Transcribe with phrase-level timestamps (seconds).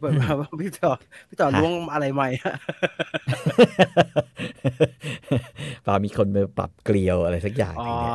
[0.00, 0.92] เปิดมาว่าพี่ต่อ
[1.28, 2.54] พี่ต่อฮะล้วงอะไรใหม่ฮะ
[5.84, 8.14] เปล่ามีคนมาปรับเกลียวอะไรสักอย่างหอ๋อนึ่งเนี่ย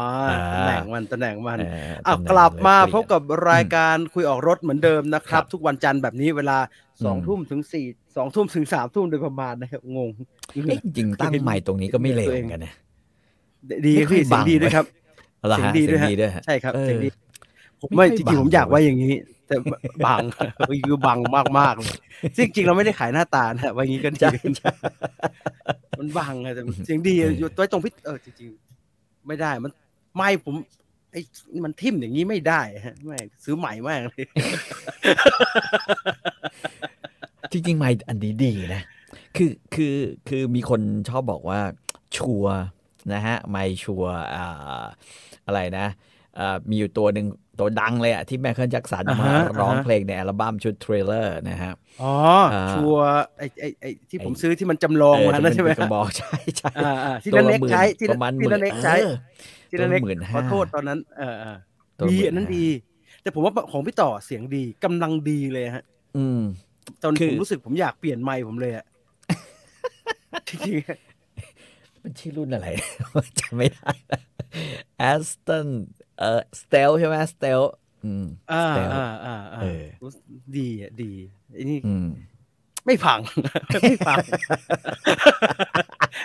[0.54, 3.22] ตำแหน่งมันตำแหน่งมันเอออ้าวตำแหน่งกลับมาเลยพบกับ
[3.52, 6.58] รายการคุยออกรถเหมือนเดิมนะคครัรับบทุกวันจันทร์แบบนี้เวลา
[7.06, 7.86] สองอืมทุ่มถึงสี่
[8.18, 10.12] สองทุ่มถึงสามทุ่มโดยประมาณนะครับ งง
[10.66, 12.74] เอ๊ะจริงๆตั้งใหม่ตรงนี้ก็ไม่เลวเหมือนกันนะ
[13.88, 14.86] ดีไม่ค่อยพี่เสียงบังดีด้วยครับ
[15.40, 17.10] เอาละเสียงฮะดีเสีด้วยงฮะดีด้วยฮะใช่ครับเออเสียงดี
[17.82, 19.16] ผมไม่ไม่ค่อยจริงๆบังผมอยากเลยไว้อย่างนี้
[19.48, 19.56] แต่
[20.06, 20.24] บัง
[20.88, 21.20] คือบัง
[21.60, 21.98] มากๆเลย
[22.36, 24.72] ซึ่งจริงๆเราไม่ได้ขายหน้าตานะไว้อย่างนี้ก็ดีใช่ใช่
[26.00, 29.72] มันบังอะแต่เสียงดีอยู่ไว้ตรงพิษเออจริงๆ ไม่ได้มัน
[30.18, 30.56] ไม่ผม
[31.12, 31.22] ไอ้
[31.66, 34.26] มันทิ่มอย่างนี้ไม่ได้ฮะไม่ซื้อใหม่มากเลย
[37.52, 38.82] จริงๆไม่อันนี้ดีนะ
[39.36, 39.96] คือคือ
[40.28, 41.60] คือมีคนชอบบอกว่า
[42.18, 42.58] ชัวร์
[43.14, 44.84] นะฮะ ไม่ชัวร์อ่า
[45.48, 46.13] อะไรนะอ่า
[46.70, 47.28] มีอยู่ตัวหนึ่ง
[47.60, 52.14] ตัวดังเลยอะที่แมคเคิลแจ็คสันอ่ามาฮะร้องอ่าฮะเพลงในอัลบั้มชุดเทรลเลอร์นะฮะอ๋อ
[52.54, 59.16] อ่าชัวร์ไอ้ไอ้ไอ้ที่ผมซื้อที่มันจำลองมาเออนะใช่ไหมที่เป็นกระบอกใช่ใช่อ่าอ่าที่ตัวนันละเล็กหมื่นใช้ที่ประมาณหที่มื่นันนเล็กใช้เออ
[59.70, 61.58] ที่นันเล็กตัวละหมื่นห้าขอโทษตอนนั้นเออเออ
[61.98, 62.66] ตัวละดีหมื่นอันนั้นห้าดี
[63.22, 65.84] แต่ผมว่าของพี่ต่อเสียงดีกำลังดีเลยฮะ
[66.18, 66.42] อืม
[67.04, 68.86] ตอนคือผมรู้สึกผมอยากเปลี่ยนไมค์ผมเลยอะ
[70.48, 72.68] จริงๆมันชื่อรุ่นอะไร
[73.40, 73.92] จำไม่ได้
[74.98, 77.62] แอสตันเอ่อสเตลใช่ไหมสเตล
[78.06, 80.24] อืมอ่า Stealth อ่าอ่าอ่าเออรู้สึก
[80.58, 81.14] ดีอะดี
[81.54, 82.08] ไอ้นี่อืม
[82.86, 83.20] ไม่พัง
[83.84, 84.20] ไม่พัง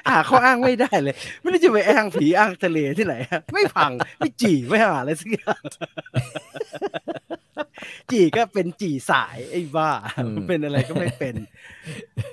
[0.08, 5.62] หาข้ออ้างไม่ได้เลย ไม่รู้จะไปอ้างผีอ้างทะเลที่ไหนฮะไม่พัง ไม่จี่ไม่หาอะไรสักอย่าง
[8.10, 9.90] จี่ก็เป็นจี่สายไอ้บ้า
[10.24, 11.34] อืมเป็นอะไรก็ไม่เป็น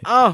[0.10, 0.30] อ้าว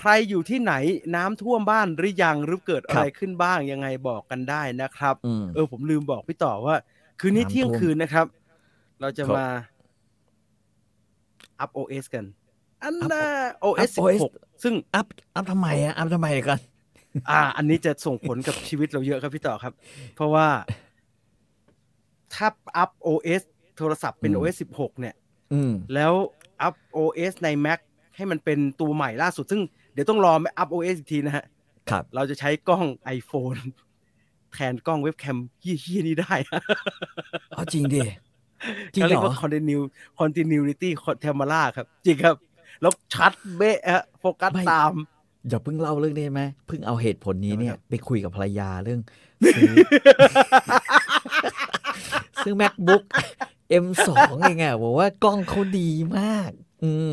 [0.00, 0.74] ใครอยู่ที่ไหน
[1.16, 6.76] น้ำท่วมบ้านหรือยังหรือเกิดอะไรขึ้นบ้างยังไงบอกกันได้นะครับอืมเออผมลืมบอกพี่ต่อว่า
[7.20, 8.26] คืนนี้น้ำท่วมเที่ยงคืนนะครับ
[9.00, 9.46] เราจะครับมา
[11.60, 12.24] อัพ OS กัน
[12.82, 13.24] อันอัพน่า
[13.64, 16.58] OS อัพ OS 16ซึ่งอัพอัพทำไมอะอัพทำไมกัน
[17.30, 19.72] อ่า อันนี้จะส่งผลกับชีวิตเราเยอะครับพี่ต่อครับ
[20.14, 20.46] เพราะว่า
[22.34, 23.42] ถ้าอัพ OS
[23.76, 25.14] โทรศัพท์เป็นอืม OS 16เนี่ย
[25.52, 26.12] อืมแล้ว
[26.62, 27.80] อัพ OS ใน Mac
[28.16, 29.62] ให้มันเป็นตัวใหม่ล่าสุด ซึ่ง
[29.92, 31.44] เดี๋ยวต้องรออัพ OS อีกทีนะฮะ
[31.90, 32.86] ครับ เราจะใช้กล้อง
[33.18, 33.60] iPhone
[34.52, 36.34] แทนกล้องเว็บแคมเฮี้ยๆนี้ได้
[37.56, 38.00] อ๋อจริงดิ
[38.94, 39.84] จริงเขาเหเรีรยกอว่า continue
[40.20, 40.88] continuity
[41.24, 42.36] camera ครับ จริงครับ
[42.80, 44.92] แล้วชัดเบ๊ะฮะโฟกัสไม่ตาม
[45.48, 49.00] อย่าเพิ่งเล่าเรื่องนี้ไหมเพิ่งเอาเหตุผลนี้เนี่ย ไปคุยกับภรรยาเรื่อง
[49.54, 49.72] ซื้อ
[52.44, 53.02] ซื้อ macbook
[53.84, 54.08] M2
[54.42, 56.50] เองอะบอกว่ากล้องเขาดีมาก
[56.84, 57.12] อืม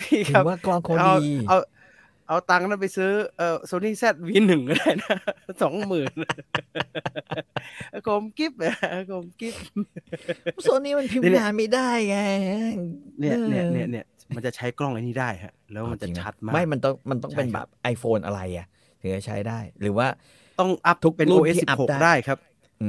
[0.00, 1.58] พี่ถืครับอว่ากล้องเขาเอาดีเอา
[2.30, 5.16] เอาตังค์นั้นไปซื้อเอ่อ Sony Z V1 ก็ได้นะ
[5.62, 6.10] สองหมื่น
[8.06, 8.74] คมกิฟต์อะ
[9.10, 9.62] คมกิฟต์
[10.62, 12.18] โซนี่มันพิมเนี่พ์ยงานไม่ได้ไง
[13.18, 14.04] เนี่ยเนี่ยออเนี่ยเนี่ย
[14.34, 18.66] มันจะใช้กล้องไอ้นี้ได้ฮะ แล้วมันจะจริงเหรอชัดมาก ไม่มันต้องมันต้องใช่เป็นคแบรับบ iPhone อะไรอะ
[19.00, 20.06] ถึงจะใช้ได้ หรือว่า
[20.60, 22.38] ต้องอัพทุกเป็นรุ่น OS ที่อัพได้16 ได้ครับ
[22.82, 22.88] อื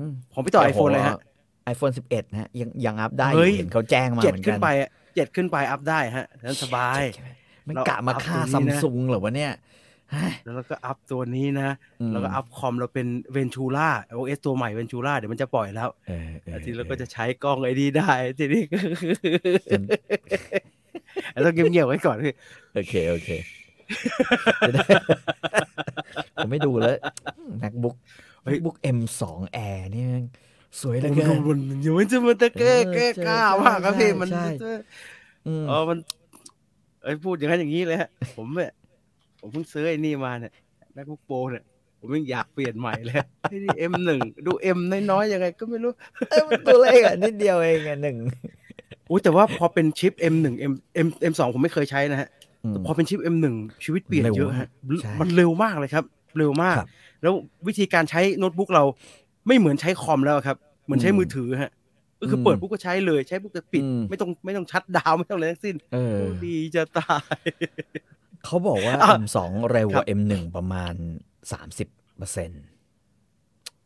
[0.00, 1.16] มของพี่ต่อแต่ iPhone เลยฮะ
[1.64, 7.28] ไอโฟนสิบเอ็ดนะฮะยังยังอัพได้อเฮ้ยู่ยเห็นเขาแจ้งมาเจ็ดเหมือนขึ้กันนไปอะเจ็ดขึ้นไปอัพได้ฮะนั้นสบายเจ็ดใช่ไห
[7.66, 9.52] มมันเรากะมาอัพฆ่าตรซังมนี้นะซุงเหรอวะเนี่ย
[10.10, 11.68] เฮ้ยแล้วเราก็อัพตัวนี้นะ
[12.00, 13.06] อืมแล้วก็อัพคอมเราเป็น
[13.36, 18.62] Ventura OS ตัวใหม่ Ventura เดี๋ยวมันจะปล่อยแล้วเออเออทีเราก็จะใช้กล้องไอ้นี่ได้ทีนี้
[19.70, 19.82] จน
[21.44, 22.34] ต้องเงียบๆไว้ก่อนพี่
[22.74, 23.28] โอเคโอเค
[24.68, 24.86] จะได้
[26.36, 26.96] ผมไม่ดูแล้ว
[27.62, 27.94] MacBook
[28.46, 29.22] MacBook M2
[29.66, 30.24] Air นี่มัน
[30.80, 34.70] สวยเหลยมันเกินมันอยู่มันจะมันจะแก้เออแก้ใช่กล้าใช่มากครับพี่ใช่มันใช่จะ
[35.46, 35.98] อืมเออมัน
[37.02, 38.72] เอ้ยพูดอย่างนั้นอย่างนี้เลยฮะผมเนี่ย
[39.40, 40.52] ผมเพิ่งซื้อไอ้นี่มาเนี่ย
[40.96, 41.64] MacBook Pro เนี่ย
[41.98, 43.16] ผมยังอยากเปลี่ยนใหม่เลย
[43.50, 44.10] ไอ้นี่ M1
[44.46, 44.78] ดู M
[45.10, 45.92] น้อยๆยังไงก็ไม่รู้
[46.30, 48.16] เอ้ยมันตัวเลขอะนิดเดียวเองอะหนึ่ง
[49.10, 50.72] อุ้ยแต่ว่าพอเป็นชิป M1 M
[51.06, 52.28] M M2 ผมไม่เคยใช้นะฮะ
[52.64, 53.46] อืมพอเป็นชิป M1
[53.84, 54.68] ชีวิตเปลี่ยนเร็วเยอะฮะ
[55.02, 56.04] ใช่มันเร็วมากเลยครับ
[56.38, 56.88] เร็วมากครับ
[57.22, 57.34] แล้ว
[57.66, 58.84] วิธีการใช้โน้ตบุ๊กเรา
[59.46, 61.70] ไม่เหมือนใช้คอมแล้วครับ เหมือนใช้อืมมือถือฮะ
[62.22, 67.38] ก็คืออมเปิดปุ๊บก็ใช้เลย ใช้ปุ๊บก็ปิดอืมไม่ต้องไม่ต้องชัดดาวน์ไม่ต้องอะไรทั้งสิ้นเออโอ้ดีจะตาย
[68.44, 69.38] เขาบอกว่าอะ M2
[69.72, 70.94] เร็วกครัว่าบ M1 ประมาณ
[71.52, 71.88] สามสิบ
[72.18, 72.64] เปอร์เซ็นต์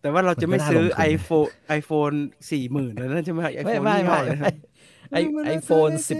[0.00, 2.17] แต่ว่าเราจะไม่มันก็น่าซื้อลงทุน iPhone iPhone
[2.50, 4.55] สี่หมื่นแล้วนั่นใช่ไหมไม่ iPhone ไม่ยี่ห้ไม่ออะไรไม่นะ
[5.12, 6.19] ไอมันไอน่าโฟนจะสิบ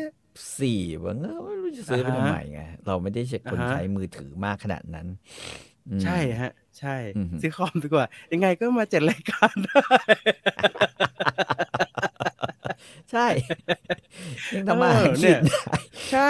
[0.61, 5.07] สี่ว่าเออไม่รู้จะซื้อไปอ่าฮะทำไมไงเราไม่ได้ใช้คนอ่าฮะใช้มือถือมากขนาดนั้น
[5.89, 9.99] อืมใช่ฮะ ใช่อืมซื้อคอมดีกว่า ยังไงก็มาจัดรายการได้
[13.13, 13.27] ใช่
[14.55, 15.61] ยังทำมาหาเออเนี่กิยนได้
[16.11, 16.27] ใช่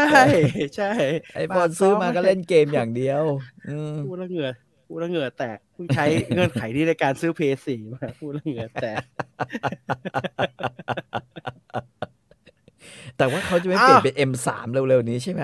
[0.76, 0.90] ใช่
[1.34, 3.22] ไอพอซื้อมาก็เล่นเกมอย่างเดียว
[3.68, 4.50] อืมพูดแล้วเหงื่อ
[4.86, 6.04] พูดแล้วเหงื่อแตกเพิ่งใช้
[6.34, 9.02] เงื่อนไขนี้ในการซื้อเพย์สี่มาพูดแล้วเหงื่อแตก
[13.18, 15.42] แต่ว่าเขาจะไม่เปลี่ยนอ้าวเป็น M3 เร็วๆนี้ใช่ไหม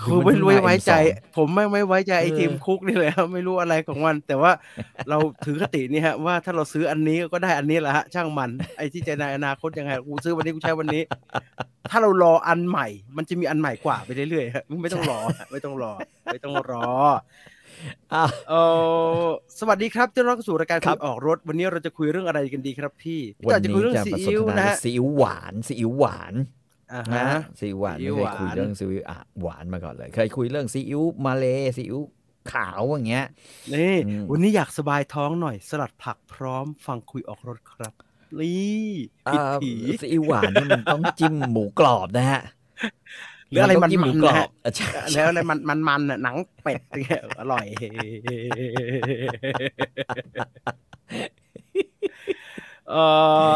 [0.00, 4.52] คือไม่รู้มันเพิ่งมาไว้ใจ M2 ผมไม่ไม่ไว้ใจไอ้เออทีมคุกนี่เลยครับไม่รู้อะไรของมัน แต่ว่า
[5.08, 11.02] เราถือคตินี่ฮะว่าถ้าเราซื้ออันนี้ก็ได้อันนี้แหละฮะช่างมันไอ้ที่จะในอนาคตยังไงกูซื้อวันนี้กูใช้วันนี้
[11.90, 12.86] ถ้าเรารออันใหม่
[13.16, 15.92] มันจะมีอันใหม่กว่าไปเรื่อยๆฮะไม่ต้องรอฮะไม่ต้องรอ
[16.26, 16.84] ไม่ต้องรอ
[18.14, 18.54] อะเอ
[19.22, 19.24] อ
[19.58, 26.34] สวัสดีครับเจ้าน้องสู่รายการครัคุบยออกรถ วันนี้เราจะคุยเรื่องอะไรกันดีครับพี่พี่วันต่อจะคุยนี้เรื่องจะซีมาสนอิ๊วทนานะเรื่อฮะงซีอิ๊วหวานซีอิ๊วหวาน
[26.94, 31.46] อ่านะฮะซีอิ๊วหวานซีอิ๊ไม่วเคยคุยหวานเรื่องซีอิ๊วอะหวานมาก่อนเลย เคยคุยเรื่องซีอิ๊วมาเล
[31.76, 32.02] ซีอิ๊ว
[32.52, 33.26] ขาวอย่างเงี้ย
[33.74, 37.94] นี่อืมวันนี้อยากสบายท้องหน่อย สลัดผักพร้อมฟังคุยออกรถครับ
[38.40, 38.84] นี่
[39.28, 42.42] ผิดอ่าผีซีอิ๊วหวานนี่มันต้องจิ้มหมูกรอบนะฮะ
[43.50, 47.66] หรืออะไรต้มัอนงจิ้มหมูๆกรนะอฮะบอะใช่แล้วอะไรมันมันมันน่ะหนังเป็ดเนี่ยอร่อย
[52.90, 52.94] เอ
[53.52, 53.54] อ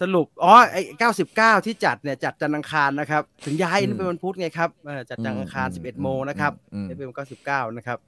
[0.00, 7.98] สรุป อ๋อ ไอ้เก้าสิบเก้าที่จัดเนี่ย จัดจันทร์อังคารนะครับ ถึงย้ายนี่เป็นวันพุธไงครับเออจัดจันทร์อังคารสิบเอ็ดโมงนะครับอืมเอฟเอ็มเก้าสิบเก้านะครับ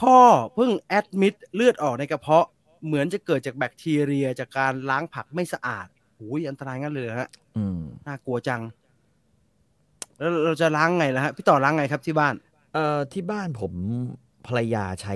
[0.00, 0.16] พ่อ
[0.54, 2.46] เพิ่งแอดมิดเลือดออกในกระเพาะ
[2.86, 8.62] เหมือนจะเกิดจากแบคทีเรียจากการล้างผักไม่สะอาดโอ้ยอันตรายงั้นเลยเหรอฮะอืมน่ากลัวจัง
[10.18, 12.34] แล้วเราจะล้างไงล่ะฮะ พี่ต่อล้างไงครับที่บ้าน
[12.74, 13.72] เอ่อ ที่บ้านผม
[14.46, 15.14] ภรรยาใช้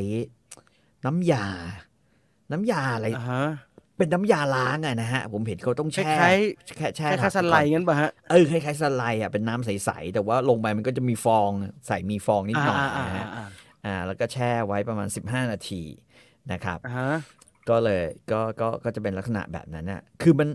[1.07, 1.47] น้ำยา
[2.53, 3.45] น้ำยาอะไรอ่าฮะ
[3.99, 6.37] เป็นน้ำยาล้างอะนะฮะ ผมเห็นเขาต้องคแช่ล้าย
[6.77, 11.51] แค่ๆแช่คล้ายผักๆสไลด์งั้นป่ะฮะ เออคล้ายๆสไลด์อะเป็นน้ำใสๆแต่ว่าลงไปมันก็จะมีฟอง
[11.87, 13.47] ใส่มีฟองนิดหน่อยอ่านะฮะอ่า
[13.85, 15.83] อ่า แล้วก็แช่ไว้ประมาณ 15 นาที
[16.53, 17.11] นะครับอ่าฮะ
[17.69, 20.49] ก็เลยก็ก็ก็จะเป็นลักษณะแบบนั้นน่ะคือมัน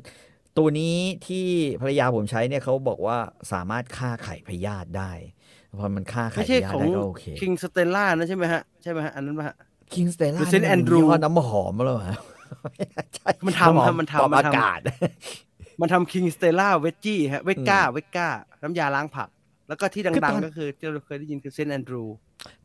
[0.58, 0.96] ตัวนี้
[1.28, 1.46] ที่
[1.82, 3.18] ภรรยาผมใช้เนี่ยเขาบอกว่า
[3.52, 5.12] สามารถฆ่าไข่พยาธิได้
[5.80, 9.56] พอมันฆ่าไข่ไม่พใช่ยาขธิองได้ก็โอเคคิงสเตลล่านะใช่ไหมฮะ ใช่ไหมฮะ อันนั้นป่ะฮะ
[9.94, 12.14] คิงสเตล่าหรือ Saint Andrew น้ำหอมแล้วเหรอใช่
[13.46, 14.80] มันทำำหอครับมันทำปรับมันทำอากาศ
[15.82, 18.28] มันทำคิงสเตลล่าเวจจี้ฮะเวก้าเวก้า
[18.62, 19.30] น้ำยาล้างผัก
[19.68, 22.04] แล้วก็ที่คือตดังๆก็คือที่เราเคยได้ยินคือ Saint Andrew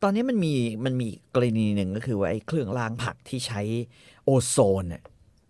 [0.03, 0.53] ตอนนี้มันมี
[0.85, 3.61] มันมีกรณีหนึ่งก็คือว่าไอ้เครื่องล้างผักที่ใช้
[4.25, 5.03] โอโซนเนี่ย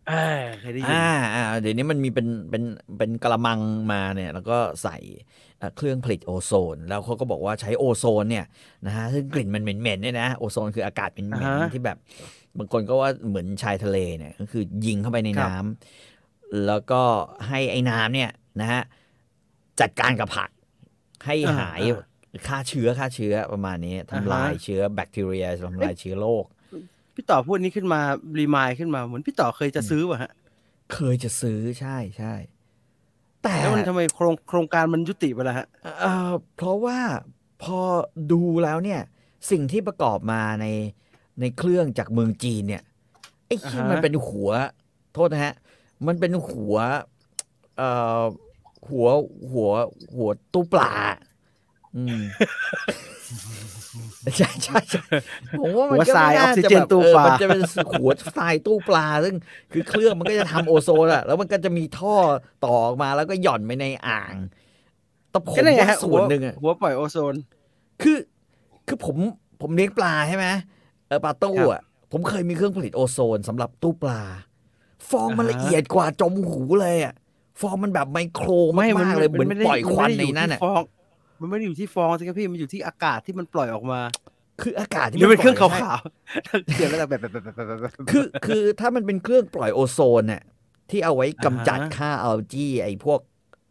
[0.10, 2.64] เออเคยได้ยินอ่าอ่าเดี๋ยวนี้มันมีเป็นเป็น
[2.98, 3.60] เป็นกระมัง
[3.92, 4.98] มาเนี่ยแล้วก็ใส่
[5.60, 8.46] เอ่อเครื่องผลิตโอโซน แล้วเขาก็บอกว่าใช้โอโซนเนี่ย
[8.86, 11.98] นะฮะซึ่งกลิ่นมันเหม็นๆเนี่ยนะโอโซนคืออากาศเหม็นอ่าฮะๆที่แบบ
[12.58, 17.02] บางคนก็ว่าเหมือนชายทะเลเนี่ยก็คือยิงเข้าไปในครับน้ำแล้วก็
[17.48, 18.32] ให้ไอ้น้ำเนี่ย
[18.62, 18.82] นะฮะ
[19.80, 20.50] จัดการกับผัก
[21.26, 21.82] ให้หาย
[22.48, 26.46] ฆ่าเชื้อฆ่าเชื้อประมาณนี้ทำลายเชื้อแบคทีเรียทำลายเชื้อโรค
[27.16, 28.02] พี่ต่อพูดนี้ขึ้นมา
[28.40, 30.32] รีมายขึ้นมาเหมือนพี่ต่อเคยจะซื้อว่ะฮะ
[30.94, 32.34] เคยจะซื้อใช่ใช่
[33.44, 35.68] แต่แล้วมันทำไมโครงโครงการมันยุติไปแล้วฮะ
[36.02, 37.00] เอ่อเพราะว่า
[37.64, 37.80] พอ
[38.32, 39.02] ดูแล้วเนี่ย
[39.52, 40.66] สิ่งที่ประกอบมาใน
[41.40, 42.84] ในเครื่องจากเมืองจีนเนี่ย
[43.48, 44.50] ไอ้ที่อ่าฮะมันเป็นหัว
[45.14, 45.54] โทษนะฮะ
[46.08, 46.76] มันเป็นหัว
[47.78, 47.90] เอ่
[48.22, 48.24] อ
[48.90, 49.08] หัว
[49.52, 49.70] หัว
[50.16, 50.94] หัวตู้ปลา
[51.96, 52.22] อืม
[54.38, 55.04] ใช่ใช่ใช่
[55.60, 57.62] ผมว่ามันหัวก็ทรายไม่ออกน่าซิจะเจนแบบตู้เออปลามันจะเป็น
[57.92, 59.36] หัวทรายตู้ปลา ซึ่ง
[59.72, 62.16] คือเครื่องมันก็จะทำโอโซนอะแล้วมันก็จะมีท่อ
[62.66, 64.34] ต่อออกมาแล้วก็หย่อนไปในอ่าง
[65.32, 67.36] แต่ผมก็ได้ไงว่าฮะส่วนหนึ่งอะหัวปล่อยโอโซน
[68.02, 68.18] คือ
[68.88, 69.16] คือผม
[69.62, 70.48] ผมเลี้ยงปลาใช่ไหม
[71.10, 74.22] เออปลาตู้ครับอะผมเคยมีเครื่องผลิตโอโซนสำหรับตู้ปลา
[75.10, 77.14] ฟองมันอ่าฮะละเอียดกว่าจมหูเลยอะ
[77.62, 78.50] ฟองมันแบบไมโคร
[79.00, 80.82] มากๆเลยเหมือนไได้ปล่อยควันมัในไม่ได้นั้นยู่อะที่ฟอง
[81.42, 84.00] มันไม่ได้อยู่ที่ฟองสิครับพี่มันอยู่ที่อากาศที่มันปล่อยออกมา
[84.62, 90.44] คืออากาศที่หรือเป็นเครื่องปล่ขายวๆเขียนแล้วแบบแบบแบบแบบแบบแบบคือคือถ้ามันเป็นเครื่องปล่อยโอโซนเนี่ย
[90.90, 93.20] ที่เอาไว้กำจัดอ่าฮะค่าอัลจีไอ้พวก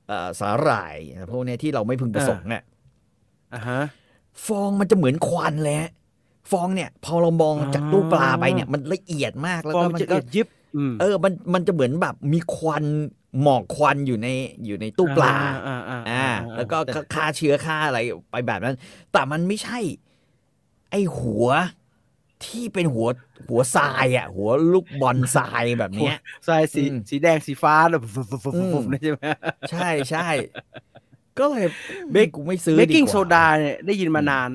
[0.09, 0.97] เอ่อสาหร่าย
[1.33, 2.63] พวกเนี้ยที่เราไม่พึงประสงค์เนี่ย
[3.55, 3.81] อ่าฮะ
[4.47, 5.91] ฟองมันจะเหมือนควันเลยฮะ
[6.51, 12.85] ฟองเนี่ยพอเรามองจากตู้ปลาไปเนี่ยมันละเอียดมากแล้วฟองก็มันมันจะก็เอียดยิบอืมเออมันมันจะเหมือนแบบมีควัน
[13.43, 14.29] หมอกควันอยู่ใน
[14.67, 15.35] อยู่ในตู้ปลา
[15.67, 17.99] อ่าอ่าอ่าแล้วก็แต่ฆ่าเชื้อฆ่าอะไร
[18.31, 18.77] ไปแบบนั้น
[19.13, 19.79] แต่มันไม่ใช่
[20.91, 21.47] ไอหัว
[22.45, 23.09] ที่เป็นหัว
[23.49, 26.17] หัวทรายอะ หัวลูกบอลทรายแบบเนี้ย
[26.49, 29.25] ทรายสีอืมสีแดงสีฟ้าแบบฟุบฟุบฟุบอืฟุบมนี่ใช่ไหม
[29.71, 30.29] ใช่ใช่
[31.39, 31.67] ก็เลย
[32.13, 34.51] เบคกูไม่ซื้อเบกกิ้งว่โซดาเนี่ยได้ยินมานาน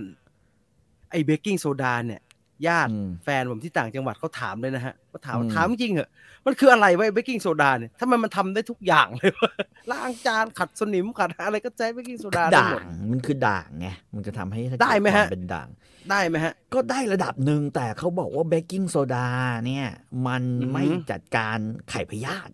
[1.13, 2.21] ไอ้เบกกิ้งโซดาเนี่ย
[2.67, 6.09] ญาติอืมแฟนผมที่ต่างจังหวัดเขาถามเลยนะฮะเขาถามอืมถามจริงเหรอะ
[6.45, 9.51] มันคืออะไรไว้เบกกิ้งโซดาเนี่ยทำไมมันทำได้ทุกอย่างเลยวะ
[9.91, 15.67] ล้างจานขัดสนิมขัดอะไรก็ใช้เบกกิ้งโซดาได้ด่าหมดงมันคือด่างไงมันจะทำให้ได้ไหมฮะเกิดควาเป็นด่าง
[16.09, 19.27] ได้ไหมฮะ ก็ได้ระดับหนึ่งแต่เขาบอกว่าเบกกิ้งโซดา
[19.65, 19.87] เนี่ย
[20.27, 21.57] มันอือหือไม่จัดการ
[21.89, 22.53] ไข่พยาธิ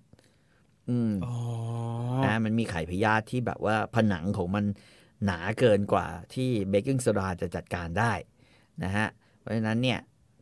[0.89, 1.35] อืมอ๋อ
[2.25, 4.65] นะมันมีไข่พยาธิที่แบบว่าผนังของมัน
[5.25, 8.13] หนาเกินกว่าที่เบกกิ้งโซดาจะจัดการได้
[8.83, 9.07] นะฮะ
[9.39, 10.00] เพราะฉะนั้นเนี่ย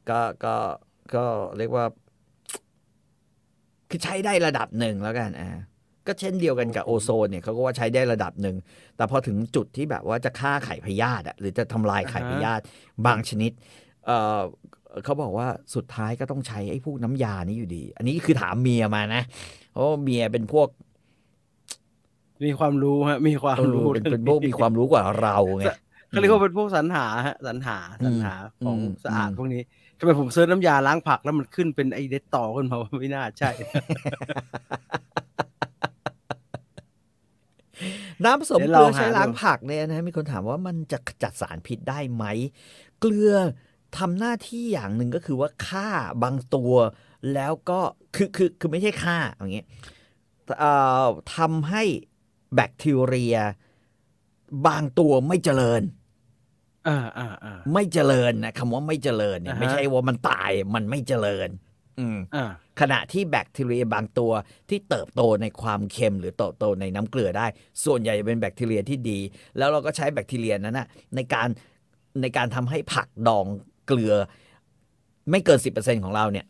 [0.10, 0.56] ก็ก็
[1.15, 1.25] ก็
[1.58, 1.86] เรียกว่า
[3.89, 5.50] คือใช้ได้ระดับหนึ่งแล้วกันอ่า
[6.08, 8.56] ก็เช่นเดียวกันกับโอโซนเนี่ยเขาก็ว่าใช้ได้ระดับหนึ่ง
[8.96, 12.63] แต่พอถึงจุดที่แบบว่าจะฆ่าไข่พยาธิอะหรือจะทำลายไข่พยาธิ
[13.06, 13.51] บางชนิด
[14.06, 14.41] เออ
[15.03, 19.22] เขาบอกว่าสุดท้ายก็ต้องใช้ไอ้พวกน้ำยานี้อยู่ดี อันนี้คือถามเมียมานะ
[19.72, 20.67] เพราะว่าเมียเป็นพวก
[22.46, 25.65] มีความรู้ฮะมีความเออรู้เป็นเป็นพวกมีความรู้กว่าเราไง
[26.10, 28.34] เขาเรียกว่าเป็นพวกสรรหาฮะสรรหาสรรหา
[28.66, 29.62] ของอืมสะอาดอืมพวกนี้
[30.00, 33.50] ทำไมผมเซิร์ชน้ำยาล้างผักแล้วมันขึ้นเป็นไอเดตต่อขึ้นมาว่าไม่น่าใช่
[38.24, 42.24] น้ำผสมเดี๋ยวเกลือเราหาใช้ล้างดูผักเนี่ยนะมีคนถามว่ามันจะขจัดสารพิษได้ไหม
[43.00, 43.32] เกลือ
[43.98, 45.90] ทำหน้าที่อย่างหนึ่งก็คือว่าฆ่า
[46.24, 46.74] บางตัว
[47.34, 47.80] แล้วก็
[48.16, 49.68] คือคือคือไม่ใช่ฆ่าอย่างเงี้ย
[50.60, 50.72] เอ่
[51.06, 51.84] อทำให้
[52.56, 53.38] แบคทีเรีย
[54.68, 55.82] บางตัวไม่เจริญ
[56.88, 61.50] อ่าอ่าอ่าไม่เจริญนะคำว่าไม่เจริญเนี่ยอ่าฮะไม่ใช่ว่ามันตายมันไม่เจริญ
[62.00, 64.32] อืมอ่าขณะที่แบคทีเรียบางตัว
[64.70, 67.48] ที่เติบโตในความเค็มหรือเติบโตในน้ำเกลือได้
[67.86, 69.20] ส่วนใหญ่จะเป็นแบคทีเรียที่ดี
[69.58, 71.48] แล้วเราก็ใช้แบคทีเรียนั้นนะในการ
[72.22, 73.46] ในการทำให้ผักดอง
[73.88, 74.13] เกลือ
[75.32, 76.46] ไม่เกิน10%ของเราเนี่ย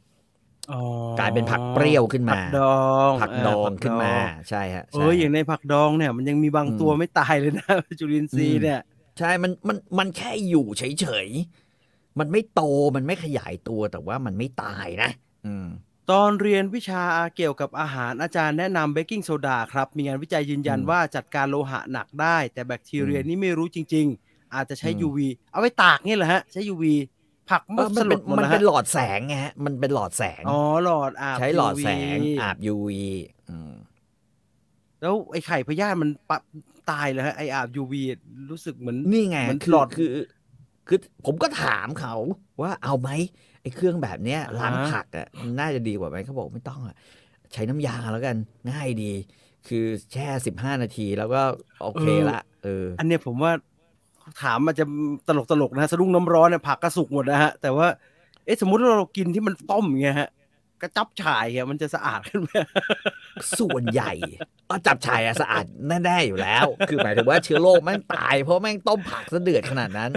[0.72, 0.82] อ๋อ
[1.20, 7.68] กลายเป็นผักเปรี้ยวขึ้นผัมากดองผักดองเขึ้นมาผักดองใช่ฮะเออใช่อย่างในผักดองเนี่ย มันยังมีบางอืมตัวไม่ตายเลยนะ
[8.00, 8.80] จุลินทรีย์เนี่ย
[9.20, 12.62] ใช่มันมันมันแค่อยู่เฉยๆ มันไม่โต
[12.96, 15.10] มันไม่ขยายตัวแต่ว่ามันไม่ตายนะ
[15.46, 15.68] อืม
[16.12, 17.04] ตอนเรียนวิชา
[17.38, 25.18] เกี่ยวกับอาหารอาจารย์แนะนำเบกกิ้งโซดาครับ มีงานวิจัยยืนยันอืมว่าจัดการโลหะหนักได้ แต่แบคทีเรียอืมนี่ไม่รู้จริง ๆ อาจจะใช้อืม UV
[25.52, 26.84] เอาไว้ตากเนี่ยเหรอฮะ ใช้ UV
[27.50, 32.90] ผักเอมันอสมันลเป็นดหมดมันแล้วเป็นฮะหลอดแสงไงฮะมันเป็นหลอดแสง อ๋อหลอดอาบใช้หลอด UV แสงอาบ UV
[33.50, 33.74] อืม
[35.02, 36.38] แล้วไอ้ไข่พยาธิมันปะ
[36.92, 37.94] ตายเลยฮะไอ้อาบ UV
[38.52, 40.10] รู้สึกเหมือนนี่ไงเหมือนคือหลอดคือ
[40.88, 42.16] คือผมก็ถามเขา
[42.62, 43.10] ว่าเอาไหม
[43.62, 46.96] ไอ้เครื่องแบบเนี้ยอ่าฮะล้างผักอะมันน่าจะดีกว่าไหมเขาบอกไม่ต้องอะ
[47.54, 48.36] ใช้น้ำยาแล้วกัน
[48.72, 49.12] ง่ายดี
[49.68, 51.42] คือแช่สิบห้านาทีแล้วก็
[51.82, 53.52] โอเคละเออ อันเนี้ยผมว่า
[54.42, 54.86] ถามมันจะ
[55.28, 57.88] ตลกตลกๆนะฮะสะดุ้งน้ำร้อนเนี่ยผักก็สุกหมดนะฮะ แต่ว่า
[58.46, 60.30] เอ๊ะสมมุติว่าเรากินที่มันต้มอย่างเงี้ยฮะ
[60.82, 62.52] กระจับฉ่ายเงี้ยมันจะสะอาดขึ้นไหม
[63.60, 64.12] ส่วนใหญ่
[64.68, 65.66] เอาจับชายอะสะอาด
[66.04, 70.12] แน่ๆอยู่แล้ว คือหมายถึงว่าเชื้อโรคแม่งตาย เพราะแม่งต้มผักซะเดือดขนาดนั้น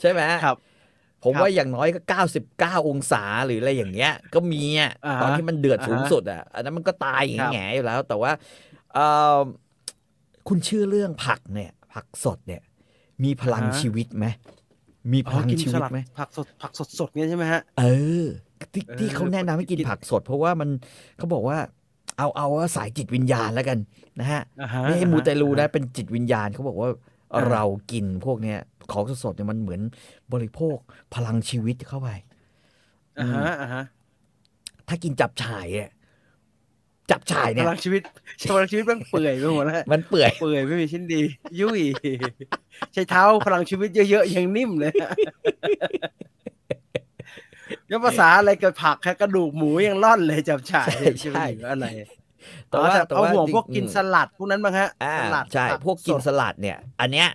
[0.00, 0.56] ใช่ไหมครับ
[1.24, 8.32] ผมครับว่าอย่างน้อยก็เก้าสิบเก้าองศาหรืออะไรอย่างเงี้ย ก็มีอะอ่าฮะตอนที่มันเดือดอ่าฮะสูงสุดอะอันนั้นมันก็ตายอย่างครับแง่อยู่แล้ว แต่ว่า
[8.94, 9.38] เอ่อ
[10.48, 12.62] คุณเชื่อเรื่องผักเนี่ย ผักสดเนี่ย
[13.24, 14.26] มีพลังชีวิตไหม
[15.12, 17.82] มีพอ๋อลังกินชีสวิตลัดไหมผักสดผักสดสดๆเงี้ยใช่ไหมฮะ เอ
[18.24, 18.26] อ
[18.72, 20.68] ที่ที่เออเขาแนะนำให้กินกินผักสด เพราะว่ามัน
[21.18, 21.58] เขาบอกว่า
[22.18, 23.78] เอาเอาว่าสายจิตวิญญาณแล้วกัน
[24.20, 26.88] นะฮะอ่าฮะไม่ให้มูเตลูนะอ่าฮเป็นจิตวิญญาณเขาบอกว่า
[27.34, 28.58] อ่าเรากินพวกเนี้ย
[28.92, 29.80] ของสดๆเนี่ยมันเหมือน
[30.32, 30.76] บริโภค
[31.14, 32.08] พลังชีวิตเข้าไป
[33.18, 33.82] อ่าฮะอ่าฮะ
[34.88, 35.90] ถ้ากินจับฉ่ายเนี่ย
[37.10, 38.02] จับฉ่ายพเนี่ยลังชีวิต
[38.50, 41.20] พลังชีวิตมันเปื่อยไปหมดแล้วฮะมันเปื่อยเปื่อยไม่มีชิ้นดี
[41.60, 41.80] ยุ่ย
[42.92, 44.92] ใช้เท้าพลังชีวิตเยอะๆยังนิ่มเลย
[47.70, 51.86] ฮะแล้วภาษาอะไรกับผักแค่กระดูกหมูยังร่อนเลยจับฉ่ายใช่ใช่จะไปเหลืออะไร
[52.68, 57.28] แต่ว่าอ๋อแต่เอาว่าห่วงจริงพวกกินอืมสลัดพวกนั้นบ้างฮะอ่าสลัดใช่ผัพวกกินสสดลัดเนี่ย อันเนี้ย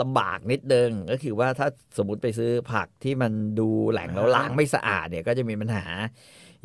[0.00, 1.66] ลำบากนิดนึงก็คือว่าถ้า
[1.98, 5.84] สมมติไปซื้อผักที่มันดูแหล่งแล้วอ่าฮะล้างไม่สะอาดเนี่ยก็จะมีปัญหา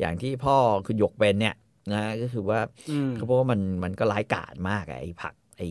[0.00, 0.56] อย่างที่พ่อ
[0.86, 1.54] คุณหยกเป็นเนี่ย
[1.92, 2.60] นะก็คือว่า
[2.90, 5.66] อืมเขาบอกว่ามันมันก็ร้ายกาจมากอะไอ้ผักไอ้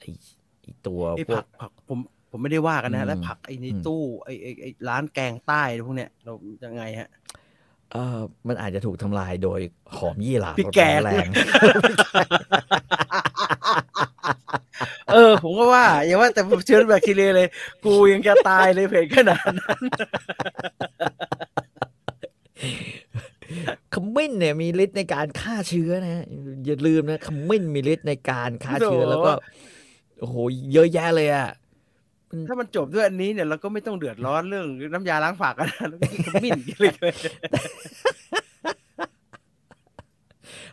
[0.00, 0.10] ไอ้
[0.62, 1.98] ไอ้ตัวไอ้พวผักกผักผม
[2.30, 6.32] ผมไม่ได้ว่ากันนะอืมแล้วผักไอ้ในอืมตู้ไอ้ไอ้ไอ้ร้านแกงใต้พวกเนี้ยเรา
[6.64, 7.08] ยังไงฮะ
[7.92, 8.18] เออ
[8.48, 9.60] มันอาจจะถูกทำลายโดย
[9.96, 11.28] หอมยี่หร่าพริกรสแกงแรง
[15.12, 17.48] เออ ผมก็ว่า อย่าว่าแต่เชื้อแบคทีเรียเลย
[17.84, 19.82] กูยังจะตายเลยเผ็ดขนาดนั้น
[23.92, 26.24] ขมิ้นเนี่ยมีฤทธิ์ในการฆ่าเชื้อนะ
[26.66, 29.32] อย่าลืมนะขมิ้นมีฤทธิ์ในการฆ่าเชื้อโถ่แล้วก็
[30.20, 30.36] โอ้โห
[30.72, 31.48] เยอะแยะเลยอะ
[32.48, 37.14] ถ้ามันจบด้วยอันนี้เนี่ยเราก็ไม่ต้องเดือดร้อนเรื่องน้ำยาล้างผักกันนะแล้วก็กินขมิ้นกินเลย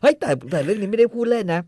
[0.02, 1.62] เฮ้ยแต่แต่เรื่องนี้ไม่ได้พูดเล่นนะ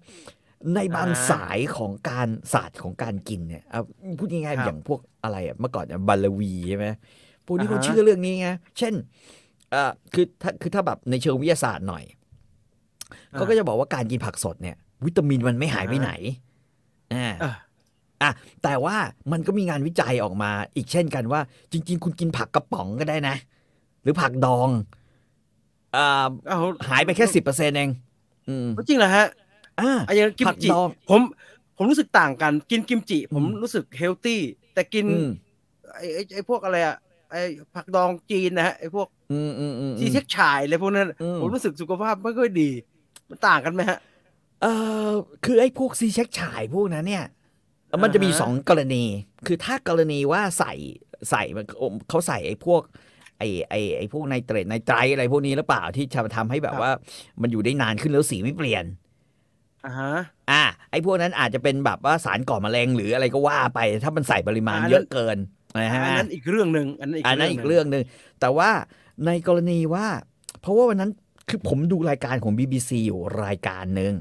[0.76, 3.82] ในบางอ่าสายของการศาสตร์ของการกินเนี่ยเอา
[4.20, 6.88] พูดง่ายครัๆบอย่างพวกอะไรอะเมื่อก่อนเนี่ยบาลวีใช่ไหม
[7.46, 8.94] พวกนี้เขาอ่าฮะเชื่อเรื่องนี้ไงเช่น
[9.72, 12.04] เอ่อคือถ้าคือถ้าแบบในเชิงวิทยาศาสตร์หน่อย
[13.32, 14.76] เขาก็จะบอกว่าการกินผักสดเนี่ย
[15.06, 16.12] วิตามินมันไม่หายไปไหน
[17.14, 18.32] อ่าเอออะ
[18.64, 18.96] แต่ว่า
[19.32, 23.36] มันก็มีงานวิจัยออกมาอีกเช่นกันว่า จริง ๆ คุณกินผักกระป๋องก็ได้นะ
[24.04, 24.70] หรือผักดอง
[25.96, 26.60] อ่าเอา
[26.90, 27.90] หายไปแค่สิบเปอร์เซ็นต์เอง
[28.50, 29.28] อืมจริงเหรอฮะ
[29.80, 31.22] อ่าไอ้อยังกิมผักจิดองผม
[31.78, 34.42] ผมรู้สึกต่างกัน กินกิมจิ ผมอืมรู้สึกเฮลตี้
[34.74, 35.30] แต่กินอืม
[35.96, 36.96] ไอ้ไอ้ไอ้พวกอะไรอะ
[37.32, 37.42] ไอ้
[37.76, 42.70] ผักดองจีนนะฮะไอ้พวกอืมอืมอืมจีเช็คฉายอะไรพวกนั้นอืมผมรู้สึกสุขภาพไม่ค่อยดี
[43.30, 44.00] มันต่างกันไหมฮะ
[44.62, 44.72] เอ่
[45.08, 45.10] อ
[45.46, 47.26] คือไอ้พวกซีเช็คฉายพวกนั้นเนี่ย
[48.04, 49.04] มันจะมีอ่าฮะสองกรณี
[49.48, 50.74] คือถ้ากรณีว่าใส่
[51.30, 51.66] ใส่มัน
[52.10, 52.82] เขาใส่ไอ้พวก
[53.38, 56.92] ไอ้ไอ้ไอ้พวกไนเตรตไนไตรอะไรพวกนี้หรือเปล่าที่จะทำให้แบบว่า
[57.42, 58.86] มันอยู่ได้นานขึ้นแล้วสีไม่เปลี่ยน
[59.86, 60.14] อ่าฮะ
[60.52, 65.38] อ่าไอ้พวกนั้นอาจจะเป็นแบบว่าสารก่อมะเร็งหรืออะไรก็ว่าไป ถ้ามันใส่ปริมาณอันนั้นเยอะเกิน
[65.82, 68.04] นะฮะอันนั้นอีกเรื่องหนึ่งอันนั้นอีกอันนั้นอีกหเรื่องหนึ่ง
[68.40, 68.70] แต่ว่า
[69.26, 70.08] ในกรณีว่า
[70.62, 71.12] เพราะว่าวันนั้น
[71.50, 74.14] คือผมดูรายการของ BBC อยู่รายการหนึ่ง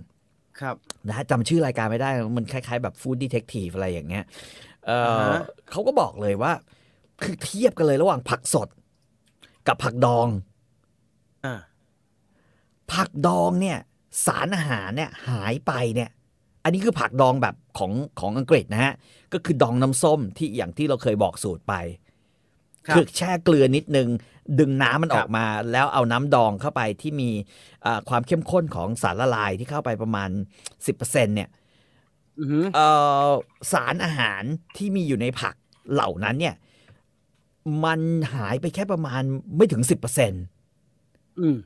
[0.61, 0.77] ครับ
[1.09, 4.25] นะฮะจำชื่อรายการไม่ได้ มันคล้าย ๆ แบบฟู้ดดีเทคทีฟอะไรอย่างเงี้ย
[4.87, 6.53] เอออ่าฮะเขาก็บอกเลยว่า
[7.23, 8.69] คือเทียบกันเลยระหว่างผักสด
[9.67, 10.27] กับผักดอง
[11.45, 11.61] อ่า
[12.93, 13.79] ผักดองเนี่ย
[14.27, 16.11] สารอาหารเนี่ย หายไปเนี่ย
[16.65, 18.95] อันนี้คือผักดองแบบของของอังกฤษนะฮะ
[19.33, 21.75] ก็คือดองน้ำส้มที่อย่างที่เราเคยบอกสูตรไป
[22.87, 24.09] ครับคือแช่เกลือนิดนึง
[24.59, 27.31] ดึงน้ำมันคอรัอบกมา แล้วเอาน้ำดองเข้าไปที่มี
[27.85, 30.31] อ่าความเข้มข้นของสารละลายที่เข้าไปประมาณ
[30.87, 31.49] 10%เนี่ย
[32.39, 32.87] อือหือเอ่
[33.29, 33.31] อ
[33.73, 34.43] สารอาหาร
[34.77, 35.55] ที่มีอยู่ในผัก
[35.93, 36.55] เหล่านั้นเนี่ย
[37.85, 38.01] มัน
[38.35, 39.23] หายไปแค่ประมาณ
[39.57, 39.93] ไม่ถึง10%อ
[41.41, 41.57] อืม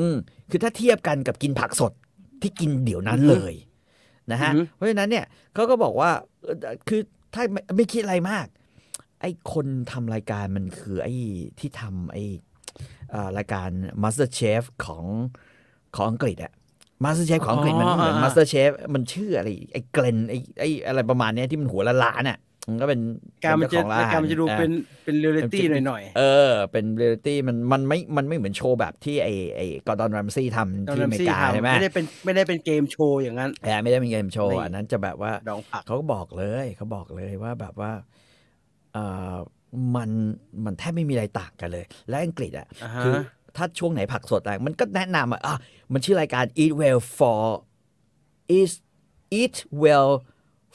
[0.00, 0.16] อืม
[0.50, 1.92] คือถ้าเทียบกันกับกินผักสด
[2.42, 3.54] ที่กินเดี๋ยวนั้นอือฮึเลย
[4.32, 6.10] นะฮะอือฮึเพราะฉะนั้นเนี่ยเขาก็บอกว่า
[6.44, 7.00] เอ่อคือ
[7.34, 8.46] ถ้าไม่ไม่คิดอะไรมาก
[9.20, 11.14] ไอ้คนทำรายการมันคือไอ้
[11.58, 12.24] ที่ทำไอ้
[13.14, 13.68] อ่ารายการ
[14.02, 15.04] Master Chef ของ
[15.96, 16.52] ของอังกฤษอะ
[17.04, 22.38] Master Chef ของอังกฤษมันเหมือน Master Chef มันชื่ออะไรไอ้ Gregg ไอ้ไอ้อะไรประมาณเนี้ยที่มันหัวละล้านอะ
[22.70, 23.00] มันก็เป็น
[23.44, 24.72] การมันจะเป็จะนเจ้าของร้านการมันจะดูอ่าเป็น
[25.04, 38.17] เป็นเรียลลิตี้หน่อยเออ เป็นเรียลิตี้มันมันไม่มันไม่เหมือนโชว์แบบที่ไอไอกอร์ดอนรัมซี่ทำๆที่อเมริกาทำใช่ไหมไม่ได้เป็นไม่ได้เป็นเกมโชว์อย่างนั้นแอบไม่ได้เป็นเกมโชว์นี่อันนั้นจะแบบว่าดองผักเขาก็บอกเลยเขาบอกเลยว่าแบบว่าเออ
[39.96, 40.10] มัน
[40.64, 43.14] มันแทบไม่มีอะไรต่างกันเลย และอังกฤษอะอ่าฮะคือ
[43.56, 45.56] ถ้าช่วงไหนผักสดอะไรมันก็แนะนำอะอะ
[45.92, 47.42] มันชื่อรายการ eat well for
[48.56, 48.72] eat
[49.40, 50.10] eat well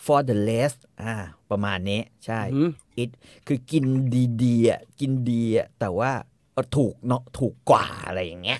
[0.06, 0.74] for the less
[1.04, 1.16] อ่า
[1.52, 2.72] ประมาณนี้ใช่อืม
[3.02, 3.12] eat
[3.48, 3.86] คือกิน
[4.44, 6.12] ดีๆอะกินดีอะแต่ว่า
[6.54, 8.60] เออถูกเนาะถูกกว่าอะไรอย่างเงี้ย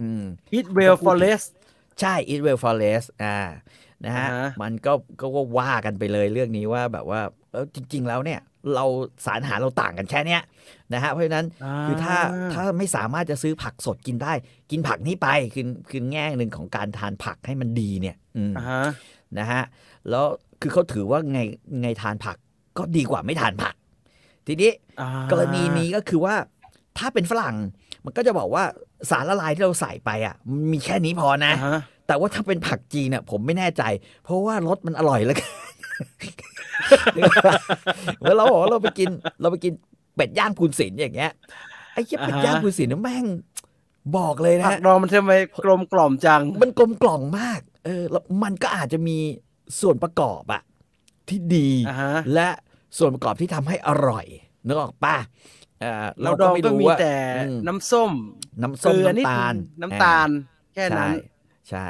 [0.00, 0.24] อืม
[0.56, 1.42] eat well for less
[2.00, 3.38] ใช่ eat well for less อ่า
[4.04, 7.20] นะฮะอ่าฮะมันก็ก็ก็ว่ากันไปเลยเรื่องนี้ว่าแบบว่า
[7.52, 8.40] เออจริง ๆ แล้วเนี่ย
[8.74, 8.84] เรา
[9.26, 10.42] สารอาหารเราต่างกันแค่เนี้ย
[10.94, 11.46] นะฮะเพราะฉะนั้น
[11.86, 12.16] คือถ้า
[12.52, 14.32] ถ้าไม่สามารถจะซื้อผักสดกินได้
[14.70, 18.82] กินผักนี้ไปคือคือแง่หนึ่งของการทานผักให้มันดีเนี่ยอืมอ่าฮะ
[19.38, 19.62] นะฮะ
[20.10, 20.24] แล้ว
[20.60, 21.38] คือเขาถือว่าไง
[21.82, 22.36] ไงทานผัก
[22.78, 23.74] ก็ดีกว่าไม่ทานผัก
[24.46, 26.34] ทีนี้อ่ากรณีนี้ก็คือว่า
[26.98, 27.56] ถ้าเป็นฝรั่ง
[28.04, 28.64] มันก็จะบอกว่า
[29.10, 33.82] สารละลายที่เราใส่ไปอะมันมีแค่นี้พอนะอ่าฮะแต่ว่าถ้าเป็นผักจีนเนี่ยผมไม่แน่ใจ
[34.24, 35.50] เพราะว่ารสมันอร่อยแล้วกัน
[38.20, 39.08] เมื่อเราบอกว่าเราไปกิน
[39.40, 39.72] เราไปกิน
[40.16, 41.32] เป็ดย่างพูนศิลป์อย่างเงี้ย
[41.92, 43.26] ไอ้เหี้ยเป็ดย่างพูนศิลป์เนี่ยแม่ง
[44.16, 45.32] บอกเลยนะผักดองมันทำไม
[45.64, 49.18] กลมกล่อมจัง มันกลมกล่อมมาก เออแล้วมันก็อาจจะมี
[49.80, 50.62] ส่วนประกอบอะ
[51.28, 52.48] ที่ดีอ่าฮะและ
[52.98, 54.26] ส่วนประกอบที่ทำให้อร่อย
[54.66, 55.16] นึกออกป่ะ
[55.80, 58.12] เออเราเราดก็องไม่ก็รู้มีว่าแต่อืมน้ำส้ม
[58.62, 60.28] น้ำเกส้มลือนิดน้ำตาลนึงน้ำตาล
[60.74, 61.10] แค่นั้น
[61.70, 61.86] ใช่ใช่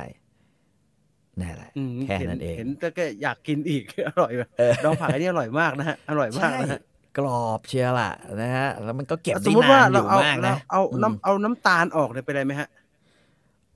[1.41, 6.81] นั่นแหละอืมแค่ห็นั้นเองเห็นแต่ก็อยากกินอีกอร่อยว่ะเออดองผักอันนี้อร่อยมากนะฮะอร่อยมากใช่นะฮะ
[7.19, 8.11] กรอบเชียวล่ะ
[8.43, 12.69] นะฮะแล้วมันก็เก็บสได้มมติว่านานอเรายู่เอามากเรานะเอาอืมน้ำเอาน้ำตาลออกเนี่ยเป็นไรไหมฮะ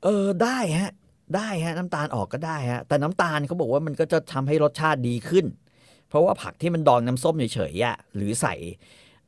[0.04, 0.90] เออได้ฮะ
[1.36, 5.46] ได้ฮะ น้ำตาลออกก็ได้ฮะ แต่น้ำตาลเขาบอกว่ามันก็จะทำให้รสชาติดีขึ้น
[6.08, 8.54] เพราะว่าผักที่มันดองน้ำส้มเฉยๆอะหรือใส่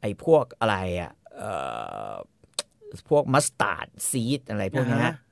[0.01, 1.53] ไอ้พวกอะไรอะเอ่
[2.11, 2.13] อ
[3.11, 5.24] พวก mustard seed อะไรพวกเนี้ยอ่าฮะฮะ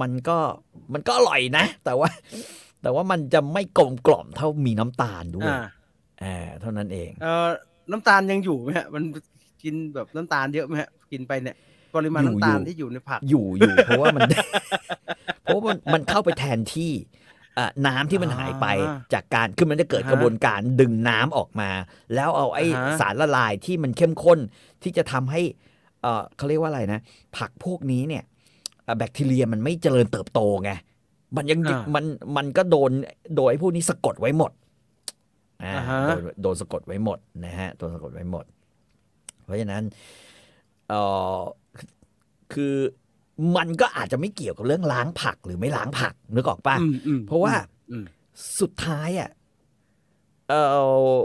[0.00, 0.38] มันก็
[0.92, 2.08] มันก็อร่อยนะ แต่ว่า
[2.82, 5.64] แต่ว่ามันจะไม่กลมกล่อมเท่ามีน้ำตาลด้วยอ่า
[6.20, 7.48] เออเท่านั้นเอง เอ่อ
[7.90, 9.02] น้ำตาลยังอยู่ไหมฮะมัน
[9.62, 11.56] กินแบบน้ำตาลเยอะไหมฮะกินไปเนี่ย
[11.94, 14.22] ปริมาณอยู่น้ำตาลอยู่ที่อยู่ในผักอยู่อยู่เพราะว่ามัน
[15.42, 16.92] เพราะว่ามันมันเข้าไปแทนที่
[17.58, 21.70] อะน้ำที่มันหายไปอ่าจากการคือมันจะเกิดอ่าฮะกระบวนการดึงน้ำออกมา
[22.14, 24.38] แล้วเอาไอ้อ่าฮะสารละลายที่มันเข้มข้น
[24.82, 25.42] ที่จะทำให้
[26.02, 27.00] เออเขาเรียกว่าอะไรนะ
[27.36, 28.35] ผักพวกนี้เนี่ยอะ
[28.98, 30.70] แบคทีเรียมันไม่เจริญเติบโตไง
[31.36, 32.04] มันยังอ่ามัน
[32.36, 32.90] มันก็โดน
[33.36, 34.52] โดยไอ้พวกนี้สะกดไว้หมด
[35.64, 38.44] อ่าอ่าฮะโดนโดนสะกดไว้หมดนะฮะโดนสะกดไว้หมด
[39.44, 39.82] เพราะฉะนั้น
[40.88, 40.94] เอ
[41.38, 41.40] อ
[42.52, 42.74] คือ
[43.56, 47.54] มันก็อาจจะไม่เกี่ยวกับเรื่องล้างผักหรือไม่ล้างผักนึกออกปะอืมอืมเพราะว่า
[47.90, 48.04] อืม
[48.60, 49.30] สุดท้ายอะ
[50.48, 50.54] เอ
[51.14, 51.16] อ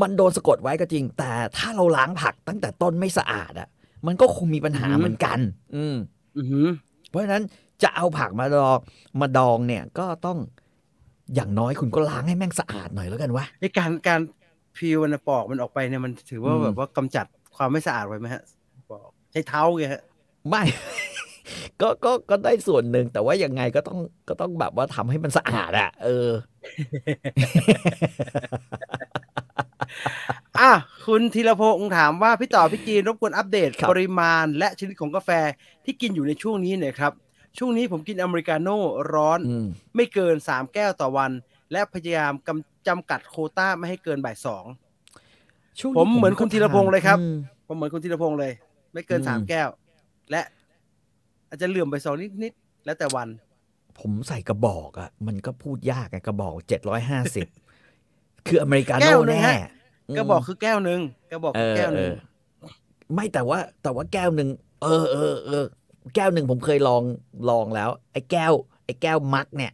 [0.00, 3.68] มันโดนสะกดไว้ก็จริง แต่ถ้าเราล้างผักตั้งแต่ต้นไม่สะอาดอะ
[4.06, 5.38] มันก็คงมีปัญหาเหมือนกัน
[5.76, 5.96] อืม
[6.36, 6.70] อืม
[7.10, 7.42] เพราะฉะนั้น
[7.82, 8.78] จะเอาผักมาดอง
[9.20, 10.38] มาดองเนี่ยก็ต้อง
[11.34, 14.20] อย่างน้อยคุณก็ล้างให้แม่งสะอาดหน่อยแล้วกันวะไอการการ
[14.76, 18.42] พิวนะปอกมันออกไปเนี่ยมันถือว่าอืมแบบว่ากำจัดความไม่สะอาดไว้ไหมฮะ
[18.90, 20.02] ปอกใช้เท้าไงฮะ
[20.48, 20.62] ไม่
[21.80, 26.28] ก็ก็ก็ได้ส่วนหนึ่งแต่ว่ายังไงก็ต้องก็ต้องแบบว่าทำให้มันสะอาดอะเออ
[30.60, 30.72] อะ
[31.06, 35.30] คุณธีรพงศ์ถามว่าพี่ต่อพี่จีนรบกวนอัปเดตครับปริมาณและชนิดของกาแฟ
[35.84, 37.12] ที่กินอยู่ในช่วงนี้หน่อยครับ
[37.58, 38.80] ช่วงนี้ผมกินอเมริกาโน่
[39.14, 41.30] ร้อนอืมไม่เกิน3แก้วต่อวัน
[41.72, 44.64] และพยายามกำจำกัดโควต้าไม่ให้เกินบ่ายสอง
[45.78, 47.34] ช่วงผมเหมือนคุณธีรพงษ์เลยครับอืม
[47.66, 48.52] ผมเหมือนคุณธีรพงศ์เลย
[48.92, 49.68] ไม่เกินอืมสามแก้ว
[50.30, 50.42] และ
[51.48, 53.28] อาจจะเหลื่อมไปสองนิดนิดๆแล้วแต่วัน
[53.98, 57.46] ผมใส่กระบอกอะมันก็พูดยากไงกระบอกเจ็ดร้อยห้าสิบ
[58.46, 59.70] คืออเมริกาแก้โน่วหนึ่งแน่ฮะ
[60.16, 62.14] กระบอกคือแก้วหนึ่งกระบอกเอคืออแก้วหเอนึ่งอ
[63.14, 64.48] ไม่แต่ว่า แต่ว่าแก้วหนึ่ง
[64.82, 65.64] เออเออเออ
[66.14, 67.02] แก้วหนึ่งผมเคยลอง
[67.50, 68.52] ลองแล้ว ไอ้แก้ว
[68.84, 69.72] ไอ้แก้วมักเนี่ย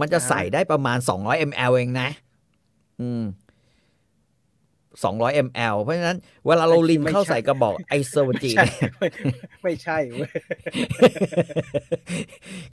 [0.00, 2.08] มันจะใส่ได้ประมาณสองร้อยมลเองนะ
[3.00, 3.24] อืม
[5.04, 8.66] สองร้อยมลเพราะฉะนั้น เวลาเราลินเข้าใส่กระบอกไอโซจีใช่
[8.98, 9.08] ไม่
[9.62, 10.30] ไม่ใช่เว้ย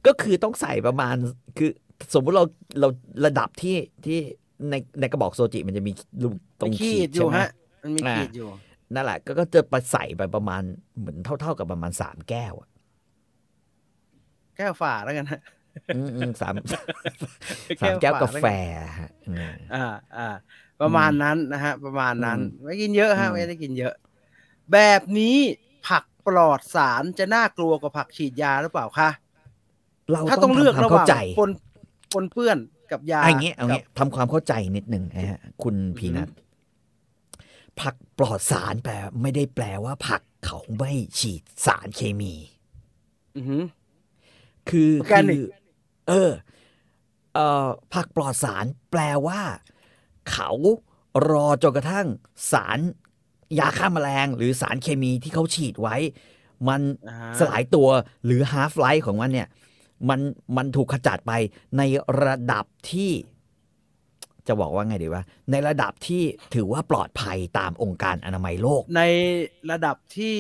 [0.05, 1.15] ก็คือต้องใส่ประมาณ
[1.57, 1.69] คือ
[2.13, 2.45] สมมุติเรา
[2.79, 2.87] เรา
[3.25, 4.19] ระดับที่ที่
[4.69, 5.91] ในในกระบอกโซจิมันจะมี
[6.23, 6.27] รู
[6.61, 7.47] ตรงมีขีขีดดอใช่ยู่ไหมฮะ
[7.81, 8.49] มันมีอ่าขีดอยู่
[8.93, 10.61] นั่นแหละก็ก็จะไปใส่ไปประมาณ
[10.97, 12.69] เหมือนเท่าๆกับประมาณสามแก้วอะ
[14.55, 15.39] แก้วฝ่าแล้วกันฮะ
[15.91, 16.53] อืมอืมสาม
[17.81, 18.43] สามแก้วกาแฟ
[18.99, 19.77] ฮะอืมอ่า
[20.15, 20.27] อ่า
[20.81, 23.93] ประมาณนั้นนะฮะ ประมาณนั้นอืมไม่กินเยอะฮะอืมไม่ได้กินเยอะ
[24.73, 25.37] แบบนี้
[25.87, 29.09] ผักปลอดสารจะน่ากลัวกว่าผักฉีดยาหรือเปล่าคะ
[30.11, 31.49] เราถ้าต้ต้อองงเลืเลืออกกระระหหว่าว่างงใจปน
[32.11, 32.57] ปนเปื้อน
[32.91, 36.29] กับยาเอาอย่างเงี้ยเอากัเงี้ยทำความเข้าใจนิดหนึ่งนะฮะคุณพีนัท
[37.79, 42.33] ผักปลอดสารแปลไม่ได้แปลว่าผักเขาไม่ฉีดสารเคมี
[43.35, 43.63] อือหือ
[44.69, 45.45] คือ Organic คือ
[46.07, 46.31] เออ
[47.33, 49.41] เอ่อผักปลอดสารแปลว่า
[50.31, 50.49] เขา
[51.29, 52.07] รอจนกระทั่ง
[52.51, 52.79] สาร
[53.59, 55.95] ยาฆ่าแมลง หรือสารเคมีที่เขาฉีดไว้
[56.67, 57.87] มันอ่าสลายตัว
[58.25, 59.47] หรือ half life ของมันเนี่ย
[60.09, 60.19] มัน
[60.57, 61.31] มันถูกขจัดไป
[61.77, 61.81] ใน
[62.23, 63.11] ระดับที่
[64.47, 69.01] จะบอกว่าไงดีวะในระดับที่ถือว่าปลอดภัยตามองค์การอนามัยโลก ใน
[69.71, 70.35] ระดับที่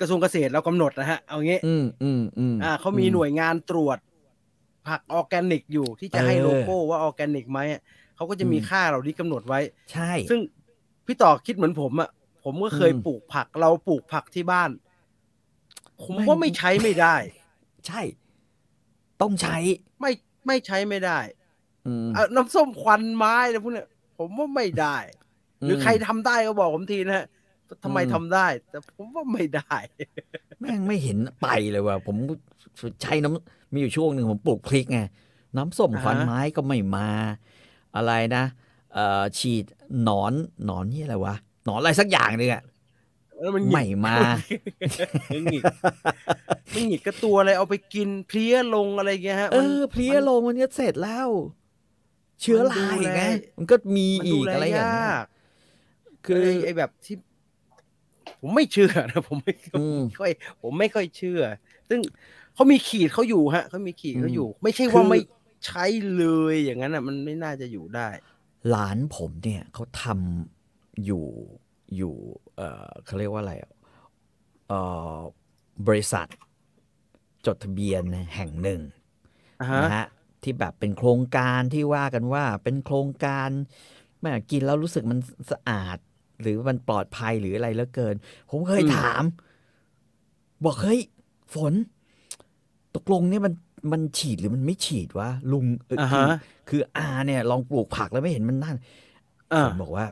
[0.00, 3.98] กระทรวงเกษตรเรากำหนดนะฮะเอางี้ อืมอืมอืมอ่าเขามีหน่วยงานตรวจ
[4.88, 7.80] ผักออร์แกนิกอยู่ที่จะให้เออโลโก้ว่าออร์แกนิกไหมอะ
[8.16, 9.60] เขาก็จะมีอืมค่าเหล่านี้กำหนดไว้
[9.92, 10.40] ใช่ ซึ่ง
[11.06, 12.10] พี่ต่อคิดเหมือนผมอะ
[12.44, 14.70] ผมก็เคยอืมปลูกผักเราปลูกผักที่บ้าน
[16.00, 17.16] ผมไม่ว่าไม่ใช้ไม่ได้
[17.86, 18.00] ใช่
[19.22, 19.56] ต้องใช้
[20.00, 20.12] ไม่
[20.46, 21.18] ไม่ใช้ไม่ได้
[21.86, 24.96] อืมอะน้ำส้มควันไม้อะไรพวกเนี้ยผมว่าไม่ได้
[25.62, 27.26] หรือใครทำได้ก็บอกผมทีนะฮะ
[27.82, 29.76] ทำไมอืมทำได้ แต่ผมว่าไม่ได้
[30.60, 32.16] แม่งไม่เห็นไปเลยว่ะผม
[33.02, 35.00] ใช้น้ำมีอยู่ช่วงหนึ่งผมปลูกพริกไง
[35.56, 37.08] น้ำส้มอ่าฮะขวัญไม้ก็ไม่มา
[37.96, 38.44] อะไรนะ
[38.92, 39.64] เอ่อฉีด
[40.02, 40.32] หนอน
[40.66, 42.75] หนอนนี่อะไรวะหนอนอะไรสักอย่างหนึงอะแล้ว
[43.56, 44.16] มันหงิกไม่มา
[45.34, 45.64] มันหงิก
[46.74, 51.28] มันหงิกก็ตัวอะไรเอาไปกินเพลี้ยลงอะไรเงี้ยฮะเอมันอเพลี้ยลงมันก็เสร็จแล้ว
[52.40, 53.22] เชื้อรามันดูอีกแลไง
[53.56, 55.24] มันก็มีมันอีดูกแลอะไรอย่างยเงี้ยาก
[56.24, 57.16] คือไอ้ไอ้แบบที่
[58.40, 61.40] ผมไม่เชื่อนะผมไม่อืมค่อย ผมไม่ค่อยเชื่อ
[61.88, 62.00] ซึ่ง
[62.54, 65.20] เขามีขีดเขาอยู่ฮะเขามีขีดเขาอืมอยู่ ไม่ใช่คือว่าไม่
[65.66, 65.84] ใช้
[66.16, 68.08] เลยอย่างนั้นอะ มันไม่น่าจะอยู่ได้
[68.70, 71.26] หลานผมเนี่ยเขาทำอยู่
[71.96, 72.16] อยู่
[72.56, 73.70] เออเขาเรียกว่าอะไรอะ
[74.68, 74.72] เอ
[75.18, 75.20] อ
[75.86, 76.26] บริษัท
[77.46, 78.02] จดทะเบียน
[78.34, 78.80] แห่งหนึ่ง
[79.60, 80.04] อ่าฮะนะฮะ
[80.42, 83.48] ที่แบบเป็นโครงการที่ว่ากันว่าเป็นโครงการ
[84.20, 85.18] แม่กินแล้วรู้สึกมัน
[85.50, 85.98] สะอาด
[86.42, 88.16] หรือมันปลอดภัยหรืออะไรแล้วเกิน
[88.50, 89.22] ผมเคยอืมถาม
[90.64, 91.00] บอกเฮ้ย
[91.54, 91.74] ฝน
[92.94, 93.52] ตกลงเนี่ยมัน
[93.92, 96.26] มันฉีดหรือมันไม่ฉีดวะลุงเอออ่าคืฮะอ
[96.68, 98.76] คืออาเนี่ย ลองปลูกผักแล้วไม่เห็นมันนั่น
[99.52, 100.04] อ่าผมบอกว่า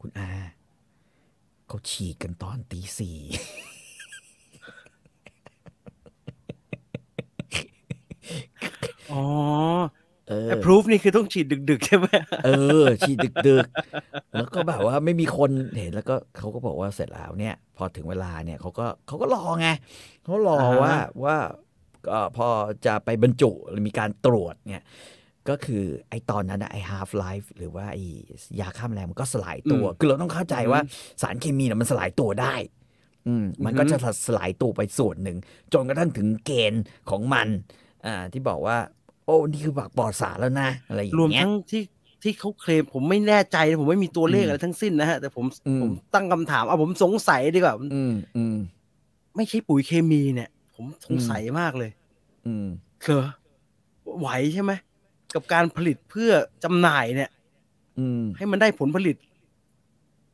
[0.00, 0.28] คุณอา
[1.68, 3.18] เขาฉีดกันตอนตีสี่
[9.12, 9.24] อ๋อ
[10.28, 12.06] เออแอปพรูฟนี่คือต้องฉีดดึก ๆ ใช่ไหม
[12.44, 12.50] เอ
[12.82, 13.16] อ ฉีด
[13.48, 13.66] ดึก
[14.00, 19.68] ๆ แล้วก็แบบว่าไม่มีคนเห็นแล้วก็เขาก็บอกว่าเสร็จแล้วเนี่ย พอถึงเวลาเนี่ยเขาก็เขาก็รอไง
[20.22, 21.36] เขารอว่าว่า
[22.08, 22.48] ก็พอ
[22.86, 24.84] จะไปบรรจุหรือมีการตรวจเนี่ย
[25.50, 28.02] ก็คือไอ้ตอนนั้นน่ะไอ้ half life หรือว่าไอ้
[28.60, 30.80] ยาฆ่าแมลงมันก็สลายตัว คือเราต้องเข้าใจว่า
[31.22, 32.54] สารเคมีน่ะมันสลายตัวได้
[33.28, 35.36] อืมมันอือฮึก็จะสลายตัวไปส่วนหนึ่ง
[35.72, 37.48] จนกระทั่งถึงเกณฑ์ของมัน
[38.06, 38.76] อ่าที่บอกว่า
[39.24, 41.82] โอ้นี่คือผักปลอดสารแล้วนะ อะไรอย่างรวมเงี้ยทั้งที่
[42.22, 48.56] ที่เขาเคลมผมไม่แน่ใจนะผมไม่มีตัวเลขอืมอะไรทั้งสิ้นนะฮะแต่ผมอืมผมตั้งคำถามเอาผมสงสัยดีกว่าอืมอืม
[49.36, 51.90] ไม่ใช่ปุ๋ยเคมีเนี่ย ผมสงสัยมากเลย
[52.46, 52.66] อืม
[53.02, 53.24] เคอ
[54.18, 54.72] ไหวใช่ไหม
[55.34, 56.30] กับการผลิตเพื่อ
[56.64, 57.30] จำหน่ายเนี่ย
[57.98, 59.16] อืมให้มันได้ผลผลิต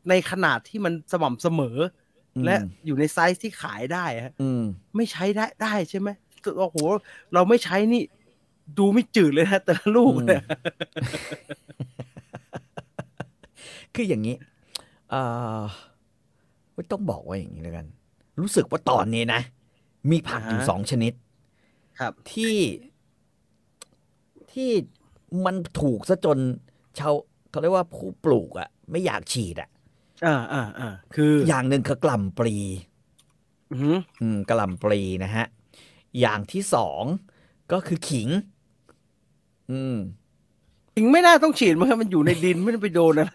[0.08, 1.76] ในขนาดที่มันสม่ำเสมอ
[2.34, 2.54] อมและ
[2.86, 4.62] อยู่ในไซส์ที่ขายได้ฮะอืม
[4.96, 6.08] ไม่ใช้ได้ได้ใช่ไหม
[6.58, 6.76] โอ้โห
[7.34, 8.02] เราไม่ใช้นี่
[8.78, 10.42] ดูไม่จืดเลยนะแต่ละลูกเนี่ย
[13.94, 14.36] คืออย่างนี้
[15.10, 15.20] เอ่
[15.58, 15.60] อ
[16.74, 17.86] ไม่ต้องบอกว่าอย่างนี้แล้วกัน
[18.40, 19.40] รู้สึกว่าตอนนี้นะ
[20.10, 21.12] มีผักอยู่อ่าฮะสองชนิด
[22.00, 22.56] ครับ ที่
[24.54, 24.70] ที่
[25.44, 26.38] มันถูกซะจน
[26.98, 27.14] ชาว
[27.50, 29.68] เขาเรียกว่าผู้ปลูกอะไม่อยากฉีดอะ
[30.26, 32.56] อ่าอ่าอ่าคืออย่างหนึ่งคือกล่ำปลี
[33.70, 35.46] อือหืออืมกล่ำปลีนะฮะ
[36.20, 37.02] อย่างที่สอง
[37.72, 38.28] ก็คือขิง
[39.70, 39.96] อืม
[40.96, 43.34] ถึงไม่น่าต้องฉีดมันครับมันอยู่ในดินไม่ได้ไปโดนอะไร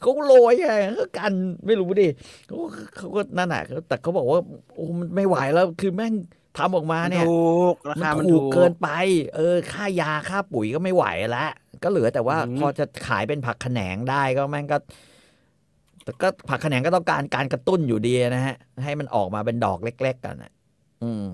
[0.00, 1.34] เขาโรยไงเขากัน
[1.66, 2.08] ไม่รู้ดิ
[2.46, 2.56] เขา
[2.96, 4.40] เขาก็นั่นแหะแต่เขาบอกว่า
[4.74, 6.14] โอ้มันไม่ไหวแล้วคือแม่ง
[6.56, 8.88] ทำออกมาเนี่ยถูกรามันคามันถูถูกกเกินไป
[9.36, 11.50] เออ ค่ายาค่าปุ๋ยก็ไม่ไหวแล้ว
[11.82, 14.78] ก็เหลือแต่ว่าอืมพอจะขายเป็นผักแขนงได้ก็แม่งก็
[16.04, 20.52] แต่ก็ผักแขนงก็ต้องการการกระตุ้นอยู่ดีนะฮะ ให้มันออกมาเป็นดอกเล็ก ๆ กันนะ
[21.02, 21.26] อืม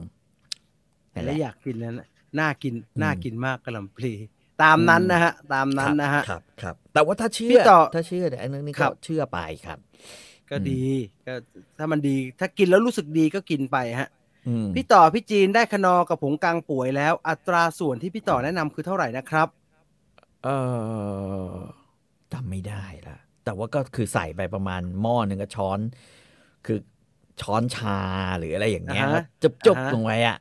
[1.15, 4.13] นั่นแหแล้วละอยากกินนั้นน่ะน่ากินอืมน่ากินมากกระหล่ำปลี
[4.63, 9.79] ตามนั้นนะฮะ ตามนั้นนะฮะครับครับ แต่ว่าถ้าเชื่พี่อต่อถ้าเชื่อเนี่ยไอ้นึงนี่ครัก็บเชื่อไปครับ
[10.51, 10.85] ก็ดี
[11.27, 11.35] ก็
[11.79, 14.18] ถ้ามันดี ถ้ากินแล้วรู้สึกดีก็กินไปฮะอืม
[14.77, 19.49] พี่ต่อพี่จีนได้คนอกับผงกลางป่วยแล้ว อัตราส่วนที่พี่ต่อแนะนำคือเท่าไหร่นะครับ
[20.45, 20.49] เอ
[21.53, 21.55] อ
[22.33, 25.79] จำไม่ได้ละแต่ว่าก็คือใส่ไปประมาณหม้อหนึ่งก็ช้อน
[26.67, 26.79] คือ
[27.41, 27.99] ช้อนชา
[28.39, 30.39] หรืออะไรอย่างเงี้ยอ่าฮะจุบจุบอ่าฮะลงไว้อะ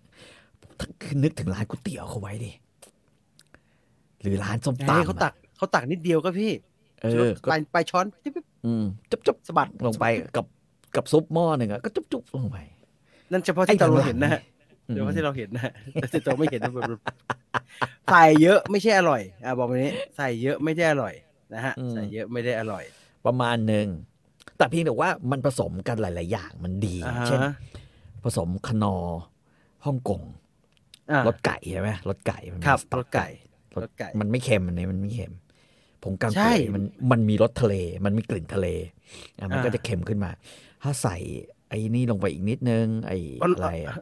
[1.01, 2.51] คือนึกถึงร้านก๋วยเตี๋ยวเขาไว้ดิ
[4.21, 6.51] หรือร้านส้มเฮ้ยตำเขาตัอะกเขาตักนิดเดียวก็พี่
[7.03, 8.33] เออก็ไปไปช้อนจิ๊บ
[8.65, 10.45] อืมจุบจุบสะบัดลงไปกับ
[10.95, 12.57] กับซุปหม้อหนึ่งอะก็จุบจุบลงไป
[13.31, 14.41] นั่นเฉพาะไอ้ที่เราข้างหลังเห็นนะฮะ
[14.89, 16.91] อืมเฉพาะที่เราเห็นนะฮะแต่ที่เราไม่เห็นนะแบบ
[18.11, 21.13] ใส่เยอะไม่ใช่อร่อยอะบอกแบบนี้ใส่เยอะไม่ได้อร่อย
[21.53, 22.83] นะฮะใส่เยอะไม่ได้อร่อย
[23.25, 23.87] ประมาณหนึ่ง
[24.57, 27.39] แต่เพียงแต่ว่ามันผสมกันหลาย ๆ อย่างมันดีอ่าฮะเช่น
[28.23, 29.19] ผสมคนอร์
[29.85, 30.21] ฮ่องกง
[31.11, 33.27] อะรสไก่ใช่ไหมรสไก่มันมีครับสต๊อกรสไก่
[33.73, 35.33] รรสสไก่มันไม่เค็มอันนี้มันไม่เค็ม
[36.03, 37.73] ผงกางใช่ป่วยมันมันมีรสทะเล
[38.05, 38.67] มันมีกลิ่นทะเล
[39.39, 40.31] อะมันอ่าก็จะเค็มขึ้นมา
[40.83, 41.17] ถ้าใส่
[41.69, 43.95] ไอ้นี่ลงไปอีกนิดนึง ไอ้อะไรอะ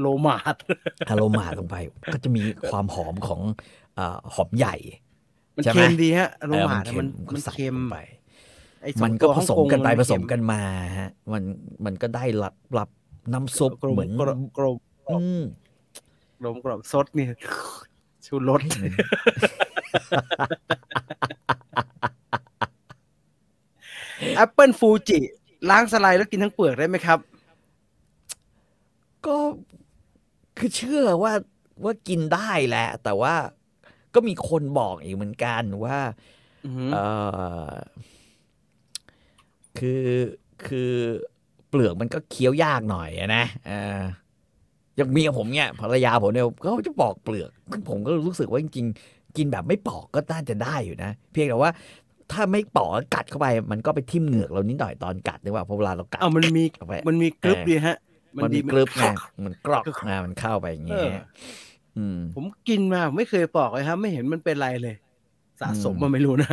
[0.00, 0.56] โลมาด
[1.08, 1.76] อะโรมาลงไป
[2.12, 3.40] ก็จะมีความหอมของ
[3.98, 4.76] อ่าหอมใหญ่
[5.56, 7.98] มันใช่ไหมเค็มดีฮะโลเออมาดเค็มันก็มันใส่เค็มลงไป
[8.82, 10.62] ไอ้สองมันก็ตัวผสมกันไปฮ่องผงสมกันมา
[10.98, 11.42] ฮะ มัน
[11.84, 12.88] มันก็ได้รับรับ
[13.32, 14.76] น้ำซุปกลมเหมือนกลมกลม
[15.10, 15.42] อืม
[16.40, 17.26] กลมกลมซดนี่
[18.26, 18.60] ชูรส
[24.36, 25.18] แอปเปิลฟูจิ
[25.70, 27.18] ล้างสไลด์แล้วกินทั้งเปลือกได้ไหมครับ
[29.26, 29.36] ก็
[30.58, 31.32] คือเชื่อว่า
[31.84, 33.34] ว่ากินได้แหละ แต่ว่า
[34.14, 35.98] ก็มีคนบอกอีกเหมือนกันว่า
[36.64, 36.98] อือหือเอ
[37.68, 37.70] อ
[39.78, 40.04] คือ
[40.66, 40.92] คือ
[41.68, 44.00] เปลือกมันก็เคี้ยวยากหน่อยอะนะเออ
[44.96, 51.70] อย่างเมียผมเนี่ยภรรยาผมเนี่ยก็จะปอกเปลือกซึ่งผมก็รู้สึกว่าจริงๆ กินแบบไม่ปอกก็น่าจะได้อยู่นะ เพียงแต่ว่า
[52.32, 57.96] ถ้าไม่ปอกกัดเข้าไป มันก็ไปทิ่มเหงือกเรานิดหน่อยตอนกัดนึกว่าเพราะเวลาเรากัดเอามันมีเข้าไปมันมีกรึบเออดีฮะ
[58.36, 59.04] มันมีกรึบไง
[59.44, 61.18] มันกรอกนะมันเข้าไปอย่างเงี้เออย
[61.98, 64.94] อืมผมกินมาไม่เคยปอกเลยครับ ไม่เห็นมันเป็นไรเลย
[65.60, 66.50] สะสมอืมมาไม่รู้นะ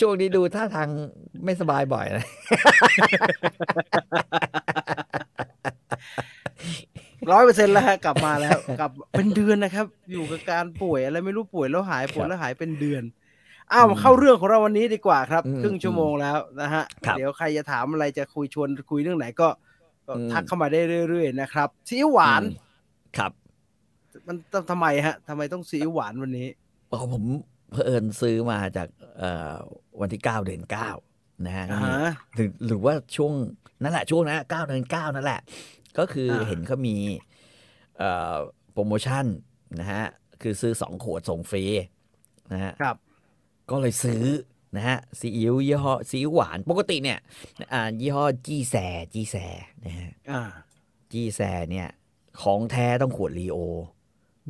[0.00, 0.88] ช่วงนี้ดูท่าทาง
[1.44, 2.26] ไม่สบายบ่อยนะ
[7.32, 13.02] ร้อยเปอร์เซ็นต์แล้วฮะกลับมาแล้วกลับเป็นเดือนนะครับ อยู่กับการป่วยอะไรไม่รู้ป่วยแล้วหายป่วยแล้วหายเป็นเดือน
[13.72, 19.48] อ้าวอืมเข้าเรื่องของเราวันนี้ดีกว่าครับอืมครึ่งชั่วโมงแล้วนะฮะครับเดี๋ยวใครจะถามอะไรจะคุยชวนคุยเรื่องไหนก็
[20.06, 22.58] ก็อืมทักเข้ามาได้เรื่อยๆนะครับซีอิ๊วหวานอืม
[23.16, 23.32] ครับ
[24.26, 24.36] มัน
[24.70, 26.48] ทำไมฮะทำไมต้องซีอิ๊วหวานวันนี้
[26.92, 27.24] อ๋อผม
[27.72, 29.54] เผอิญซื้อมาจากเอ่อ
[30.00, 30.90] วันที่เก้าเดือนเก้า
[31.46, 33.32] นะฮะอ่าฮะหรือหรือว่าช่วง
[33.82, 35.40] นั่นแหละช่วงนั้นเก้าเดือนเก้านั่นแหละ
[35.98, 36.96] ก็คืออาเห็นเขามี
[37.98, 38.36] เอ่อ
[38.72, 39.26] โปรโมชั่น
[39.80, 40.04] นะฮะ
[40.42, 41.64] คือซื้อสองขวดส่งฟรี
[42.52, 42.96] นะฮะครับ
[43.70, 44.24] ก็เลยซื้อ
[44.76, 47.18] นะฮะซีอิ๊วยี่ห้อซีอิ๊วหวานปกติเนี่ย
[47.72, 48.74] อ่ายี่ห้อจีแซ
[49.14, 49.36] จีแซ
[49.84, 50.42] นะฮะอ่า
[51.12, 51.88] จีแซเนี่ย
[52.42, 53.58] ของแท้ต้องขวดรีโอ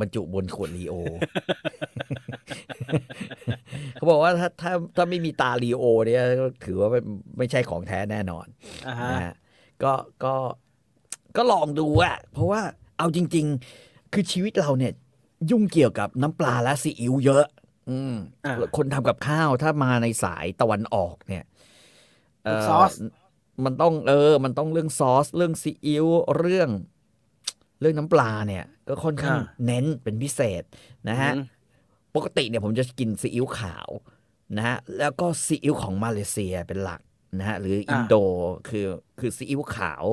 [0.01, 0.95] บรรจุบนขวดลีโอ
[3.95, 7.01] เขาบอกว่าถ้าถ้าถ้าไม่มีตาลีโอเนี่ยก็ถือว่าไม่
[7.39, 8.47] ไม่ใช่ของแท้แน่นอน
[8.87, 9.35] อ่าฮะนะฮะ
[9.83, 9.93] ก็
[10.25, 10.35] ก็
[11.37, 12.61] ก็ลองดูอะเพราะว่า
[12.99, 13.47] เอาจริง
[13.81, 14.93] ๆ คือชีวิตเราเนี่ย
[15.51, 17.45] ยุ่งเกี่ยวกับน้ำปลาและซีอิ๊วเยอะ
[17.91, 21.45] อืมอ่าคนทำกับข้าวถ้ามาในสายตะวันออกเนี่ย
[22.45, 22.93] เซอส
[23.65, 26.07] มันต้องเออ มันต้องเรื่องซอส เรื่องซีอิ๊ว
[26.39, 26.71] เรื่อง
[27.81, 30.63] เรื่องน้ำปลาเนี่ย ก็ค่อนข้างเน้นเป็นพิเศษ
[31.09, 31.45] นะฮะอืม
[32.17, 33.89] ปกติเนี่ยผมจะกินซีอิ๊วขาว
[34.57, 37.01] นะฮะแล้วก็ซีอิ๊วของมาเลเซียเป็นหลัก
[37.39, 38.15] นะฮะหรืออินโด
[38.69, 38.87] คือ
[39.19, 40.05] คือซีอิ๊วขาว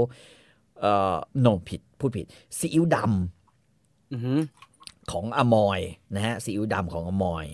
[0.80, 2.26] เอ่อโนผิดพูดผิด
[2.58, 2.98] ซีอิ๊วด
[4.14, 4.71] อือหือำ
[5.12, 5.80] ของอมอย
[6.16, 7.48] นะฮะซีอิ๊วดำของอมอย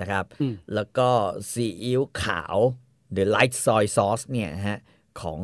[0.00, 1.08] นะครับอืมแล้วก็
[1.52, 2.56] ซีอิ๊วขาว
[3.16, 4.78] the light soy sauce เนี่ยนะฮะ
[5.20, 5.38] ของ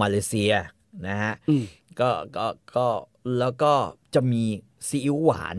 [0.00, 0.52] มาเลเซีย
[1.08, 1.64] นะฮะอืม
[2.00, 2.86] ก็ก็ก็
[3.38, 3.72] แล้วก็
[4.14, 4.44] จะมี
[4.88, 5.56] ซีอิ๊วหวาน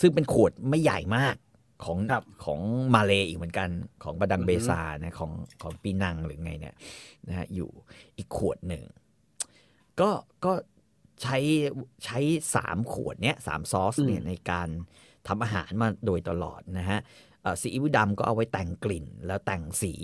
[0.00, 1.36] ซึ่งเป็นขวดไม่ใหญ่มาก
[1.84, 2.60] ของครับของ
[2.94, 3.68] มาเลอีกเหมือนกัน
[4.02, 6.74] ของบาดังอือฮึเบซานะของของปีนังหรือไงเนี่ย
[7.28, 7.70] นะฮะอยู่
[8.16, 8.82] อีกขวดหนึ่ง
[10.00, 10.10] ก็
[10.44, 10.52] ก็
[11.22, 11.38] ใช้
[12.04, 12.18] ใช้
[12.54, 14.68] สามขวดเนี้ยสามซอสเนี่ยในการ
[15.28, 16.98] ทำอาหารมาโดยตลอดนะฮะ
[17.42, 19.94] เอ่อซีอิ๊วดำก็เอาไว้แต่งกลิ่นแล้วแต่งสี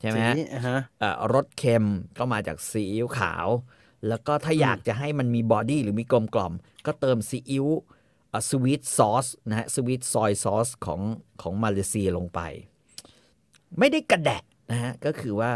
[0.00, 1.84] ใช่ไหมฮะสีอ่าฮะเอ่อรสเค็ม
[2.18, 3.46] ก็มาจากซีอิ๊วขาว
[4.08, 6.52] แล้วก็ถ้าอืมอยากจะให้มันมีบอดี้หรือมีกลมกล่อม
[6.86, 7.66] ก็เติมซีอิ๊ว
[8.50, 11.00] สวีทซอสนะฮะสวีทซอยซอสของ
[11.42, 12.40] ของมาเลเซียลงไป
[13.78, 15.50] ไม่ได้กระแดะนะฮะก็คือว่า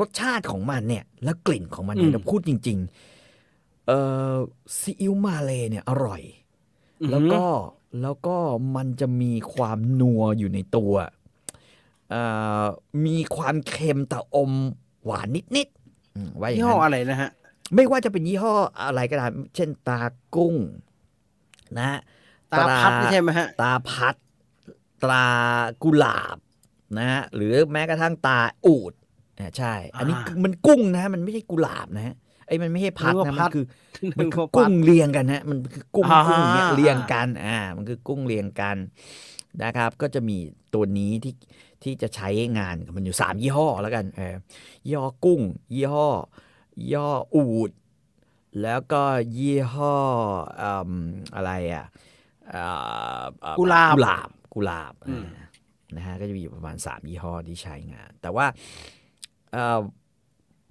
[0.00, 3.17] รสชาติของมันเนี่ย และกลิ่นของมันเนี่ยเราพูดจริง ๆ
[3.88, 3.98] เอ่
[4.32, 4.34] อ
[4.78, 6.22] ซีอิ๊วมาเลเนี่ยอร่อย
[7.10, 7.42] แล้วก็
[8.02, 8.36] แล้วก็
[8.76, 10.94] มันจะมีความนัวอยู่ในตัว
[12.10, 12.22] เอ่
[12.62, 12.64] อ
[13.06, 14.52] มีความเค็มแต่อม
[15.04, 17.30] หวานนิดๆอืมว่าอย่างยี่ห้อนั้นอะไรนะฮะ
[17.74, 20.00] ไม่ว่าจะเป็นยี่ห้ออะไรก็ตามเช่นตา
[20.34, 20.54] กุ้ง
[21.76, 21.98] นะฮะ
[22.52, 24.14] ตาพัดนี่ใช่ไหมฮะ ตาพัด
[25.02, 25.26] ตรา
[25.82, 26.38] กุหลาบ
[26.98, 28.92] นะฮะ หรือแม้กระทั่งตาอูด
[29.40, 32.14] อ่าใช่ อันนี้อ่าคือมันกุ้งนะฮะมันไม่ใช่กุหลาบนะฮะ
[32.48, 33.64] ไอ้มันไม่ใช่พัดนึกนะว่ามัพันดคือ
[34.18, 38.76] มันนึกคือว่าพักุ้ดงเรียงกันฮะมันคือกุ้งอ่ากุ้งเนี่ยเรียงกันอ่ามันคือกุ้งเรียงกัน
[39.62, 40.36] นะครับ ก็จะมี
[40.74, 41.34] ตัวนี้ที่
[41.82, 44.36] ที่จะใช้งานกับมันอยู่สามยี่ห้อแล้วกันเออ
[44.86, 45.40] ยี่ห้อกุ้ง
[45.74, 46.08] ยี่ห้อ
[46.86, 47.70] ยี่ห้ออูด
[48.62, 49.02] แล้วก็
[49.38, 49.96] ยี่ห้อ
[50.60, 50.92] อืม
[51.34, 51.86] อะไรอะ
[52.54, 55.46] อ่าอ่กุหลาบกุหลาบกุหลาบอืมอ่า
[55.96, 58.46] นะฮะก็จะมีอยู่ประมาณสามยี่ห้อที่ใช้งาน แต่ว่า
[59.52, 59.80] เอ่อ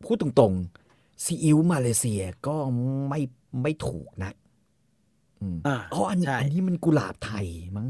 [0.05, 0.86] พูดตรงๆ
[1.23, 2.55] ซีอิ๊วมาเลเซียก็
[3.09, 3.19] ไม่
[3.61, 4.35] ไม่ถูกนัก
[5.41, 7.87] อืมอ่าอ๋ออันใช่อันนี้มันกุหลาบไทยมั้ง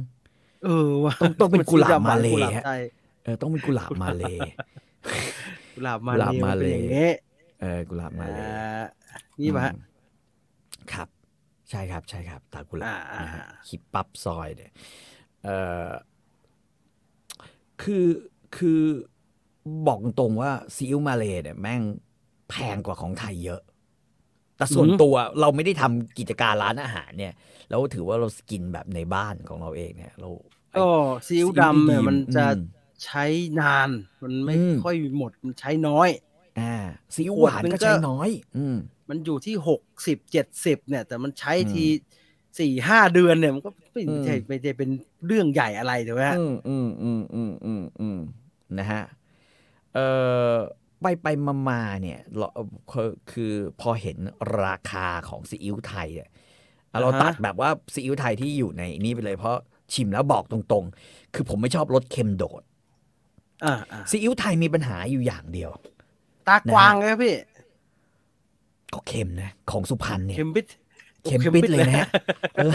[0.65, 2.81] เออว่ะต้องต้องเป็นกุหลาบมาเลกุหลาบฮะไทย
[3.23, 4.23] เออต้องเป็นกุหลาบมาเล
[5.75, 7.09] กุหลาบมากุหลาบมาเลเป็นอย่างงี้
[7.61, 8.83] เออกุหลาบมาเลอ่า
[9.39, 9.83] นี่ป่ะฮะอืม
[10.93, 11.07] ครับ
[11.69, 14.71] ใช่ครับ ใช่ครับ ตากุหลาบอ่าอ่านะฮะคิปปับซอยเนี่ย
[15.45, 15.49] เอ
[15.85, 15.87] อ
[17.81, 18.05] คือ
[18.57, 18.81] คือ
[19.87, 21.81] บอกตรงๆว่าซีอิ๊วมาเลเนี่ยแม่ง
[22.49, 23.61] แพงกว่าของไทยเยอะ
[24.57, 27.33] แต่ส่วนตัวเราไม่ได้ทำกิจการร้านอาหารเนี่ย
[27.69, 30.29] เราถือว่าเรากินแบบในบ้านของเราเองเนี่ย เรา
[30.75, 30.81] ก็
[31.27, 32.57] ซีอิ๊วดำเนี่ยซีอิ๊วดีๆมันจะอืม
[33.05, 33.25] ใช้
[33.59, 33.89] นาน
[34.23, 36.09] มันไม่อืมค่อยหมดมันใช้น้อย
[36.59, 36.73] อ่า
[37.15, 38.77] ซีอิ๊วหวานขวดหนึ่งก็ก็ใช้น้อย อืม
[39.09, 41.85] มันอยู่ที่หกสิบเจ็ดสิบเนี่ย แต่มันใช้อืมที
[42.59, 44.89] สี่ห้าเดือนเนี่ยมันก็ไม่อืมใช่ไม่ใช่เป็น
[45.25, 48.17] เรื่องใหญ่อะไรถูกไหมฮะอืมอืมอืมอืมอืมอืม
[48.79, 49.01] นะฮะ
[49.93, 49.99] เอ
[50.53, 50.55] อ
[51.01, 52.47] ไปไปมามาเนี่ยเรา
[52.91, 54.17] คือคือพอเห็น
[54.63, 56.29] ราคาของซีอิ๊วไทยเนี่ย
[56.91, 59.57] อะเราอ่าฮะตัดแบบว่าซีอิ๊วไทยที่อยู่ในนี้ไปเลยเพราะ
[59.93, 62.61] ชิมแล้วบอกตรงๆ คือผมไม่ชอบรสเค็มโดด
[63.65, 65.71] อ่าอ่าซีอิ๊วไทยมีปัญหาอยู่อย่างเดียว
[66.47, 67.35] ตากวางไงครับพี่
[68.93, 70.65] ก็เค็มนะ ของสุพรรณเนี่ยเข็มปิด
[71.23, 72.09] เข็มปิดเลยนะฮะ
[72.55, 72.73] เออ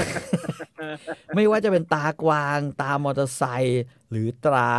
[1.35, 4.73] ไม่ว่าจะเป็นตากวาง ตามอเตอร์ไซค์หรือตรา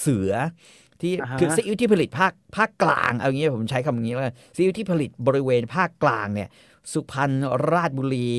[0.00, 0.32] เสือ
[1.02, 6.48] ที่อ่าฮะคือซีอิ๊วที่ผลิตภาคภาคกลางเอางี้ผมใช้คำนี้แล้วกันซีอิ๊วที่ผลิตบริเวณภาคกลางเนี่ย
[6.92, 7.32] สุพรรณ
[7.72, 8.30] ราชบุรี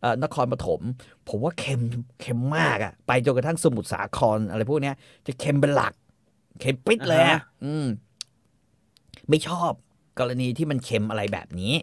[0.00, 0.80] เอ่อนครปฐม
[1.28, 1.80] ผมว่าเค็ม
[2.20, 4.94] เค็มมากอะไปจนกระทั่งสมุทรสาครอะไรพวกเนี้ย
[5.26, 5.92] จะเค็มเป็นหลัก
[6.60, 7.86] เค็มปิดเลยอะอืม
[9.28, 9.72] ไม่ชอบ
[10.18, 11.74] กรณีที่มันเค็มอะไรแบบนี้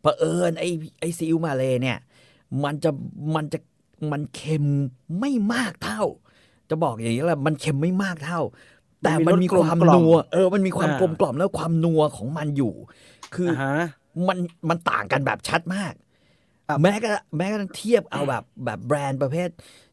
[0.00, 0.68] เผอิญไอ้
[1.00, 1.98] ไอ้ซีอิ๊วมาเลยเนี่ย
[2.64, 2.90] มันจะ
[3.34, 3.58] มันจะ
[4.12, 4.64] มันเค็ม
[5.18, 6.02] ไม่มากเท่า
[6.70, 8.40] จะบอกอย่างนี้แหละมันเค็มไม่มากเท่า
[9.02, 12.74] แต่มันมีความมันมีรสกลมกล่อมนัวเออมันมีความอ่ากลมกล่อมแล้วความนัวของมันอยู่
[13.34, 13.86] คือออ่าฮะ
[14.28, 14.38] มัน
[14.68, 15.92] มันต่างกันแบบชัดมาก
[16.68, 19.48] ครับแม้กระแม้กระทั่งเทียบเอาแบบแบบแบรนด์ประเภท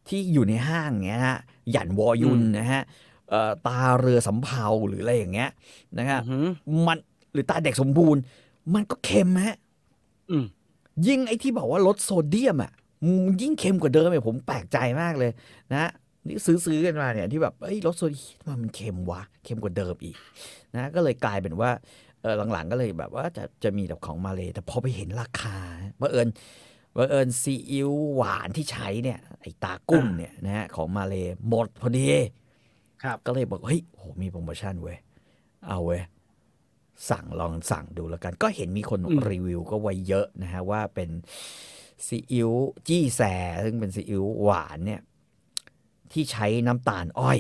[0.08, 1.38] ที่อยู่ในห้างเงี้ยฮะ
[1.72, 2.84] หยันวอยุนนะฮะ
[3.30, 5.50] เอ่อตาเรือสำเภาหรืออะไรอย่างเงี้ย
[5.98, 6.46] นะฮะอือหือ
[6.88, 6.98] มัน
[7.34, 8.22] หรือตาเด็กสมบูรณ์
[8.74, 9.58] มันก็เค็มฮะ
[10.32, 10.46] อืม
[11.08, 12.72] ยิ่งไอ้ที่บอกว่าลดโซเดียมอะ
[13.26, 15.32] มันยิ่งเค็มกว่าเดิมเลยผมแปลกใจมากเลย
[15.74, 15.90] นะ
[16.28, 20.18] นี่ซื้อซื้อกันมาเนี่ยที่แบบเอ้ยรสโซดีทำไมมันเค็มวะเค็มกว่าเดิมอีก
[20.76, 21.72] นะก็เลยกลายเป็นว่า
[22.22, 25.58] เออหลังๆก็เลยแบบว่าจะจะมีแบบของมาเลยแต่พอไปเห็นราคา
[26.02, 26.28] บังเอิญ
[26.98, 32.08] บังเอิญซีอิ๊วหวานที่ใช้เนี่ยไอตากุ้งเนี่ยนะฮะของมาเลยหมดพอดี
[33.04, 34.98] ครับก็เลยบอกเฮ้ยโหมีโปรโมชั่นเว้ย
[35.68, 36.02] เอาเว้ย
[37.10, 41.10] สั่งลองสั่งดูแล้วกัน ก็เห็นมีคนอืมรีวิวก็ไว้เยอะนะฮะว่าเป็น
[42.08, 42.52] ซีอิ๊ว
[42.88, 43.22] จี้แซ
[43.66, 45.02] ซึ่งเป็นซีอิ๊วหวานเนี่ย
[46.14, 47.40] ที่ใช้น้ำตาลอ้อย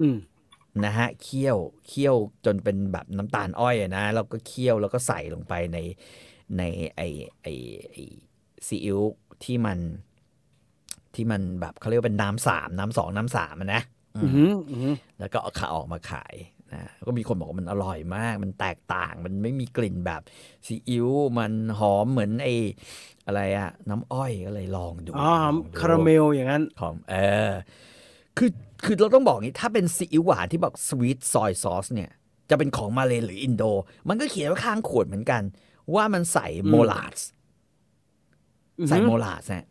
[0.00, 0.18] อืม
[0.84, 1.58] นะฮะเคี่ยว
[1.88, 5.78] เคี่ยวจนเป็นแบบน้ำตาลอ้อยอะนะแล้วก็เคี่ยวแล้วก็ใส่ลงไปใน
[6.58, 6.62] ใน
[6.96, 7.00] ไอ
[7.42, 7.46] ไอ
[7.90, 7.96] ไอ
[8.66, 9.00] ซีอิ๊ว
[9.44, 9.78] ที่มัน
[11.14, 13.82] ที่มันแบบเขาเรียกว่าเป็นน้ำสามน้ำสองน้ำสามอะนะ
[14.16, 16.34] อือืมอหืออือหือแล้วก็เอาขาออกมาขาย
[16.74, 20.22] นะก็มีคนบอกว่ามันอร่อยมาก มันแตกต่าง มันไม่มีกลิ่นแบบ
[20.66, 21.08] ซีอิ๊ว
[21.38, 22.48] มันหอมเหมือนไอ
[23.26, 27.14] อะไรอะน้ำอ้อยก็เลยลองดูอ๋อลองดูคาราเมลอย่างนั้นของเอ
[27.50, 27.52] อ
[28.36, 28.50] คือ
[28.84, 32.10] คือเราต้องบอกอย่างนี้ถ้าเป็นซีอิ๊วหวานที่บอกสวีทซอยซอสเนี่ย
[32.50, 33.62] จะเป็นของมาเลหรืออินโด
[34.08, 35.42] มันก็เขียนไว้ข้างขวดเหมือนกัน
[35.94, 37.18] ว่ามันใส่อืมโมลาส
[38.80, 39.66] อือหือใส่โมลาสนะ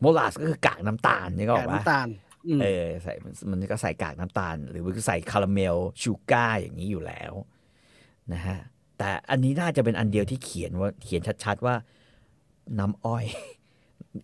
[0.00, 2.18] โมลาสก็คือกากน้ำตาลนี่ก็บแกอกงว่าน้ำตาลอืม
[2.60, 3.12] เออใส่
[3.50, 7.32] มันก็ใส่กากน้ำตาล หรือมันก็ใส่คาราเมลชูการ์อย่างนี้อยู่แล้ว
[8.32, 8.58] นะฮะ
[8.98, 11.74] แต่อันนี้น่าจะเป็นอันเดียวที่เขียนว่าเขียนชัดๆว่า
[12.78, 13.24] น้ำอ้อย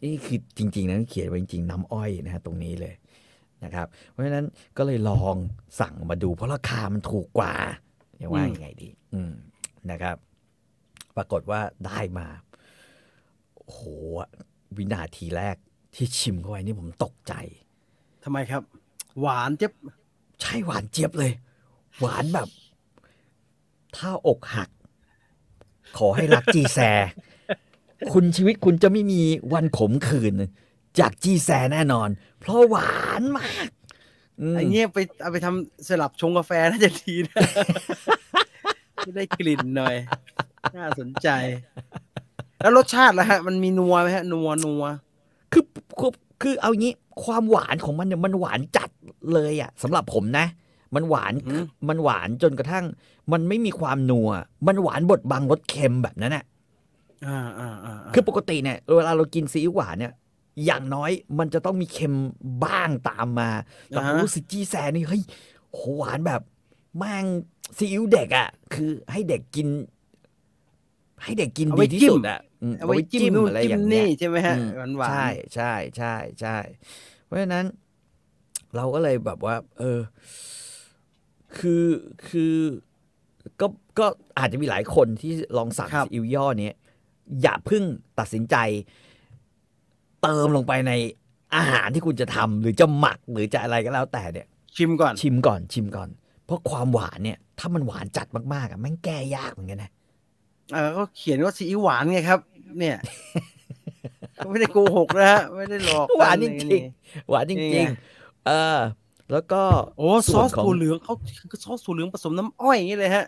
[0.04, 2.94] นี่คือจริง ๆนะเขียนไว้จริงๆน้ำอ้อยนะฮะตรงนี้เลย
[3.64, 4.46] นะครับ เพราะฉะนั้น
[4.78, 5.36] ก็เลยลอง
[5.80, 7.54] สั่งมาดู เพราะราคามันถูกกว่า
[8.20, 9.32] จะว่ายังไงดี อืม
[9.90, 10.16] นะครับ
[11.16, 12.26] ปรากฏว่าได้มา
[13.66, 13.80] โห
[14.76, 15.56] วินาทีแรก
[15.94, 17.34] ที่ชิมเข้าไปนี่ผมตกใจ
[18.24, 18.62] ทำไมครับ
[19.20, 19.72] หวานเจ็บ
[20.40, 21.32] ใช่หวานเจี๊ยบเลย
[22.00, 22.48] หวานแบบ
[23.96, 24.68] ถ้าอกหัก
[25.98, 26.78] ขอให้รักจีแซ
[28.12, 29.20] คุณชีวิตคุณจะไม่มี
[29.52, 30.34] วันขมขื่น
[30.98, 32.08] จากจีแซแน่นอน
[32.40, 33.68] เพราะหวานมาก
[34.54, 37.42] มไอ้เงี้ยไปเอาไปทำสลับชงกาแฟน่าจะดีนะ
[39.06, 39.96] จะได้กลิ่นหน่อย
[40.76, 41.28] น่าสนใจ
[42.62, 44.84] แล้วรสชาติล่ะฮะ มันมีนัวไหมฮะ นัวนัว
[45.52, 45.64] คือ
[46.44, 46.92] คือคือเอางี้
[47.24, 48.90] ความหวานของมันเนี่ยมันหวานจัด
[49.32, 50.46] เลยอะสำหรับผมนะ
[50.94, 52.84] มันหวานอืมมันหวานจนกระทั่ง
[53.32, 54.30] มันไม่มีความนัว
[54.66, 56.44] มันหวานบดบังรสเค็มแบบนั้นน่ะ
[57.26, 60.12] อ่าอ่าอ่าคือปกติเนี่ยเวลาเรากินซีอิ๊วหวานเนี่ย
[60.64, 62.14] อย่างน้อยมันจะต้องมีเค็ม
[62.64, 63.50] บ้างตามมา
[63.88, 65.22] แต่ผมรู้สึกจีแซนี่เฮ้ย
[65.70, 66.40] โหหวานแบบ
[66.98, 67.24] แม่ง
[67.76, 69.68] ซีอิ๊วเด็กอะ่ะ คือให้เด็กกิน
[71.22, 76.56] ให้เด็กกินเอาดีไว้ที่จิ้มสุดอะอืม เอาไว้จิ้มนู่นอะไรจิ้อมย่างเงี้นี่ยใช่ไหมฮะอืมหวานหวานใช่ใช่ใช่ใช่
[77.24, 77.64] เพราะฉะนั้น
[78.76, 80.00] เราก็เลยแบบว่า เออ
[81.58, 81.86] คือ
[82.28, 82.56] คือ
[83.60, 83.66] ก็
[83.98, 84.06] ก็
[84.38, 86.74] อาจจะมีหลายคนที่ลองสั่งครับซีอิ๊วย่อเนี้ย
[87.42, 87.82] อย่าเพิ่ง
[88.18, 88.56] ตัดสินใจ
[90.22, 90.92] เติมลงไปใน
[91.56, 94.46] อาหารที่คุณจะทำหรือจะหมักหรือจะอะไรก็แล้วแต่เนี่ย
[94.76, 96.08] ชิมก่อน ชิมก่อน ชิมก่อน
[96.44, 99.90] เพราะความหวานเนี่ย ถ้ามันหวานจัดมากๆอะแม่งแก้ยากเหมือนกันนะ
[100.72, 102.40] เออก็เขียนว่าซีอิ๊วหวานไงครับ
[102.78, 102.96] เนี่ย
[104.44, 108.78] ก็ไม่ได้โกหกนะฮะไม่ได้หลอกกัหวานจนี่ริงๆหวานจนี่ริงไงๆเออ
[109.32, 109.62] แล้วก็
[109.98, 111.14] โอ้ซส่อวนสของถั่วเหลืองเขา
[111.64, 113.24] ซอสถั่วเหลืองผสมน้ำอ้อยอย่างนี้เลยฮะ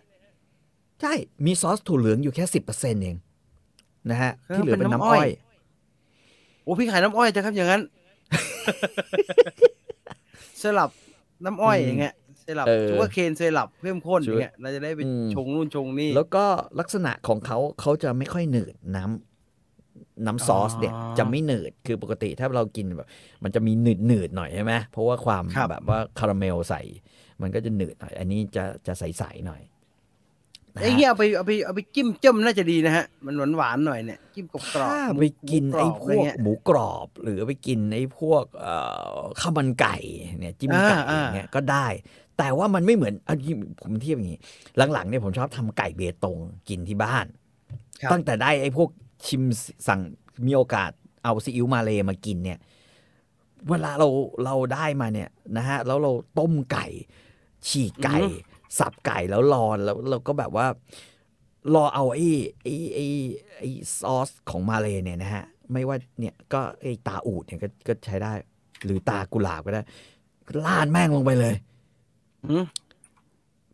[1.00, 1.12] ใช่
[1.46, 3.16] มีซอสถั่วเหลืองอยู่แค่สิบเปอร์เซ็นต์เอง
[4.10, 5.30] นะฮะเออที่เหลือเป็นเป็นน้ำน้ำอ้อ้ออยย
[6.62, 7.82] โอ้พี่ขายน้ำอ้อยจ้ะครับอย่างนั้น
[10.62, 10.90] สลับ
[11.44, 12.14] น้ำอ้อยอืมอย่างเงี้ย
[12.46, 16.44] สลับเออชูการ์เคนสลับเพิ่มข้นอย่างเงี้ยเราจะได้ไปอืมชงนู่นชงนี่ แล้วก็
[16.80, 23.08] ลักษณะของเขาเขาจะไม่ค่อยหนืดน้ำน้ำซอสเนี่ยอ๋อจะไม่หนืด คือปกติถ้าเรากินแบบ
[23.44, 26.82] มันจะมีหนืดหนืดๆหน่อยใช่ไหมเพราะว่าความครับแบบว่าคาราเมลใส่
[27.42, 29.62] มันก็จะหนืดหน่อย อันนี้จะจะใสๆหน่อย
[30.74, 38.74] นะฮะไอ้เงี้ยเอาไปเอาไปเอาไปจิ้มจ้มน่าจะดีนะฮะ มันหวานหวานๆหน่อยเนี่ยจิ้มกรอบกรอบถ้าไปกินไอ้พวกเงี้ยหมูกรอบ หรือไปกินไอ้พวกเอ่
[39.16, 39.96] อข้าวมันไก่
[40.40, 41.86] เนี่ยจิ้มไก่อ่าอย่างเงี้ยก็ได้
[42.38, 44.40] แต่ว่ามันไม่เหมือนอันนี้ผมเทียบอย่างนี้
[44.92, 47.26] หลังๆเนี่ยผมชอบทำไก่เบตงกินที่บ้าน
[48.02, 48.88] ครับตั้งแต่ได้ไอ้พวก
[49.26, 49.42] ชิม
[49.88, 50.00] สั่ง
[50.46, 50.90] มีโอกาส
[51.24, 52.58] เอาซีอิ๊วมาเลมากินเนี่ย
[53.68, 54.08] เวลาเรา
[54.44, 56.86] เราได้มาเนี่ยนะฮะแล้วเราต้มไก่
[57.68, 58.38] ฉีกไก่อือฮึ
[58.78, 60.66] สับไก่แล้วรอแล้วเราก็แบบว่า
[61.74, 62.26] รอเอาไอ้
[62.62, 63.06] ไอ้ไอ้
[63.58, 63.68] ไอ้
[63.98, 68.32] ซอสของมาเลเนี่ยนะฮะไม่ว่าเนี่ยก็ไอ้ตาอูดเนี่ยก็ก็ใช้ได้
[68.84, 69.82] หรือตากุหลาบก็ได้
[70.66, 71.75] ลาดแม่งลงไปเลยอืม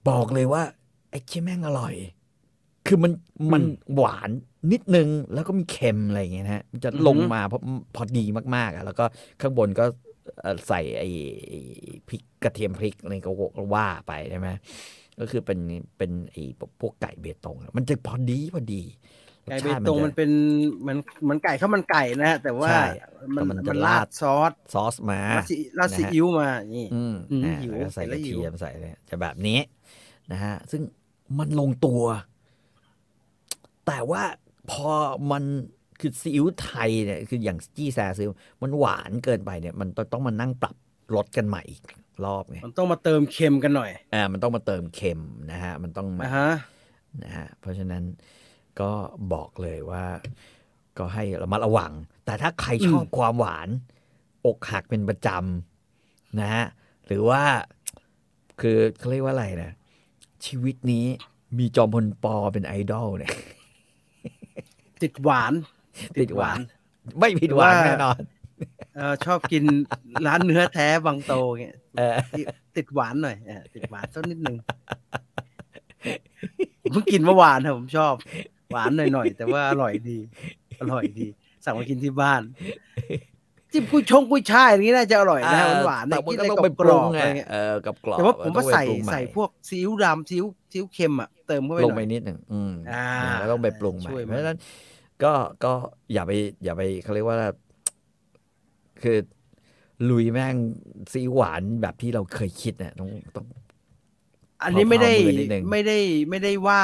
[0.08, 0.62] บอกเลยว่า
[1.10, 1.94] ไอ้เชี่ยแม่งอร่อย
[2.86, 3.12] คือมัน
[3.52, 4.30] มันอืมหวาน
[4.72, 7.58] นิดนึง แล้วก็มีเค็มอะไรอย่างเงี้ยนะฮะมันจะอือฮึลงมาพอ
[7.96, 8.24] พอดี
[8.56, 9.04] มากๆอะแล้วก็
[9.40, 9.84] ข้างบนก็
[10.42, 11.08] เอ่อใส่ไอ้
[11.48, 11.58] ไอ้
[12.08, 13.34] พริกกระเทียมพริกอะไรก็
[13.76, 14.48] ว่าไปใช่ไหม
[15.20, 15.60] ก็คือเป็น
[15.98, 16.42] เป็นไอ้
[16.80, 18.82] พวกไก่เบตงอะมันจะพอดีพอดี
[19.48, 20.30] ไก่รสเบชาติตงจะมันเป็น
[20.80, 22.84] เหมือนเหมือนไก่ข้าวมันไก่นะฮะแต่ว่าใช่
[23.34, 29.58] มันแต่มันจะมันราราดดซอสซอสมาราดซีราดซีนะฮะอิ๊วมานี่อืมอืมอ่าหิวแล้วก็ใส่เห็นกแล้ระวหิวเทียมใส่เลยจะแบบนี้
[30.32, 30.82] นะฮะซึ่ง
[31.38, 32.02] มันลงตัว
[33.86, 34.22] แต่ว่า
[34.70, 34.90] พอ
[35.30, 35.44] มัน
[36.00, 38.30] คือซีอิ๊วไทยเนี่ยคืออย่างจี้แซซิล
[38.62, 40.76] มันหวานเกินไปเนี่ยมันต้องมานั่งปรับ
[41.16, 41.82] รสกันใหม่อีก
[42.24, 45.20] รอบไงมันต้องมาเติมเค็มกันหน่อยอ่ามันต้องมาเติมเค็ม
[45.50, 46.50] นะฮะมันต้องมานะฮะ
[47.22, 48.02] นะฮะเพราะฉะนั้น
[48.80, 48.90] ก็
[49.32, 50.04] บอกเลยว่า
[50.98, 51.92] ก็ให้ระมัดระวัง
[52.24, 53.68] แต่ถ้าใครชอบความหวาน
[54.46, 56.66] อกหักเป็นประจำนะฮะ
[57.06, 57.42] หรือว่า
[58.60, 59.72] คือเขาเรียกว่าอะไรนะ
[60.46, 61.06] ชีวิตนี้
[61.58, 63.32] มีจอมพลปอเป็นไอดอลเนี่ย
[65.02, 65.52] ติดหวาน
[66.20, 66.58] ติดหวาน
[67.18, 68.18] ไม่ผิดหวังว่าแน่นอน
[68.96, 69.64] เออชอบกิน
[70.26, 72.42] ร้านเนื้อแท้บางโตเงี้ยเออติ
[72.76, 74.56] ติดหวานหน่อยเออติดหวานสักนิดนึง
[76.82, 78.14] ผมเพิ่งกินเมื่อวานครับผมชอบ
[78.72, 80.18] หวานหน่อยๆ แต่ว่าอร่อยดี
[80.80, 81.26] อร่อยดี
[81.64, 82.42] สั่งมากินที่บ้าน
[83.72, 93.04] จิ้มกุ้ยชงกุ้ยช่ายอย่างนี้น่าจะอร่อยนะฮะหวานๆแต่เนี่ยมันกินก็อะไรต้องกรไปอบปกรรุองบไงอะไรเงี้ยเออกับกรอบแต่ว่าผมว่าต้องไปใส่ปรุงม่ใส่พวกซีอิ๊วดำซีอิ๊วซีอิ๊วเค็มอะเติมเข้าไปลงหไปน่อยนิดหนึ่งอืมอ่า
[93.38, 94.58] แล้วต้องไปปรุงใหม่ช่วยเพมันราะฉะนั้น
[95.22, 95.32] ก็
[95.64, 95.72] ก็
[96.12, 96.32] อย่าไป
[96.64, 97.38] อย่าไปเขาเรียกว่า
[99.02, 99.18] คือ
[100.10, 100.56] ลุยแม่ง
[101.12, 103.46] ซีอิ๊วหวานแบบที่เราเคยคิดเนี่ยต้องต้อง
[104.64, 105.98] อันนี้ไม่ได้เผาๆมือนิดนึงไม่ได้
[106.30, 106.82] ไม่ได้ว่า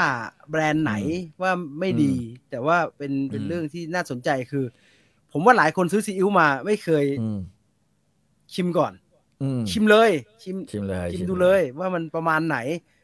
[0.51, 0.95] แบรนด์ไหน
[1.43, 4.65] ว่าไม่ดีอืมแต่ว่าเป็นเป็นอืมเรื่องที่น่าสนใจคือ
[5.33, 7.39] ผมว่าหลายคนซื้อซีอิ๊วมาไม่เคยอืม
[8.55, 8.93] ชิมก่อน
[9.43, 10.11] อืมชิมเลย
[10.43, 12.59] ชิมชิมเลยชิมดูเลย ว่ามันประมาณไหน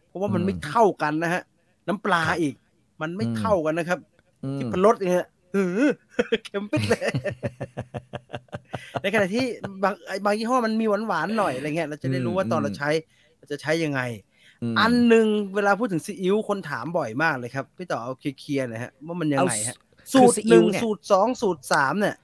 [0.06, 1.42] เพราะว่ามันอืมไม่เท่ากันนะฮะ
[1.88, 2.54] น้ำปลาอีก
[3.00, 3.98] มันไม่อืมเท่ากันนะครับ
[4.44, 5.78] อืมที่พรสเนี่ยหือ
[6.44, 7.02] เค็มปิดเลย
[9.02, 9.44] ในขณะที่
[9.82, 9.94] บาง
[10.24, 12.90] บางยี่ห้อมันมีหวานหวานๆหน่อยอะไรเงี้ยเราจะได้รู้ว่าตอนเราใช้
[13.38, 14.33] เราจะใช้ยังไงม
[14.80, 19.76] อันหนึ่งเวลาพูดถึงซีอิ๊วคนถามบ่อยมากเลยครับพี่ต่อเอาเคลียร์ๆหนะฮะว่ามันยังเอาไงฮะ
[20.10, 22.16] คือสูตรซีหอิ๊นึ่วงเนี่ยสูตรสองสูตรสามเนี่ย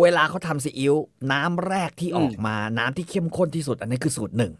[0.00, 0.94] เวลาเขาทำซีอิ๊ว
[1.32, 4.52] น้ำแรกที่อืมออกมา น้ำที่เข้มข้นที่สุด อันนี้คือสูตรหนึ่ง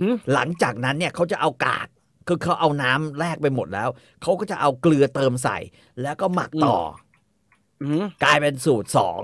[0.00, 1.88] หืมหลังจากนั้นเนี่ยเขาจะเอากาก
[2.28, 3.88] คือเขาเอาน้ำแรกไปหมดแล้ว
[4.22, 5.58] เขาก็จะเอาเกลือเติมใส่
[6.02, 9.22] แล้วก็หมักต่อออืมกลายเป็นสูตรสอง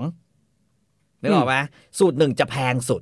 [1.21, 1.55] นึกออกไหม
[1.99, 3.01] สูตรหนึ่งจะแพงสุด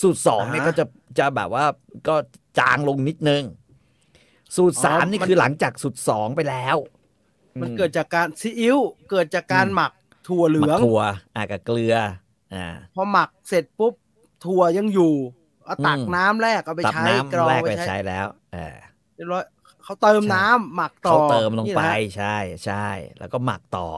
[0.00, 0.84] สูตรสองเนี่ยอ่าฮะก็จะ
[1.18, 1.64] จะแบบว่า
[2.08, 2.16] ก็
[2.58, 3.42] จางลงนิดนึง
[4.56, 6.76] สูตรอ๋อสามนี่มันคือหลังจากสูตรสองไปแล้ว
[7.60, 8.78] มันอืเกิดจากการซีอิ๊ว
[9.10, 9.92] เกิดจากการอืมหมัก
[10.28, 10.98] ถั่วเหลืหมัอกงถั่ว
[11.34, 11.94] อ่ากับเกลือ
[12.54, 12.58] อ่า
[12.94, 13.94] พอหมักเสร็จปุ๊บ
[14.44, 15.14] ถั่วยังอยู่
[15.64, 18.76] เอาตักอืมน้ำแรกเอาไปตับใช้น้กรอำงแรกไปไปใช้ใช้แล้วเออ
[19.14, 19.44] เรียบร้อย
[19.82, 22.74] เขาเติมใช่น้ำหมักต่อเขาเติมลงไปนี่นะฮะใช่ใช่
[23.18, 23.88] แล้วก็หมักต่อ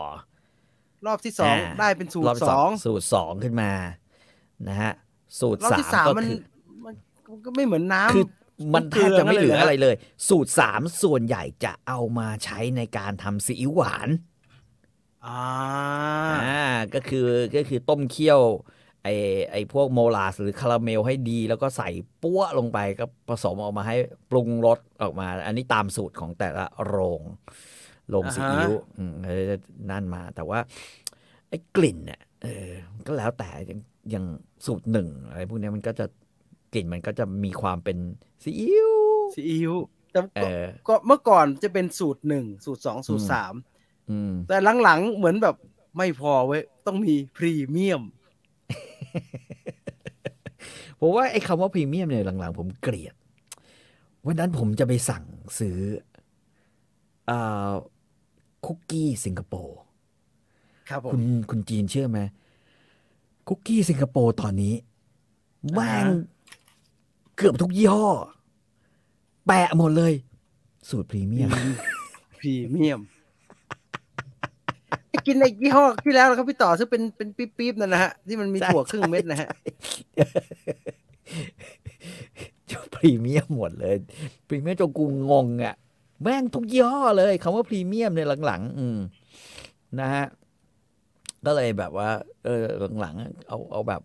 [1.07, 3.71] รอบที่สองอ่าได้เป็นสูตรอรบสองสูตรสองขึ้นมา
[4.69, 4.93] นะฮะ
[5.41, 6.39] สูตรรอบสาที่มสามก็มันคือ
[6.85, 6.95] มัน
[7.31, 8.25] มันก็ไม่เหมือนน้ำคือ
[8.75, 9.95] มันแทบจะไม่เหลือเกลือนั่นเลยนะอะไรเลย
[10.29, 14.09] สูตรสามส่วนใหญ่จะเอามาใช้ในการทำซีอิ๊วหวาน
[15.27, 15.43] อ่า
[16.45, 16.63] อ่า
[16.95, 17.27] ก็คือ
[17.57, 18.41] ก็คือต้มเคี่ยว
[19.03, 19.09] ไอ
[19.51, 21.89] ไอพวกโมลาสหรือคาราเมลให้ดีแล้วก็ใส่
[22.23, 23.97] ปั้วลงไปก็ผสมออกมาให้
[24.31, 27.23] ปรุงรสออกมา อันนี้ตามสูตรของแต่ละโรง
[28.11, 29.43] โรงซีอิ๊วอืมเออ
[29.91, 30.59] นั่นมา แต่ว่า
[31.49, 32.71] ไอ้กลิ่นเนี่ยเออ
[33.07, 33.51] ก็แล้วแต่
[34.11, 36.07] อย่างอย่างสูตรหนึ่งอะไรพวกเนี้ยมันก็จะ
[36.75, 37.97] กลิ่นมันก็จะมีความเป็น
[38.43, 38.93] ซีอิ๊ว
[39.35, 39.73] ซีอิ๊ว
[40.13, 43.55] แต่เอก็อก็เมื่อก่อนจะเป็นสูตรหนึ่งสูตรสองสูตรอืมสาม
[44.11, 45.57] อืมแต่หลังๆเหมือนแบบ
[45.97, 48.03] ไม่พอเว้ย ต้องมีพรีเมียม
[51.01, 53.15] ผมว่าไอ้คำว่าพรีเมียมเนี่ยหลังๆ ผมเกลียด
[54.27, 55.25] วันนั้นผมจะไปสั่ง
[55.59, 55.79] ซื้อ
[57.31, 57.71] อ่า
[58.67, 59.79] คุกกี้สิงคโปร์
[60.89, 62.19] ครับผมคุณคุณจีนเชื่อไหม
[63.49, 64.75] คุกกี้สิงคโปร์ตอนนี้
[65.73, 66.37] แม่งอ่าฮะ
[67.37, 68.09] เกือบทุกยี่ห้อ
[69.47, 70.13] แปะหมดเลย
[70.89, 71.51] สูตรพรีเมียม
[72.39, 73.01] พรีเมียม
[75.09, 79.49] ไอ้กินไอ้ยี่ห้อที่แล้วนะครับพี่ต่อซึ่งเป็นเป็นปี๊บๆนั่นนะฮะ ที่มันมีใช่ถั่วครึ่งเม็ดนะฮะ
[82.95, 83.97] พรีเมียมหมดเลย
[84.49, 85.75] พรีเมียมจนกูงงอะ่ะ
[86.23, 88.99] แม่งทุกยี่ห้อเลยคำว่าพรีเมียมในยุคหลังๆ อืม
[90.01, 90.25] นะฮะ
[91.47, 92.09] ก็เลยแบบว่า
[92.45, 92.65] เออ
[93.01, 94.03] หลังๆเอาเอาแบบ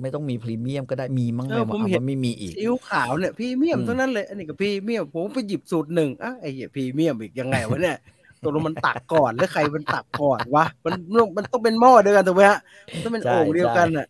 [0.00, 7.96] ไม่ต้องมีพรีเมียมก็ได้มีมั้งเอไม่อผมเอาเห็นมันไม่มีอีกซีอิ๊วขาวเนี่ยพรีเมียมอืมทั้งนั้นเลย อันนี้ก็พรีเมียมผมไปหยิบสูตรหนึ่งอะไอ้เหี้ยพรีเมียมอีกยังไงวะเนี่ย
[8.42, 10.94] ตกลงมันตักก่อนแล้วใครมันตักก่อนวะมัน
[11.36, 12.60] มันต้องเป็นหม้อเดียวกันถูกไหมฮะ
[12.94, 14.06] มันต้องเป็นโอ่งเดียวกันอะ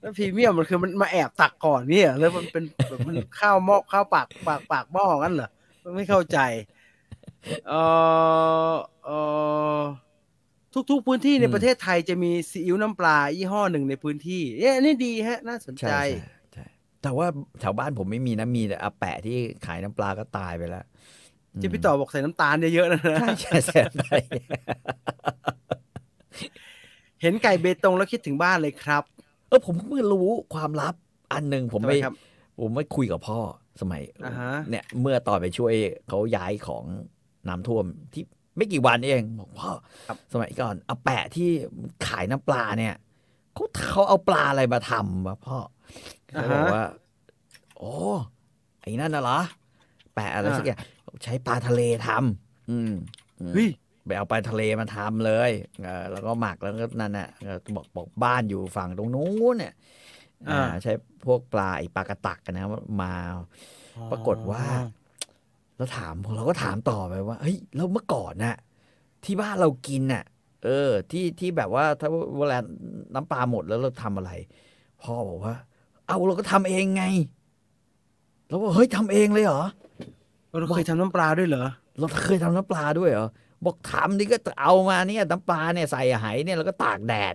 [0.00, 5.48] แล้วพรีเมียมมันคือมันมาแอบตักก่อนเนี่ยแล้วมันเป็นแบบมันข้าวหม้อข้าวปากปากปากหม้องั้นเหรอ
[5.84, 6.36] มันไม่เข้าใจ
[7.66, 7.74] เออ
[9.02, 9.10] เออ
[10.90, 16.64] ทุกๆ พื้นที่ในอืมประเทศไทยจะมีซีอิ๊วน้ำปลายี่ห้อหนึ่งในพื้นที่ เอ๊ะอันนี่ดีฮะ น่าสนใจใช่ใช่ใช่
[17.02, 17.26] แต่ว่า
[17.60, 20.84] แถวบ้านผมไม่มีนะมีแต่อาแปะที่ขายน้ำปลาก็ตายไปแล้ว
[21.60, 24.08] ที่พี่ต่อบอกใส่น้ำตาลเยอะๆนะใช่ใช่ใส่ไป
[27.22, 29.02] เห็นไก่เบตงแล้วคิดถึงบ้านเลยครับ
[29.48, 30.94] เออผมเพิ่งรู้ความลับ
[31.32, 32.14] อันหนึ่งผมทำไปไมครับ
[32.60, 33.38] ผมไม่คุยกับพ่อ
[33.80, 35.74] สมัยอ่าฮะเนี่ย เมื่อตอนไปช่วย
[36.08, 36.84] เขาย้ายของ
[37.48, 38.24] น้ำท่วมที่
[38.60, 39.70] ไม่กี่วันเองบอกพ่อ
[40.08, 41.48] ครับสมัยก่อนอาแปะที่
[42.06, 42.94] ขายน้ำปลาเนี่ย
[43.54, 45.58] เขาเขาเอาปลาอะไรมาทำวะพ่อ
[46.26, 46.84] เขาบอกว่า
[47.78, 47.92] โอ้
[48.80, 49.40] ไอ้นั่นน่ะเหรอ
[50.14, 50.80] แปะอะไรสักอย่าง
[51.24, 52.92] ใช้ปลาทะเลทำอืม
[53.40, 53.68] อืมเฮ้ย
[54.06, 55.50] ไปเอาปลาทะเลมาทำเลย
[55.82, 59.74] เออแล้วก็หมักแล้วก็นั่นน่ะเออบอกบอกบ้านอยู่ฝั่งตรงนู้นเนี่ย
[60.48, 60.92] อ่าอ่าใช้
[61.24, 62.66] พวกปลาไอปลากระตักกันนะ
[63.02, 63.12] มา
[64.10, 64.64] ปรากฏว่า
[65.80, 68.56] แล้วถามเราก็ถามต่อไปว่าเฮ้ยแล้วเมื่อก่อนน่ะ
[69.24, 70.24] ที่บ้านเรากินน่ะ
[70.64, 72.08] เออ ที่ที่แบบว่าถ้า
[72.38, 72.58] เวลา
[73.14, 74.30] น้ำปลาหมดแล้วเราทำอะไร
[75.02, 75.54] พ่อบอกว่า
[76.06, 77.04] เอาเราก็ทำเองไง
[78.48, 79.62] เราบอกเฮ้ยทำเองเลยเหรอ
[80.60, 81.66] เราเคยทำน้ำปลาด้วยเหรอ
[81.98, 83.28] เราเคยทำน้ำปลาด้วยเหรอ
[83.64, 87.34] บอกทำนี่ก็เอามาเนี่ยน้ำปลาเนี่ยใส่ไหเนี่ยแล้วก็ตากแดด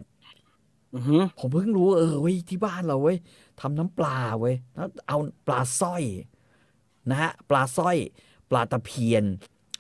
[0.93, 3.18] อือหือผมเพิ่งรู้เออเว้ยที่บ้านเราเว้ย
[3.62, 5.18] ทำน้ำปลาเว้ยแล้วเอา
[5.48, 6.04] ปลาสร้อย
[7.10, 7.98] นะฮะปลาสร้อย
[8.50, 9.24] ปลาตะเพียน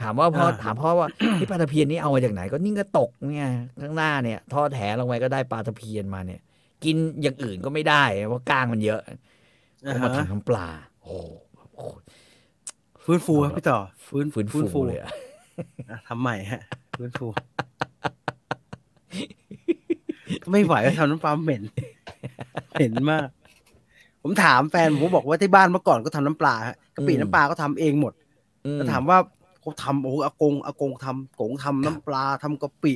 [0.01, 1.07] ถามว่าพ่อถามพ่อว่า
[1.37, 3.51] ที่ปลาตะเพียนนี่เอามาจากไหน ก็นี่ก็ตกเนี่ย
[3.81, 6.39] ข้างหน้าเนี่ยทอดแถลงไปก็ได้ปลาตะเพียนมาเนี่ย
[6.83, 9.01] กินอย่างอื่นก็ไม่ได้เพราะกล้างมันเยอะ
[9.87, 10.67] อ่าก็มาฮะทำน้ำปลา
[11.01, 11.83] โอ้โห
[13.03, 15.09] ฟื้นฟูครับพี่ต่อ ฟื้นฟื้นฟูเลยอะ
[15.89, 16.61] อะทำใหม่ฮะ
[16.97, 17.27] ฟื้นฟู
[20.51, 21.63] ไม่ไหวทำน้ำปลาเหม็น
[22.73, 23.27] เหม็นมาก
[24.21, 28.24] ผมถามแฟนผมบอกว่าที่บ้านเมื่อก่อนก็ทำน้ำปลาฮะกะปิน้ำปลาก็ทำเองหมดอืม
[28.73, 29.17] แล้วถามว่า
[29.61, 32.93] เขาทำโอ้โหอากงอากงทำกงทำน้ำปลาทำกะปิ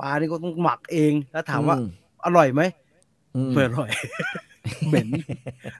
[0.00, 1.82] ปลานี่ก็ต้องหมักเอง แล้วถามว่าอื
[2.24, 2.62] อร่อยไหม
[3.36, 3.90] อืมไม่อร่อย
[4.88, 5.08] เหม็น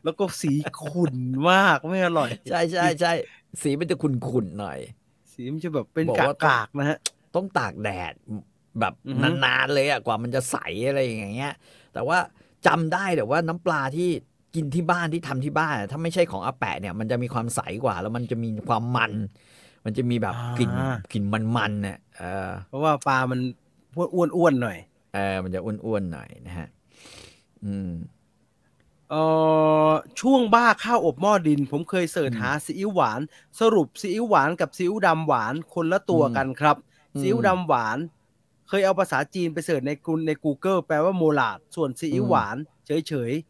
[0.05, 0.53] แล้วก็สี
[0.83, 1.17] ขุ่น
[1.51, 3.13] มากไม่อร่อย ใช่ใช่ใช่
[3.63, 4.79] สีมันจะขุ่นๆหน่อย
[5.33, 6.99] สีมันจะแบบเป็นบอกกาว่ากากๆนะฮะ
[7.35, 8.15] ต้องตากแดด
[8.81, 10.57] แบบอือฮึนานๆเลยอะกว่ามันจะใส
[10.89, 11.55] อะไรอย่างเงี้ย
[11.93, 12.19] แต่ว่า
[12.67, 14.11] จำได้แต่ว่าน้ำปลาที่
[14.55, 19.13] กินที่บ้านที่ทำที่บ้านอะถ้าไม่ใช่ของอาแปะเนี่ย มันจะมีความใสกว่า แล้วมันจะมีความมัน
[19.85, 20.71] มันจะมีแบบกลิ่น
[21.13, 21.25] กลิ่น
[21.57, 23.41] มันๆเนี่ยเออเพราะว่าปลามัน
[23.97, 24.79] อ้วนอ้วนๆหน่อย
[25.15, 26.69] เออมันจะอ้วนๆหน่อยนะฮะ
[27.65, 27.91] อืม
[29.11, 29.23] เอ่
[29.89, 33.21] อช่วงบ้าข้าวอบหม้อดิน ผมเคยเสิร์ชหาซีอิ๊วหวาน
[33.61, 36.77] สรุปซีอิ๊วหวานกับซีอิ๊วดำหวานคนละตัวกันครับ
[37.15, 37.99] อืมซีอิ๊วดำหวาน
[38.69, 43.50] เคยเอาภาษาจีนไปเสิร์ชในกูใน Google แปลว่าโมลาดส่วนซีอิ๊วอืมหวาน เฉยๆ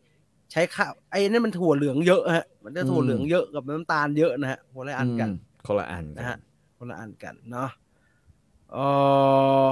[0.52, 5.32] ใช้ข้าวไอ้นั่นมันถั่วเหลืองเยอะฮะ มันจะถั่วอืมเหลืองเยอะกับน้ำตาลเยอะนะฮะคนละอันกันม
[5.66, 6.36] คนละอันกันะนฮะ
[6.78, 7.70] คนละอันกันเนาะ
[8.72, 8.86] เอ่
[9.64, 9.66] อ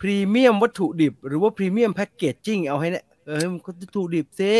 [0.00, 4.52] พรีเมียมวัตถุดิบ หรือว่าพรีเมียมแพ็กเกจจิ้งเอาให้เนี่ยเออมันก็วัตถุดิบซิ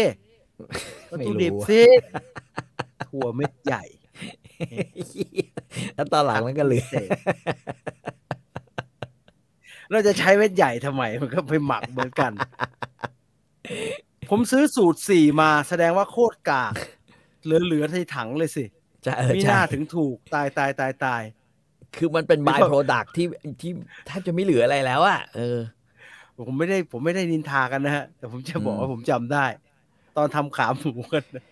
[1.11, 1.81] วัตไม่ถุรู้ดิบอะซิ
[3.07, 3.85] ถั่วเม็ดใหญ่
[5.95, 7.09] แล้วตอนหลังมันก็เหลือพิเศษ
[9.91, 12.33] เราจะใช้เม็ดใหญ่ทำไมมันก็ไปหมักเหมือนกัน
[14.31, 16.77] ผมซื้อสูตรสี่มาแสดงว่าโคตรกาก
[17.45, 18.65] เหลือๆในถังเลยสิ
[19.05, 21.23] จะเออมีหใช่น้าถึงถูกตายตายตายตาย
[21.97, 23.27] คือมันเป็นไม่บายค่อยโปรดักที่
[23.61, 23.71] ที่
[24.07, 25.59] แทบจะไม่เหลืออะไรแล้วอะเออ
[26.47, 29.39] ผมไม่ได้ผมไม่ได้นินทากันนะฮะ แต่ผมจะบอกอืมว่าผมจำได้
[30.15, 31.43] ตอนทำขาหมูกันนะ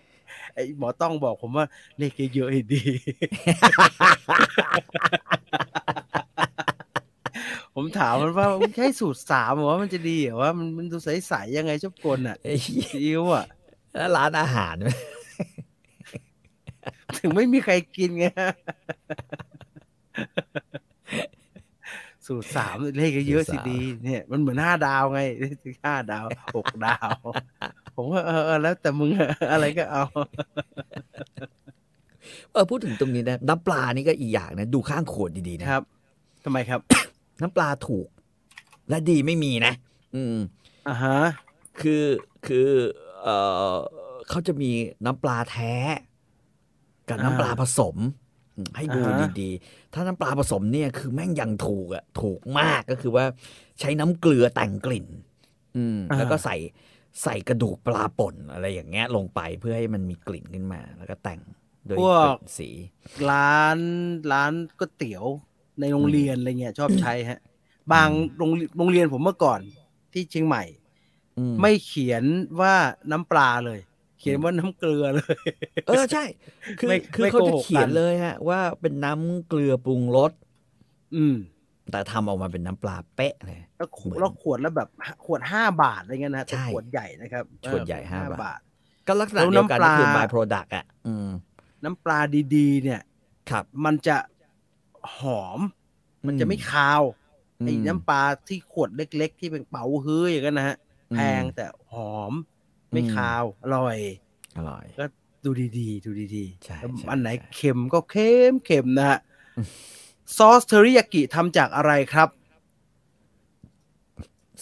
[0.53, 1.65] ไอ้หมอต้องบอกผมว่า
[1.97, 2.77] เลขเยอะๆให้ดี
[7.81, 13.45] ผมถามมันว่ามันใช้สูตรสามเหรอว่ามันจะดีเหรอว่ามันมันดูใสๆยังไงชอบกลอะไอ้เหี้ยซีอิ๊วอะ
[13.91, 14.75] แล้วร้านอาหาร
[17.17, 18.25] ถึงไม่มีใครกินไง
[22.27, 25.21] สูตรสามเลขเยอะๆสิดี เนี่ย มันเหมือนห้าดาวไง
[25.85, 26.25] ห้าดาว
[26.55, 27.13] หกดาว
[27.95, 30.03] ผมว่าเออเออแล้วแต่มึงอะอะไรก็เอา
[32.51, 35.83] เออพูดถึงตรงนี้นะน้ำปลานี่ก็อีกอย่างนะ ดูข้างขวดดีๆนะครับ
[36.45, 36.81] ทำไมครับ
[37.41, 38.07] น้ำปลาถูก
[38.89, 39.73] และดีไม่มีนะ
[40.15, 40.37] อืม
[40.87, 41.19] อ่าฮะ
[41.81, 42.05] คือ
[42.47, 42.69] คือ
[43.21, 43.27] เอ
[43.73, 43.75] อ
[44.29, 44.71] เขาจะมี
[45.05, 45.73] น้ำปลาแท้
[47.09, 47.95] กับน้ำปลาผสม
[48.57, 53.25] อืมให้ดูอ่าฮะดีๆ ถ้าน้ำปลาผสมเนี่ยคือแม่งยังถูกอะถูกมากก็คือว่า
[53.79, 55.07] ใช้น้ำเกลือแต่งกลิ่น
[55.77, 56.55] อืม แล้วก็ใส่
[57.23, 61.41] ใส่กระดูกปลาป่นอะไรอย่างเงี้ยลงไปเพื่อให้มันมีกลิ่นขึ้นมา แล้วก็แต่ง
[61.85, 62.69] โดยพวกกลิ่นสี
[63.29, 63.79] ร้าน
[64.31, 65.25] ร้านก๋วยเตี๋ยว
[65.79, 67.39] ในโรงเรียนอะไรเงี้ยชอบใช้ฮะ
[67.93, 69.59] บางโรงโรงเรียนผมเมื่อก่อน
[70.13, 70.63] ที่เชียงใหม่
[71.37, 72.23] อืมไม่เขียน
[72.61, 72.73] ว่า
[73.11, 73.79] น้ำปลาเลย
[74.19, 75.37] เขียนว่าน้ำเกลือเลย
[75.87, 76.23] เออใช่
[76.79, 80.31] คือไม่คือไม่เขาจะโกหกกันเขียนเลยฮะ ว่าเป็นน้ำเกลือปรุงรส
[81.15, 81.35] อืม
[81.91, 84.89] แต่ทำออกมาเป็นน้ำปลาเป๊ะเลยแล้วขวเหมืดอนแล้วขวดแล้วแบบ
[85.25, 88.59] ขวดห้าบาทอะไรเงี้ยนะแต่ใช่ขวดใหญ่นะครับขวดใหญ่เออห้าห้าบาทบาท
[89.07, 91.29] ก็ลักษณะแล้วเดียวกันน้ำปลาก็คือ by product อะอืม
[91.83, 92.19] น้ำปลา
[92.55, 93.01] ดีๆ เนี่ย
[93.49, 94.17] ครับ มันจะ
[95.17, 95.59] หอม
[96.25, 97.01] มันจะไม่คาว
[97.61, 100.77] อืมไอ้น้ำปลาที่ขวดเล็ก ๆ ที่เป็นเป๋าฮื้ออย่างนั้นนะฮะ
[101.11, 102.33] อืมแพงแต่หอม
[102.91, 103.97] ไม่อืมคาว อร่อย
[104.57, 105.05] อร่อย ก็
[105.43, 109.19] ดูดีๆ ดูดีใช่ๆแล้วใช่อันไหนใช่เค็มก็เค็มเค็มนะฮะ
[109.57, 109.67] อืม
[110.37, 112.29] ซอสเทอริยากิทำจากอะไรครับ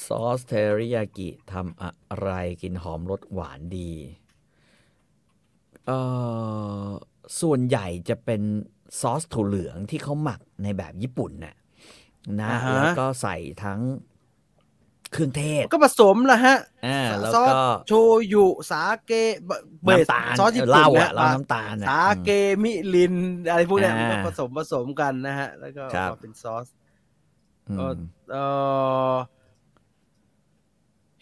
[0.06, 2.30] ซอสเทอริยากิทำอะไร
[2.62, 3.92] กินหอมรสหวานดี
[5.86, 6.00] เอ่
[6.88, 6.90] อ
[7.42, 8.42] ส่วนใหญ่จะเป็น
[9.02, 11.56] ซอสถั่วเหลืองที่เขาหมักในแบบญี่ปุ่นน่ะ
[12.42, 13.80] นะอ่าฮะแล้วก็ใส่ทั้ง
[15.12, 16.58] เครื่องเทศ ก็ผสมละฮะ
[16.88, 17.92] อ่าแล้วซอสก็โช
[18.34, 19.12] ยุสาเก
[19.46, 19.52] เบ
[19.84, 22.30] เบสน้ำตาลซอสญี่เหปุ่นล้านะอะเหล้าน้ำตาลอะสาเก
[22.64, 23.14] มิลิน
[23.50, 26.68] อะไรพวกเนี้ยอ่ามันก็ผสมผสมกันนะฮะ แล้วก็อครัอกบมาเป็นซอส
[27.70, 27.94] อืมเออ
[28.32, 28.38] เอ
[29.14, 29.16] อ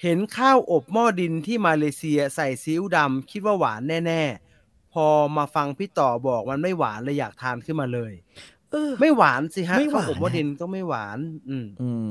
[0.02, 4.45] เห็นข้าวอบหม้อดินที่มาเลเซียใส่ซีอิ๊วดำคิดว่าหวานแน่ ๆ
[4.96, 8.12] พอมาฟังพี่ต่อบอกมันไม่หวานเลยอยากทานขึ้นมาเลย
[8.72, 11.20] เออไม่หวานสิฮะไม่หวานข้าวอบหม้อนะดินต้องไม่หวาน
[11.50, 12.10] อืม อืม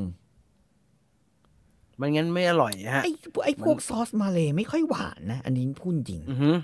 [2.01, 3.13] มันงั้นไม่อร่อยฮะไอ้
[3.45, 6.57] ไอ้พวกซอสมาเลยไม่ค่อยหวานนะ อันนี้พูดจริงอือหือ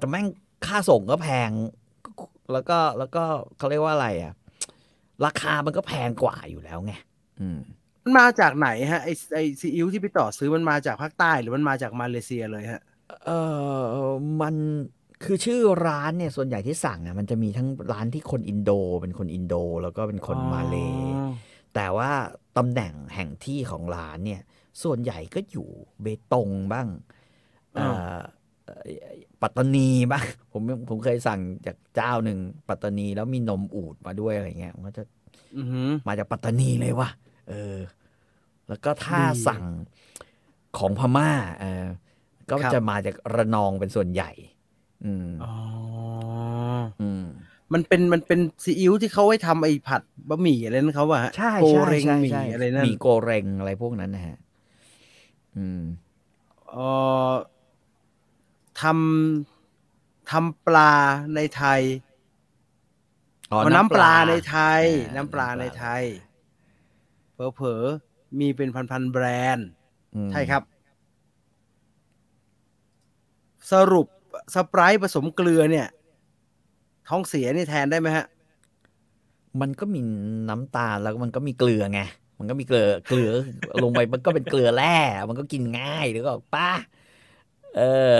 [0.00, 0.26] แต่แม่ง
[0.66, 1.50] ค่าส่งก็แพง
[2.52, 3.24] แล้วก็แล้วก็
[3.58, 4.34] เขาเรียกว่าอะไรอะ
[5.24, 6.92] ราคามันก็แพงกว่าอยู่แล้วไง
[7.40, 7.58] อืม
[8.02, 12.82] มันมาจากไหนฮะไอไอซีอิ๊วที่พี่ต่อซื้อมันมาจากภาคใต้หรือมันมาจากมาเลเซียเลยฮะ
[13.24, 13.30] เอ
[14.00, 14.06] อ
[14.40, 14.54] มัน
[15.24, 18.70] คือชื่อร้านเนี่ยส่วนใหญ่ที่สั่งอะมันจะมีทั้งร้านที่คนอินโด
[19.02, 21.28] เป็นคนอินโด แล้วก็เป็นคนมาเลอ๋อ
[21.74, 22.10] แต่ว่า
[22.56, 24.42] ตำแหน่งแห่งที่ของร้านเนี่ย
[24.82, 25.68] ส่วนใหญ่ก็อยู่
[26.02, 26.88] เบตงบ้าง
[27.74, 28.18] เอ่อ
[28.64, 32.38] เอ่อปัตตานีบ้างผมผมเคยสั่งจากเจ้าหนึ่ง
[32.68, 35.04] ปัตตานีแล้วมีนมอูดมาด้วยอะไรเงี้ยมันก็จะ
[35.56, 37.08] อือหือมาจากปัตตานีเลยว่ะ
[37.48, 37.76] เออ
[38.68, 39.64] แล้วก็ถ้าดีสั่ง
[40.78, 41.84] ของพม่าเออ
[42.50, 44.30] ก็ครับจะมาจากระนองเป็นส่วนใหญ่
[45.04, 45.54] อืมอ๋อ
[47.02, 47.24] อืม
[47.72, 54.36] มันเป็นมันเป็นซีอิ๊วที่เขาไว้ทำไอ้ผัดบะหมี่อะไรนั่นเขาอะฮะใช่โกใช่เรงใช่หมี่ใช่อะไรนั่นหมี่โกเรงอะไรพวกนั้นนะฮะ
[55.56, 55.82] อืม
[56.70, 56.86] เอ่
[57.30, 57.34] อ
[58.80, 60.92] ทำทำปลา
[61.34, 61.82] ในไทย
[63.50, 66.02] อ๋อเอาน้ำปลาในไทยอ่าน้ำปลาในไทย
[67.34, 69.24] เผลอๆมีเป็นพันๆแบร
[69.56, 69.68] นด์
[70.14, 70.62] อืมใช่ครับ
[73.72, 74.06] สรุป
[74.54, 75.86] สไปรท์ผสมเกลือเนี่ย
[77.08, 78.26] ท้องเสียนี่แทนได้ไหมฮะ
[79.60, 80.00] มันก็มี
[80.48, 82.00] น้ำตาลแล้วมันก็มีเกลือไง
[82.38, 83.30] มันก็มีเกลือเกลือ
[83.82, 86.70] ลงไปมันก็เป็นเกลือแร่มันก็กินง่ายหรือก็ป้า
[87.76, 87.82] เอ
[88.14, 88.16] อ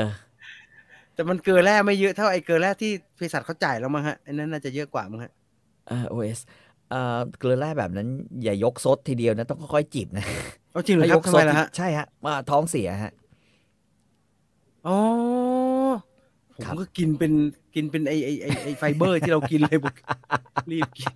[1.14, 5.32] แต่มันเกลือแร่ไม่เยอะเท่าไอ้เกลือแร่ที่เภสัชเขาจ่ายแล้วมั้งฮะไอ้นั้นน่าจะเยอะกว่ามั้งฮะ
[5.88, 6.40] เออ ORS
[6.90, 8.08] เอ่อเกลือแร่แบบนั้น
[8.44, 10.24] อย่ายกซดทีเดียวนะ ต้องค่อยๆจิบนะ
[10.72, 13.12] เอาจริงเหรอครับทำไมล่ะฮะใช่ฮะมาท้องเสียฮะ
[14.86, 14.96] อ๋อ
[16.58, 17.32] ผมครับก็กินเป็น
[17.74, 19.94] กินเป็นไอไอไอไอไฟเบอร์ที่เรากินเลยบอก
[20.70, 21.12] รีบกิน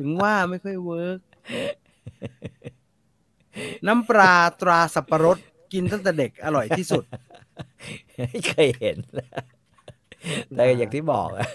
[0.00, 1.18] ถึงว่าไม่ค่อยเวิร์ก
[3.86, 5.38] น้ำปลาตราสับปะรด
[5.72, 7.04] กินตั้งแต่เด็กอร่อยที่สุด
[8.30, 8.96] ไม่เคยเห็น
[10.54, 11.48] แต่อย่างที่บอกอะ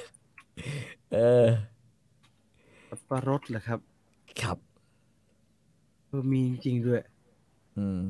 [1.13, 1.45] เออ
[2.89, 3.79] สับปะรดเหรอครับ
[4.41, 4.57] ครับ
[6.07, 7.03] เออมีจริงๆด้วย
[7.77, 8.07] อืม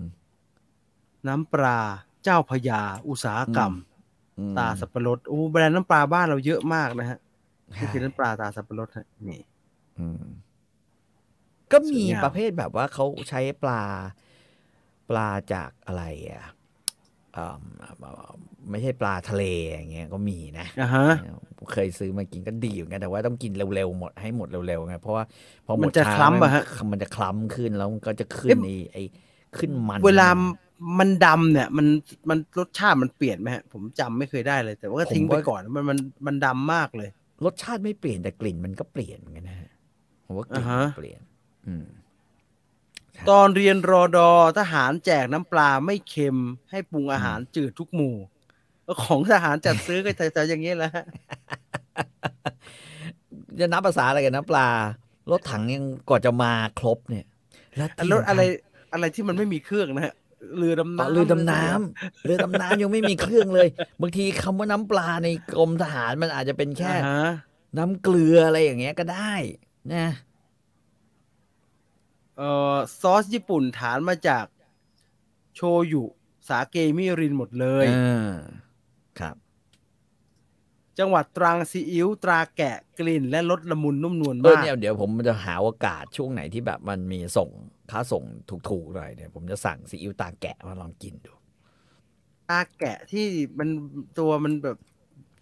[1.27, 1.79] น้ำปลา
[2.23, 3.88] เจ้าพระยาอุตสาหกรรมอืม
[4.57, 7.19] ตาสับปะรดโอ้แบรนด์น้ำปลาบ้านเราเยอะมากนะฮะ
[7.79, 9.41] นี่คือใช่น้ำปลาตาสับปะรดฮะนี่
[9.97, 10.23] อืม
[11.71, 13.81] ก็มีสวยงามประเภทแบบว่าเขาใช้ปลา
[15.09, 16.43] ปลาจากอะไรอะ
[17.35, 17.55] อ่า
[18.71, 21.05] ไม่ใช่ปลาทะเลอย่างเงี้ยก็มีนะอะฮะ
[21.57, 25.23] ผมเคยซื้อมากินก็ดีเหมือนกันแต่ว่าต้องกินเร็วๆหมดให้หมดเร็วๆไงเพราะว่า
[25.65, 29.01] พอหมมัดนจะช้าคล้ำอะฮะมันมันจะคล้ำขึ้นแล้วมันก็จะขึ้นเอ๊ะไอ้ไอ้
[29.57, 30.27] ขึ้นมัน เวลา
[30.99, 31.87] มันดำเนี่ย มัน
[32.29, 37.09] มันรสชาติมันเปลี่ยนไหมฮะผมจำไม่เคยได้เลย แต่ว่าก็ทิ้งไปก่อนมันมันมันดำมากเลย
[37.45, 39.69] รสชาติไม่เปลี่ยนแต่กลิ่นมันก็เปลี่ยนเหมือนกันนะฮะ
[40.25, 41.21] ผมว่ากลิ่นอ่าฮะมันเปลี่ยน
[41.67, 41.85] อืม
[43.15, 46.37] ครับตอนเรียนรอดอทหารแจกน้ำปลาไม่เค็ม
[46.71, 48.15] ให้ปรุงอาหารจืดทุกหมู่
[49.03, 51.05] ของทหารจัดซื้อก็จะอย่างนี้แหละฮะ
[53.59, 54.67] จะนับภาษาอะไรกันนะปลา
[55.31, 57.25] รถถังยังก่อนจะมาครบเนี่ย
[57.77, 58.41] แล้วอันที่รถสำคัญอะไร
[58.93, 60.13] อะไรที่มันไม่มีเครื่องนะฮะ
[60.57, 63.67] เรือดำต่อน้ำเรือดำน้ำเรือดำน้ำยังไม่มีเครื่องเลย
[64.01, 67.31] บางทีคำว่าน้ำปลาในกรมทหารมันอาจจะเป็นแค่อ่าฮะ
[67.77, 69.33] น้ำเกลืออะไรอย่างเงี้ยก็ได้
[69.93, 70.07] นะ
[72.37, 74.45] เอ่อซอสญี่ปุ่นฐานมาจาก
[75.55, 75.61] โช
[75.93, 76.03] ยุ
[76.47, 77.97] สาเกมิรินหมดเลยเอ
[78.29, 78.33] อ
[79.19, 79.35] ครับ
[80.99, 87.49] จังหวัดตรังซีอิ๊วตราแกะกลิ่น และรสละมุนนุ่มนวลเออมากเนี่ยเดี๋ยวผมจะหาโอกาสช่วงไหนที่แบบมันมีส่ง
[87.91, 88.23] ค่าส่ง
[88.69, 91.33] ถูกๆหน่อยเนี่ยผมจะสั่งซีอิ๊วตาแกะมาลองกินดู
[92.49, 93.25] ตาแกะที่
[93.59, 93.69] มัน
[94.19, 94.77] ตัวมันแบบ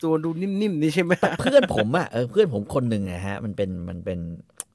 [0.03, 4.19] ตัวดูนิ่มๆนี่ใช่ไหมเพื่อนผมอะเออเพื่อนผมคนหนึ่งอะฮะ มันเป็นมันเป็น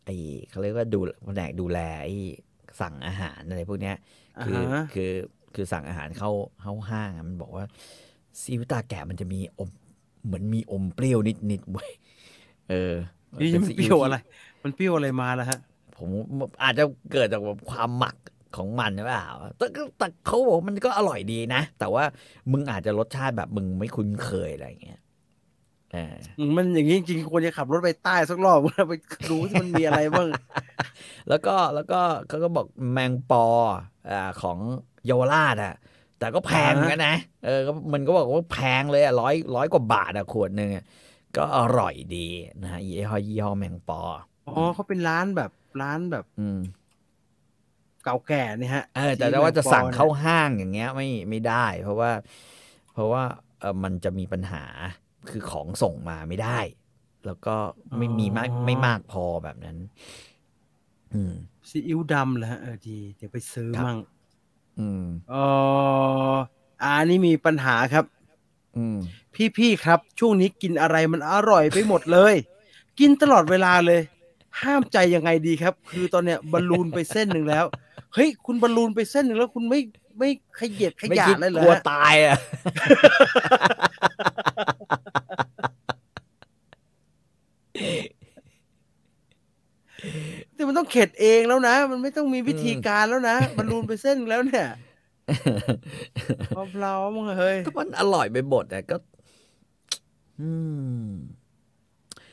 [0.04, 0.10] ไอ
[0.50, 2.08] เขาเรียกว่าดูแผนกดูแลไอ
[2.80, 3.96] สั่งอาหารอะไรพวกเนี้ย
[4.44, 5.10] คืออ่าฮะคือ
[5.54, 6.30] คือสั่งอาหารเข้า
[6.62, 7.64] เข้าห้างอะมันบอกว่า
[8.40, 9.70] ซีอิ๊วตาแกะมันจะมีอม
[10.24, 11.90] เหมือนมีอมเปรี้ยวนิดนิดๆเว้ย
[12.70, 12.94] เออ
[13.40, 14.16] นี่ป็มันซีเปรี้ยวอะไร
[14.62, 15.58] มันเปรี้ยวอะไรมาแล้วฮะ
[16.02, 16.10] ผม
[16.62, 18.16] อาจจะเกิดจากแบบความหมัก
[18.56, 19.28] ของมันหรือเปล่า
[19.58, 22.04] แต่ก็แต่เขาบอกมันก็อร่อยดีนะ แต่ว่า
[22.52, 25.00] มึงอาจจะรสชาติแบบมึงไม่คุ้นเคยอะไรอย่างเงี้ย
[25.92, 26.16] เออ
[26.56, 28.92] มันอย่างนี้จริงๆควรจะขับรถไปใต้สักรอบไป
[29.30, 30.28] ดูที่มันมีอะไรบ้าง
[31.28, 33.46] แล้วก็แล้วก็เขาก็บอกแมงปอ
[34.10, 34.58] อ่าของ
[35.06, 35.74] เยาวราชอะ
[36.18, 40.84] แต่ก็แพงเหมือนกันนะ เออก็มันก็บอกว่าแพงเลยอะร้อยร้อยกว่าบาทอะขวดหนึ่งอะ
[41.36, 42.26] ก็อร่อยดี
[42.62, 44.00] นะฮะยี่ห้อยี่ห้อแมงปอ
[44.48, 45.50] อ๋อเขาเป็นร้านแบบ
[45.82, 46.60] ร้านแบบอืม
[48.04, 52.10] เก่าแก่เนี่ยฮะเออแต่ที่ว่าจะแมปอสั่งเข้านี่ยห้างอย่างเงี้ย ไม่ไม่ได้ เพราะว่า
[52.92, 53.22] เพราะว่า
[53.60, 54.64] เออมันจะมีปัญหา
[55.30, 56.58] คือของส่งมาไม่ได้
[57.26, 57.56] แล้วก็
[57.98, 59.76] ไม่มีมากไม่มากพอแบบนั้น
[61.14, 61.34] อืม
[61.68, 63.98] ซีอิ๊วดำเหรอฮะเออดี เดี๋ยวไปซื้อครับมั่ง
[64.78, 65.34] อืมเอ
[66.32, 66.34] อ
[66.82, 68.04] อ่านี่มีปัญหาครับ
[68.76, 68.98] อืม
[69.56, 72.34] พี่ๆครับ ช่วงนี้กินอะไรมันอร่อยไปหมดเลย
[72.98, 74.00] กินตลอดเวลาเลย
[74.60, 77.64] ห้ามใจยังไงดีครับ คือตอนเนี้ยบอลลูนไปเส้นหนึ่งแล้ว
[78.14, 79.80] เฮ้ย คุณบอลลูนไปเส้นหนึ่งแล้ว คุณไม่
[80.18, 82.36] ไม่ขยเดขไม่ยะคิดเลยเหรอกลัวฮะตายอะ
[90.54, 94.66] แต่มันต้องเข็ดเองแล้วนะ มันไม่ต้องมีวิธีการแล้วนะบอลลูนไปเส้นหนึ่งแล้วเนี่ย
[96.70, 98.96] เพลาๆมั้งเฮ้ยก็มันอร่อยไปหมดอะก็
[100.40, 100.50] อื
[101.04, 101.08] ม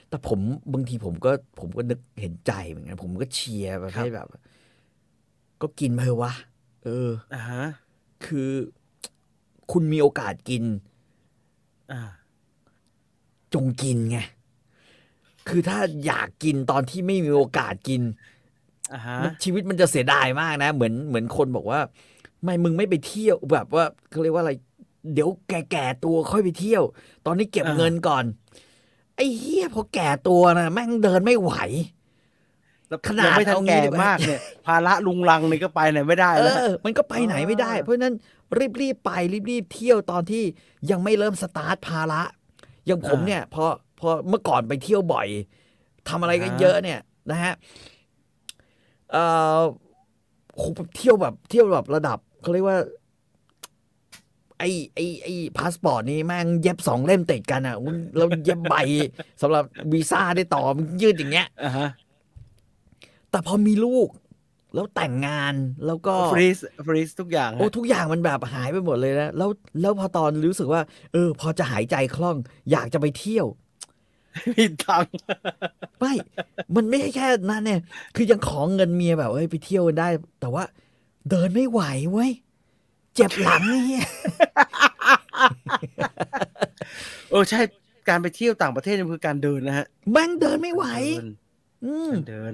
[0.10, 0.40] แต่ผม
[0.74, 4.28] บางทีผมก็ผมก็นึกเห็นใจเหมือนกันผมก็เชียร์ประเภทแบบ
[5.62, 6.34] ก็กินไปเถอะวะ
[6.84, 7.64] เอออ่าฮะ
[8.26, 8.52] คือ
[9.72, 10.64] คุณมีโอกาสกิน
[11.92, 12.02] อ่า
[13.54, 14.20] จงกินไง
[15.48, 18.02] คือถ้าอยากกินตอนที่ไม่มีโอกาสกิน
[18.94, 21.80] อ่าฮะมันชีวิตมันจะเสียดายมากนะ เหมือนเหมือนคนบอกว่า
[22.44, 24.54] ไม่มึงไม่ไปเที่ยวแบบว่าเขาเรียกว่าอะไร
[25.14, 26.84] เดี๋ยวแก่ๆตัวค่อยไปเที่ยว
[27.26, 28.26] ตอนนี้เก็บเงินก่อน
[29.20, 31.54] ไอ้เหี้ยพอแก่ตัวนะแม่งเดินไม่ไหว
[32.90, 38.14] แล้วขนาดยังไม่ทันเอางี้แก่ดีกว่ามากเนี่ย ภาระลุงลังนี่ก็ไปไหนไม่ได้เอแล้วอมันก็ไปไหนไม่ได้อ่าเพราะฉะนั้น
[38.58, 40.44] รีบรีบๆไปรีบรีบๆเที่ยวตอนที่
[40.92, 42.22] ยังไม่เริ่มสตาร์ทภาระ
[42.86, 43.64] อย่างผมเนี่ยพอ
[44.00, 45.28] พอเมื่อก่อนไปเที่ยวบ่อย
[46.10, 47.00] ทำอะไรกันเยอะเนี่ย
[47.32, 47.54] นะฮะ
[49.12, 49.24] เอ่
[49.58, 49.60] อ
[50.56, 52.78] โหแบบเที่ยวแบบเที่ยวแบบระดับเขาเรียกว่า
[54.60, 54.64] ไอ
[54.96, 58.76] ไอไอพาสปอร์ตนี่แม่งเย็บสองเล่มติดกันอะมึงแล้วเย็บใบ
[59.42, 61.90] สำหรับวีซ่าได้ต่อมึงยืดอย่างเงี้ยอ่าฮะ
[63.32, 64.10] แต่พอมีลูก
[64.76, 65.54] แล้วแต่งงาน
[65.86, 66.58] แล้วก็ฟรีซ
[66.88, 69.50] ฟรีซทุกอย่างโอ้ฮะทุกอย่างมันแบบหายไปหมดเลยนะแล้ว
[69.82, 70.82] แล้วพอตอนรู้สึกว่า
[71.14, 72.38] เออ พอจะหายใจคล่อง
[72.72, 73.48] อยากจะไปเที่ยว
[74.58, 75.14] มีตังค์
[76.00, 76.14] ไม่
[76.76, 77.82] มันไม่ใช่แค่นั้นเนี่ย
[78.16, 80.08] คือยังขอเงินเมียแบบเอ้ยไปเที่ยวกันได้
[80.42, 80.64] แต่ว่า
[81.30, 81.82] เดินไม่ไหว
[82.12, 82.32] เว้ย
[83.16, 84.06] เจ็บหลังไอ้เงี้ย
[87.30, 87.60] เออใช่
[88.10, 90.86] การไปเที่ยวต่างประเทศนี่คือการเดินนะฮะแม่งเดินไม่ไหว
[91.18, 91.30] เดิน
[91.86, 92.54] อืมเดิน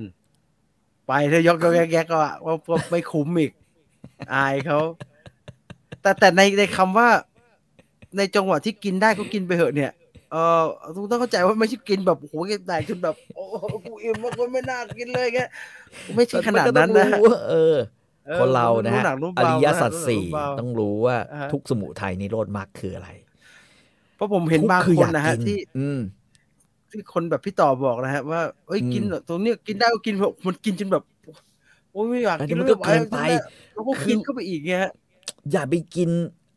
[1.08, 3.51] ไปถ้ายกยกแยกแยกก็ว่าว่าไม่คุ้มอีก
[4.34, 4.80] อายเขา
[6.01, 7.08] แต่แต่ในในคำว่า
[8.18, 9.91] ในจังหวะที่กินได้ก็กินไปเหอะเนี่ย
[10.32, 10.64] เออ
[10.95, 12.36] ต้องต้องเข้าใจว่าไม่ใช่กินแบบโอ้โห
[12.68, 15.38] แตกจนแบบโอ้โหกูอิ่มมากคนไม่น่ากินเลยแก
[16.16, 17.78] ไม่ใช่ขนาดนั้นนะแต่มัก็ต้องรู้ว่าเออออ
[18.39, 23.09] คนเรานะฮะหกรู้อเบาริยสัจรู้หนักสี่รู้เบาต้องรู้ว่าอ่าฮะทุกสมุทัยนิโรธมรรคคืออะไร
[24.15, 25.99] เพราะผมเห็นบางทุกคือคอนยากนะฮะกินที่ อืม
[26.91, 31.03] ที่คนแบบพี่ต่อบอกนะฮะว่าเอ้ยอืมกินตรงเนี้ยกินได้ก็กินเถอะมันกินจนแบบ
[31.91, 33.17] โอ้ยไม่อยากอันกินี้นมันก็ไม่ไหวเกินไป
[33.73, 34.91] แล้วก็กินเข้าไปอีกเงี้ยฮะ
[35.51, 36.09] อย่าไปกิน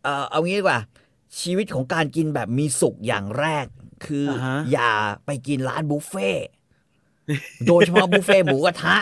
[0.02, 0.80] เอ่อเอางี้ดีกว่า
[1.40, 3.66] ชีวิตของการกินแบบมีสุขอย่างแรก
[4.06, 4.92] คืออาฮะอย่า
[5.26, 6.46] ไปกินร้านบุฟเฟ่ต์
[7.66, 8.96] โดยเฉพาะบุฟเฟ่ต์หมูกระทะ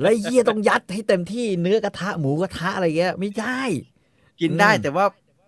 [0.00, 3.60] แล้วไอ้เยี่ยต้องยัดให้เต็มที่เนื้อกระทะหมูกระทะอะไรเงี้ยไม่ได้
[4.40, 5.04] กินได้อืมแต่ว่า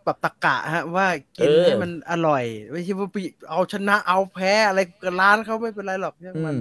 [0.06, 1.06] ปรับตะกะฮะ ว่า
[1.38, 3.16] กินเออให้มันอร่อย ไม่ใช่ว่าไป
[3.50, 6.58] เอาชนะเอาแพ้อะไรกับร้านเขาไม่เป็นไรหรอกเนี่ยอืมันม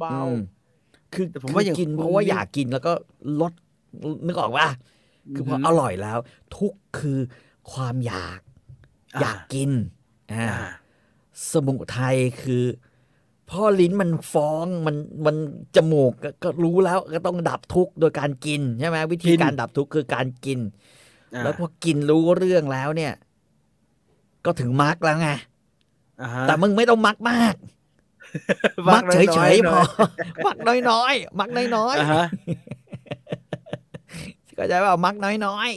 [0.00, 0.36] เบาอืม
[1.14, 2.92] คือแต่ผมว่าอย่างกินคุณเพราะว่านี่อยากกินแล้วก็
[3.40, 3.52] ลด
[4.26, 6.18] นึกออกว่าๆคือพออร่อยแล้ว
[6.56, 7.18] ทุกข์คือ
[7.72, 8.40] ความอยาก
[9.20, 9.70] อยากกิน
[10.32, 10.70] อ่าอ่า
[11.52, 12.64] สมุทัยคือ
[13.50, 14.96] พ่อลิ้นมันฟ้องมัน
[15.26, 15.36] มัน
[15.76, 20.58] จมูกก็ก็รู้แล้วก็ต้องดับทุกข์โดยการกินใช่ไหมวิธีการดับทุกข์คือการกิน
[21.34, 23.12] อ่าแล้วพอกินรู้เรื่องแล้วเนี่ย
[24.44, 25.28] ก็ถึงมักแล้วไง
[26.22, 27.54] อ่าฮะแต่มึงไม่ต้องมักมาก
[28.88, 29.80] มักเฉยน้ๆๆพอ
[30.46, 30.56] มัก
[30.90, 35.14] น้อยๆ มักน้อยอ่าฮะๆก็ใจว่ามัก
[35.46, 35.68] น้อย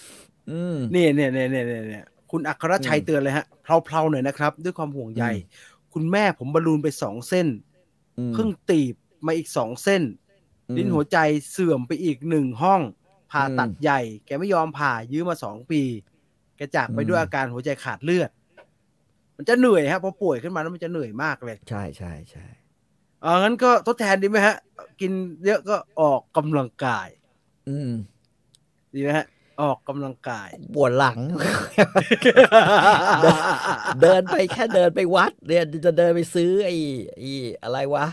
[0.00, 5.38] ๆอืมนี่เนี่ยเนี่ยเนี่ยเนี่ยเนี่ยคุณอัครชัยอืมเตือนเลยฮะเพเพลาๆหน่อยนะครับ ด้วยความห่วงใยอืม
[5.94, 7.48] คุณแม่ผมบอลลูนไปสองเส้น
[8.18, 8.94] อืมเพิ่งตีบ
[9.26, 10.02] มาอีกสองเส้น
[10.68, 11.18] อืมลิ้นหัวใจ
[11.50, 12.80] เสื่อมไปอีกหนึ่งห้อง
[13.30, 15.82] ผ่าตัดอืมใหญ่ แกไม่ยอมผ่ายื้อมาสองปี
[16.56, 18.30] แกจากไปอืมด้วยอาการหัวใจขาดเลือด
[19.36, 22.44] มันจะเหนื่อยฮะพอป่วยขึ้นมาแล้วมันจะเหนื่อยมากเลย ใช่ใช่ใช่
[23.22, 24.56] เอองั้นก็ทดแทนดีไหมฮะ
[25.00, 25.12] กิน
[25.44, 27.08] เยอะก็ออกกำลังกาย
[27.68, 27.90] อืม
[28.94, 29.26] ดีไหมฮะ
[29.62, 31.18] ออกกำลังกายปวดหลัง
[34.02, 36.76] เดินไปแค่เดินไปวัดเนี่ยจะเดินไปซื้อไอ้
[37.16, 37.30] ไอ้
[37.62, 38.06] อะไรวะ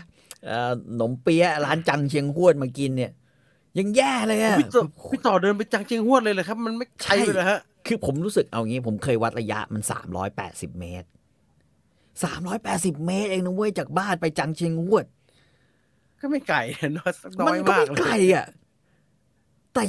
[0.44, 3.12] เอ่อขนมเปี๊ยะร้านจังเชียงฮวดมากินเนี่ย
[3.78, 11.08] ยังแย่เลยอะพี่ต่อพี่ต่อเดินไปจังเชียงฮวดเลยเหรอครับ มันไม่ใช่เลยเหรอฮะ คือผมรู้สึกเอางี้ ผมเคยวัดระยะมันสามร้อยแปดสิบเมตร
[12.24, 15.04] สามร้อยแปดสิบเมตรเองนะเว้ยจากบ้านไปจังเชียงฮวด
[16.20, 16.60] ก็ไม่ไก่
[16.96, 18.46] น้อยน้มัอยก็มากไม่เลไกลยอะ
[19.74, 19.82] แต่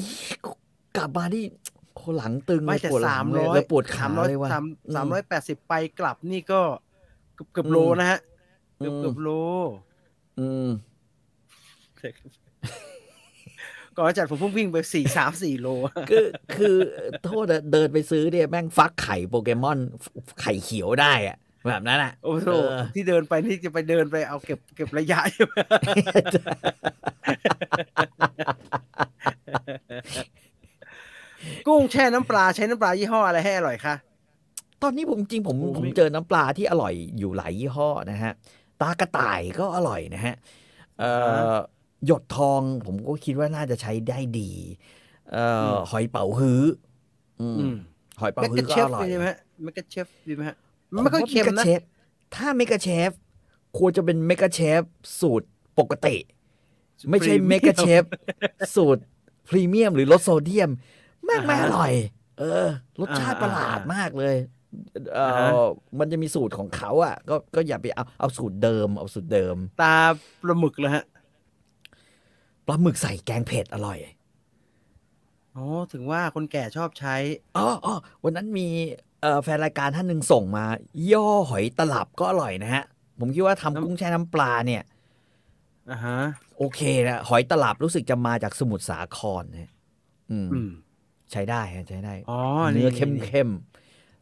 [0.97, 1.43] กลับมาที่
[1.95, 6.61] โคหลังตึงไม่เลยแต่ปวดหลัสางมเลยร้อยแล้วปวดขาสามร้อยเลยว่ะสามอืมสามร้อยแปดสิบไปกลับนี่ก็
[7.35, 8.19] เกือบเกือบโลอืมนะฮะ
[8.77, 9.29] เกือบอืมเกือบโล
[10.39, 10.69] อืม
[13.95, 15.67] ก่อนจัดผมเพิ่งวิ่งไปสี่สามสี่โล
[16.09, 16.25] คือ
[16.57, 16.75] คือ
[17.23, 19.77] โทษนะเดินไปซื้อเนี่ยแม่งฟักไข่โปเกมอน
[20.41, 21.37] ไข่เขียวได้อะ
[21.67, 25.53] แบบนั้นอะ โอ้โหเออที่เดินไปนี่จะไปเดินไปเอาเก็บเก็บระยะใช่ไหม
[31.69, 33.95] กุ้งแช่น้ำปลาใช้น้ำปลายี่ห้ออะไรให้อร่อยคะ
[34.81, 38.33] ตอนนี้ผมจริงผมโอ้ผมไม่เจอน้ำปลาที่อร่อยอยู่หลายยี่ห้อนะฮะ
[38.81, 40.35] ตากระต่ายก็อร่อยนะฮะ
[40.99, 41.11] เอ่
[41.53, 41.55] อ
[42.05, 44.51] หยดทองผมก็คิดว่าน่าจะใช้ได้ดี
[45.31, 46.63] เอ่ออหอยเป๋าฮื้อ
[47.39, 47.75] อืมอืม
[48.21, 50.55] หอยเป๋าแมกฮื้กาอก็เชฟอร่อยดีไหมฮะแมกกาเชฟดีไหมฮะ
[50.93, 51.81] มันไม่ค่อยเค็มผว่านะเชฟ
[52.35, 53.11] ถ้าเมกาเชฟ
[53.77, 54.81] ควรจะเป็นเมกาเชฟ
[55.19, 55.47] สูตร
[55.79, 56.15] ปกติ
[57.09, 58.03] ไม่ใช่เมกาเชฟ
[58.75, 59.01] สูตร
[59.49, 60.71] พรีเมียมหรือรสโซเดียม
[61.29, 61.93] แม่งไม่อร่อย
[62.39, 62.67] เออ
[62.99, 64.35] รสชาติประหลาดมากเลย
[65.13, 65.19] เอ
[65.63, 65.67] อ
[65.99, 69.95] มันจะมีสูตรของเขาอะ ก็ก็อย่าไปเอาเอาสูตรเดิมเอาสูตรเดิม ตา
[70.41, 71.05] ปลาหมึกเลยฮะ
[72.67, 73.99] ปลาหมึกใส่แกงเผ็ดอร่อย
[75.55, 77.15] อ๋อถึงว่าคนแก่ชอบใช้
[77.57, 78.67] อ๋ออ๋อวันนั้นมี
[79.21, 80.65] เอ่อแฟนรายการท่านหนึ่งส่งมา
[81.11, 82.83] ย่อหอยตลับก็อร่อยนะฮะ
[83.19, 84.83] ผมคิดว่าทำน้ำกุ้งแช่น้ำปลาเนี่ย
[85.91, 86.17] อ่าฮะ
[86.57, 89.71] โอเคนะหอยตลับรู้สึกจะมาจากสมุทรสาครนะ
[90.31, 90.71] อืมอืม
[91.31, 92.39] ใช้ได้ฮะใช้ได้อ๋อ
[92.71, 93.49] เนื้อเข้มนี่เข้ม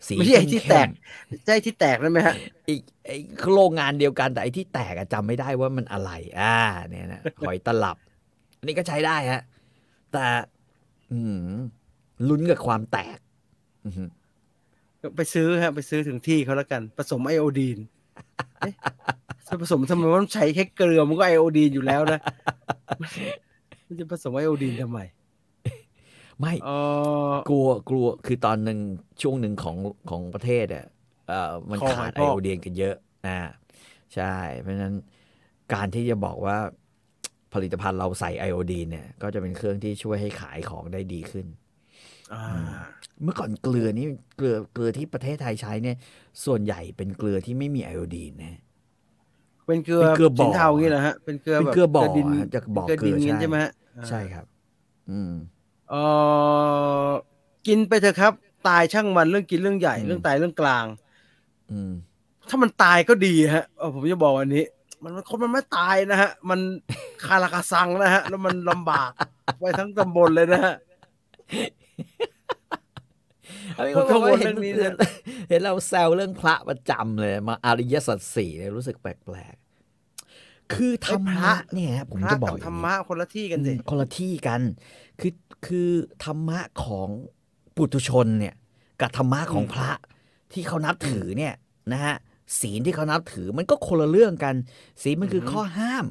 [0.08, 0.88] สีไม่ใช่ไอ้ที่แตก
[1.28, 3.18] เข้มใช่ที่แตกนั่นไหมฮะๆอีกไอ้
[3.54, 6.56] โรงงานเดียวกันแต่ไอ้ที่แตกอะจำไม่ได้ว่ามันอะไร อ่า
[6.88, 7.98] เนี่ยนะหอยตลับ
[8.60, 9.42] อันนี้ก็ใช้ได้ฮะ
[10.14, 10.26] แต่
[11.12, 11.20] อื
[11.52, 11.58] ม
[12.28, 13.18] ลุ้นกับความแตก
[13.86, 14.10] อือหือ
[15.16, 17.78] ไปซื้อฮะ ไปซื้อถึงที่เขาแล้วกัน ผสมไอโอดีน
[18.62, 18.76] เอ๊ะ
[19.48, 22.20] จะผสมทำไมว่ามันใช้แค่เกลือมันก็ไอโอดีนอยู่แล้วนะ
[23.88, 25.00] มันจะผสมไอโอดีนทำไม
[26.40, 26.68] ไม่เออ
[27.50, 28.80] กลัวกลัวคือตอนหนึ่ง
[29.22, 29.78] ช่วงหนึ่งของ
[30.10, 30.86] ของประเทศอะ
[31.28, 32.96] เอ่อมันคอขาดหไออยพอกโอดีนกันเยอะ
[33.28, 33.40] อ่า
[34.16, 34.96] ใช่ เพราะฉะนั้น
[35.74, 36.58] การที่จะบอกว่า
[37.54, 41.48] ผลิตภัณฑ์เราใส่ไอโอดีนเนี่ย ก็จะเป็นเครื่องที่ช่วยให้ขายของได้ดีขึ้น
[42.32, 42.38] อ่า
[43.24, 44.08] เมื่อก่อนเกลือนี่
[44.38, 45.98] เกลือเกลือที่ประเทศไทยใช้เนี่ย
[46.46, 48.60] ส่วนใหญ่เป็นเกลือที่ไม่มีไอโอดีนนะ
[49.66, 54.46] เป็นเกลือเป็นเกลือบ่อสินเทาอย่างนี้เหรอฮะเป็นเกลือเป็นแบบเกลือบ่อดินฮะจากบ่อเกลือดินเกลืออย่างนี้ใช่ใช่ไหมฮะอ่าใช่ครับ
[55.10, 55.32] อืม
[55.90, 55.96] เอ
[57.08, 57.10] อ
[57.68, 58.34] กินไปเถอะครับ
[58.68, 60.86] ตายช่างมันเรื่องกินเรื่องใหญ่อืมเรื่องตายเรื่องกลาง
[61.72, 61.92] อืม
[62.50, 64.66] ถ้ามันตายก็ดีฮะเออผมจะบอกวันนี้
[65.04, 66.60] มันคนมันไม่ตายนะฮะ มัน
[67.26, 69.12] คาราคาซังนะฮะ แล้วมันลำบาก
[69.60, 70.76] ไปทั้งตำบลเลยนะฮะ
[73.96, 75.12] ผมกังวลเห็เรื่นองนี้เห็นนะ
[75.50, 84.62] เห็นเราแซวเรื่องพระประจำเลย มาอริยสัจสี่เนี่ยรู้สึกแปลกๆ คือธรรไอ้พมะระเนี่ยฮะผมพระจะบอกกับอย่าธรงรนี้มะคนละที่กันสิอืมคนละที่กัน
[85.20, 85.34] คือ
[85.66, 85.90] คือ
[86.26, 87.10] ธรรมะของ
[87.76, 88.56] ปุถุชนเนี่ย
[89.02, 89.92] กับธรรมะของพระ
[90.54, 91.54] ที่เขานับถือเนี่ย
[91.92, 92.16] นะฮะ
[92.60, 94.56] ศีลที่เขานับถือมันก็คนละเรื่องกัน
[95.04, 96.06] ศีลมันคือข้อห้าม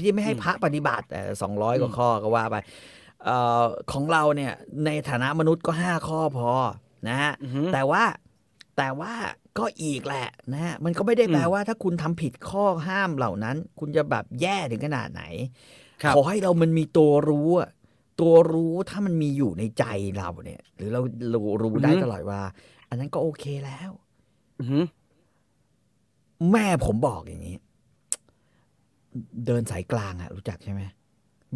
[0.00, 2.56] ที่ไม่ให้พระปฏิบัติแต่สองร้อยกว่าข้อก็ว่าไป
[3.24, 4.52] เอ่อของเราเนี่ย
[4.84, 6.50] ในฐานะมนุษย์ก็ห้าข้อพอ
[7.08, 8.04] นะฮะอือหือแต่ว่า
[8.76, 9.12] แต่ว่า
[9.58, 15.22] ก็อีกแหละนะฮะมันก็ไม่ได้แปลอืมว่าถ้าคุณทำผิดข้อห้ามเหล่านั้น คุณจะแบบแย่ถึงขนาดไหน
[16.02, 17.70] ครับขอให้เรามันมีตัวรู้อะ
[18.20, 19.84] ตัวรู้ถ้ามันมีอยู่ในใจ
[20.18, 21.00] เราเนี่ย หรือเรา
[21.34, 22.40] รู้รู้ได้ตลอดว่า
[22.88, 23.90] อันนั้นก็โอเคแล้ว
[24.60, 24.84] อือหือ
[26.52, 27.56] แม่ผมบอกอย่างนี้
[29.46, 30.82] เดินสายกลางอะรู้จักใช่ไหม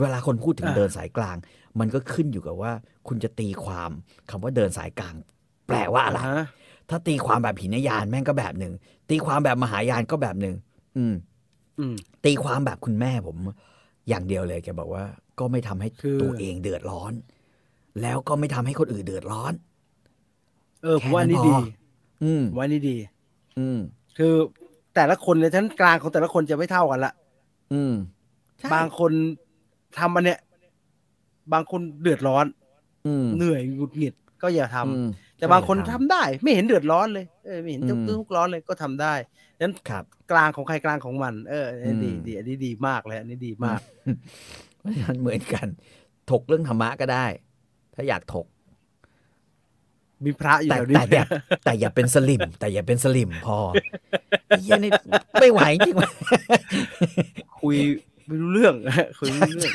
[0.01, 1.37] เวลาคนพูดถึงเดินสายกลาง
[1.81, 2.73] มันก็ขึ้นอยู่กับว่า
[3.09, 3.91] คุณจะตีความ
[4.31, 5.15] คำว่าเดินสายกลาง
[5.67, 6.45] แปลว่าอะไรอ่าฮะ
[6.91, 8.73] ถ้าตีความแบบหินยานแม่งก็แบบหนึ่ง
[9.11, 10.57] ตีความแบบมหายานก็แบบหนึ่ง
[10.97, 11.15] อืม
[11.79, 11.95] อืม
[12.25, 13.37] ตีความแบบคุณแม่ผม
[14.09, 15.05] อย่างเดียวเลยแกบอกว่า
[15.39, 17.13] ก็ไม่ทำให้คือตัวเองเดือดร้อน
[18.03, 19.53] แล้วก็ไม่ทำให้คนอื่นเดือดร้อน
[20.83, 21.61] เออผมว่าอันนี้แค่นั้ดีนพอ
[22.25, 22.97] อืมผมว่าอันนี้ดี
[23.59, 23.79] อืม
[24.19, 24.35] คือ
[24.95, 27.13] แต่ละคนเนี่ยชั้นกลางของแต่ละคนจะไม่เท่ากันละ
[27.73, 27.95] อืม
[28.59, 29.13] ใช่บางคน
[29.99, 30.41] ทำอันเนี้ย
[31.53, 32.47] บางคนเดือดร้อน
[33.07, 35.09] อืมเหนื่อยหงุดหงิดก็อย่าทำอืม
[35.39, 39.15] แต่บางคนใช่ทำได้ ไม่เห็นเดือดร้อนเลยเออไม่เห็นอืมทุกข์ร้อนเลยก็ทำได้
[39.61, 43.81] นั้นครับกลางของใครกลางของมัน เอออันนี้ดีอืมดีอันนี้ดีมากเลยอันนี้ดีมาก
[45.09, 45.67] มันเหมือนกัน
[46.31, 47.27] ถกเรื่องธรรมะก็ได้
[47.95, 48.47] ถ้าอยากถก
[50.25, 51.25] มีพระอยู่แต่แถวนี้แต่อย่า
[51.65, 53.59] แต่อย่าเป็นสลิม แต่อย่าเป็นสลิมพอ
[54.47, 54.91] ไอ้เหี้ยนี่
[55.41, 56.11] ไม่ไหวจริงวะ
[57.61, 57.77] คุย
[58.27, 58.75] ไม่รู้เรื่อง
[59.19, 59.73] คุยไม่รู้เรื่อง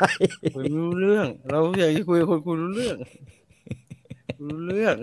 [0.56, 2.98] คุยไม่รู้เรื่อง เราอยากจะคุยกับคนคุยรู้เรื่อง
[4.42, 4.96] รู้เรื่อง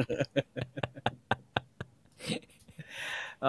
[3.43, 3.49] เอ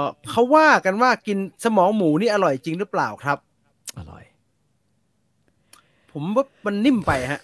[0.00, 3.47] อเขาว่ากันว่ากินสมองหมูนี่อร่อยจริงหรือเปล่าครับอร่อย
[6.12, 7.40] ผมว่ามันนิ่มไปฮะ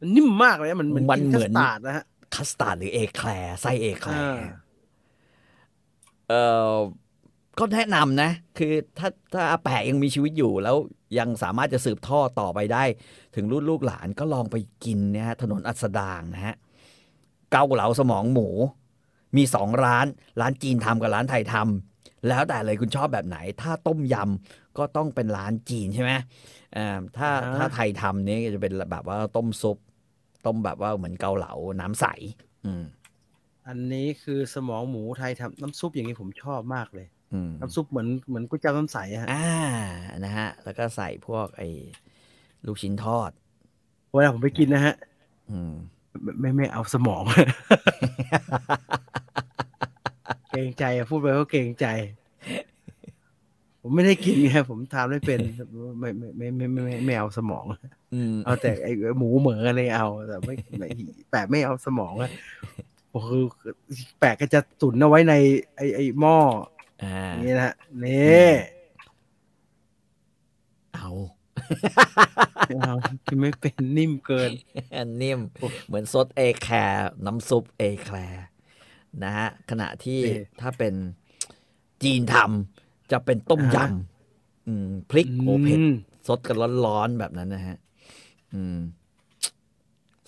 [0.00, 4.46] มันนิ่มมากเลยนะมันมันกิเหมือนคัสตาร์ดนะฮะคัสตาร์ดหรือเอแคลร์ไส้เอแคลอ่าร์
[6.28, 6.34] เอ
[6.70, 6.74] อ
[7.58, 10.76] ก็แนะนำนะ คือถ้าถ้าอาแปะยังมีชีวิตอยู่แล้ว
[11.18, 12.84] ยังสามารถจะสืบทอดต่อไปได้
[13.34, 16.54] ถึงรุ่นลูกหลานก็ลองไปกินเนี่ยฮะถนนอัสดางนะฮะ
[17.52, 18.48] เกาเหลาสมองหมู
[19.36, 20.06] มีสองร้าน
[20.40, 26.12] ร้านจีนทำกับร้านไทยทำแล้วแต่เลยคุณชอบแบบไหน ถ้าต้มยำ ก็ต้องเป็นร้านจีนใช่ไหม
[26.76, 29.78] อ่าถ้าอ่าถ้าไทยทำเนี่ยจะเป็นแบบว่าต้มซุป
[30.46, 32.06] ต้มแบบว่าเหมือนเกาเหลาน้ำใส
[32.66, 32.84] อืม
[33.66, 39.48] อันนี้คือสมองหมูไทยทำน้ำซุปอย่างนี้ผมชอบมากเลยอืมน้ำซุปเหมือนเหมือนก๋วยจั๊บน้ำใสอะฮะอ่า
[40.24, 41.68] นะฮะ แล้วก็ใส่พวกไอ้
[42.66, 43.30] ลูกชิ้นทอด
[44.12, 44.94] เวลาผมไปกินนะฮะ
[45.50, 45.72] อืม
[46.22, 47.22] ไม่ไม่ไม่เอาสมอง
[50.50, 51.86] เกรงใจอะพูดไปก็เกรงใจ
[53.88, 55.38] ผมไม่ได้กินไงผมทานไม่เป็น
[56.00, 57.64] ไม่ไม่ไม่ไม่ไม่ไม่ไม่เอาสมอง
[58.14, 60.88] อืมเอาแต่ไอหมูเหมืออะไรเอา แต่ไม่ไม่
[61.30, 62.30] แปะไม่เอาสมองอะ
[63.10, 63.20] โอ้
[63.60, 63.74] คือ
[64.20, 65.34] แปะก็จะตุนเอาไว้ใน
[65.76, 66.38] ไอไอหม้อ
[67.02, 67.74] อ่าอย่างนี้นะฮะ
[68.04, 68.50] นี่
[70.94, 71.08] เอา
[72.66, 72.94] ไม่เอา
[73.26, 74.50] กินไม่เป็นนิ่มเกิน
[75.22, 75.38] นิ่ม
[75.86, 78.44] เหมือนซดเอแคร์น้ำซุปเอแคร์
[79.24, 80.28] นะฮะขณะที่เอ
[80.60, 80.94] ถ้าเป็น
[82.02, 82.77] จีนทำ
[83.12, 85.92] จะเป็นต้มยอ่าฮะำอืมพริกโอเผ็ดอืม
[86.26, 86.56] ซดกัน
[86.86, 87.76] ร้อนๆแบบนั้นนะฮะ
[88.54, 88.78] อืม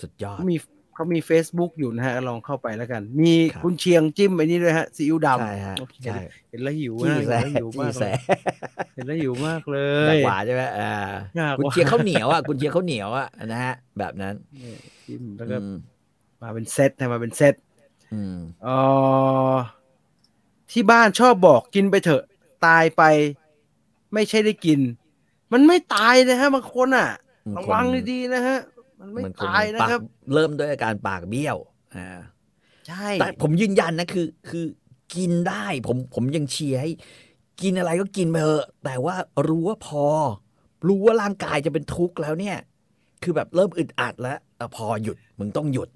[0.00, 0.56] สุดยอดเขามี
[0.94, 6.16] เขามี Facebook อยู่นะฮะ ลองเข้าไปแล้วกัน มีครับคุณเชียงจิ้มไอ้นี่ด้วยฮะซีอิ๊วดำใช่ฮะโอเคใช่
[6.50, 8.12] เห็นแล้วหิวจี้นะแสเห็นแล้วหิวจี้มากแสเลย
[8.94, 9.78] เห็นแล้วหิวมากเล
[10.08, 10.92] อยยากหวานใช่ไหมอ่า
[11.36, 14.74] อยากคุณหวานเชียร์ข้าวเหนียวอะคุณเชียร์ข้าวเหนียวอะนะฮะ แบบนั้นนี่
[15.06, 15.76] จิ้มแล้วก็อืม
[16.42, 17.54] มาเป็นเซตให้มาเป็นเซต
[18.14, 18.68] อืมเอ
[19.52, 19.54] อ
[20.70, 22.24] ที่บ้านชอบบอกกินไปเถอะ
[22.66, 23.02] ตายไป
[24.14, 24.80] ไม่ใช่ได้กิน
[25.52, 27.08] มันไม่ตายนะฮะบางคนอะ
[27.56, 28.58] บางคนระวังดีๆนะฮะ
[29.00, 30.00] มันไม่เหมือนคนตายนะปากครับ
[30.34, 31.56] เริ่มด้วยอาการปากเบี้ยว
[31.96, 32.08] อ่า
[32.88, 34.64] ใช่แต่ผมยืนยันนะคือ คือ
[35.14, 36.90] กินได้ ผมผมยังเชียร์ให้
[37.62, 39.14] กินอะไรก็กินไปเถอะ แต่ว่า
[39.48, 40.04] รู้ว่าพอ
[40.86, 42.56] รู้ว่าร่างกายจะเป็นทุกข์แล้วเนี่ย
[43.22, 45.88] คือแบบเริ่มอึดอัดแล้วเออพอหยุดมึงต้องหยุด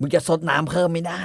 [0.00, 1.22] มึงจะซดน้ำเพิ่มไม่ได้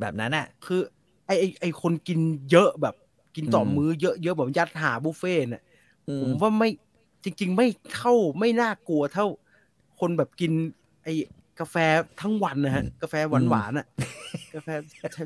[0.00, 0.80] แบบนั้นอะ คือ
[1.26, 2.18] ไอไอไอคนกิน
[2.50, 2.94] เยอะแบบ
[3.36, 5.62] กินต่ออมมื้อเยอะเยอะแบบยัดหาบุฟเฟ่ต์เนี่ย
[6.08, 6.68] อืผมมว่าไม่
[7.24, 7.66] จริง ๆ ไม่
[7.96, 9.26] เข้าไม่น่ากลัวเท่า
[10.00, 10.52] คนแบบกิน
[11.02, 11.08] ไอ
[11.60, 11.76] กาแฟ
[12.20, 13.86] ทั้งวันนะฮะ กาแฟหวานหวานๆอะ
[14.54, 14.68] กาแฟ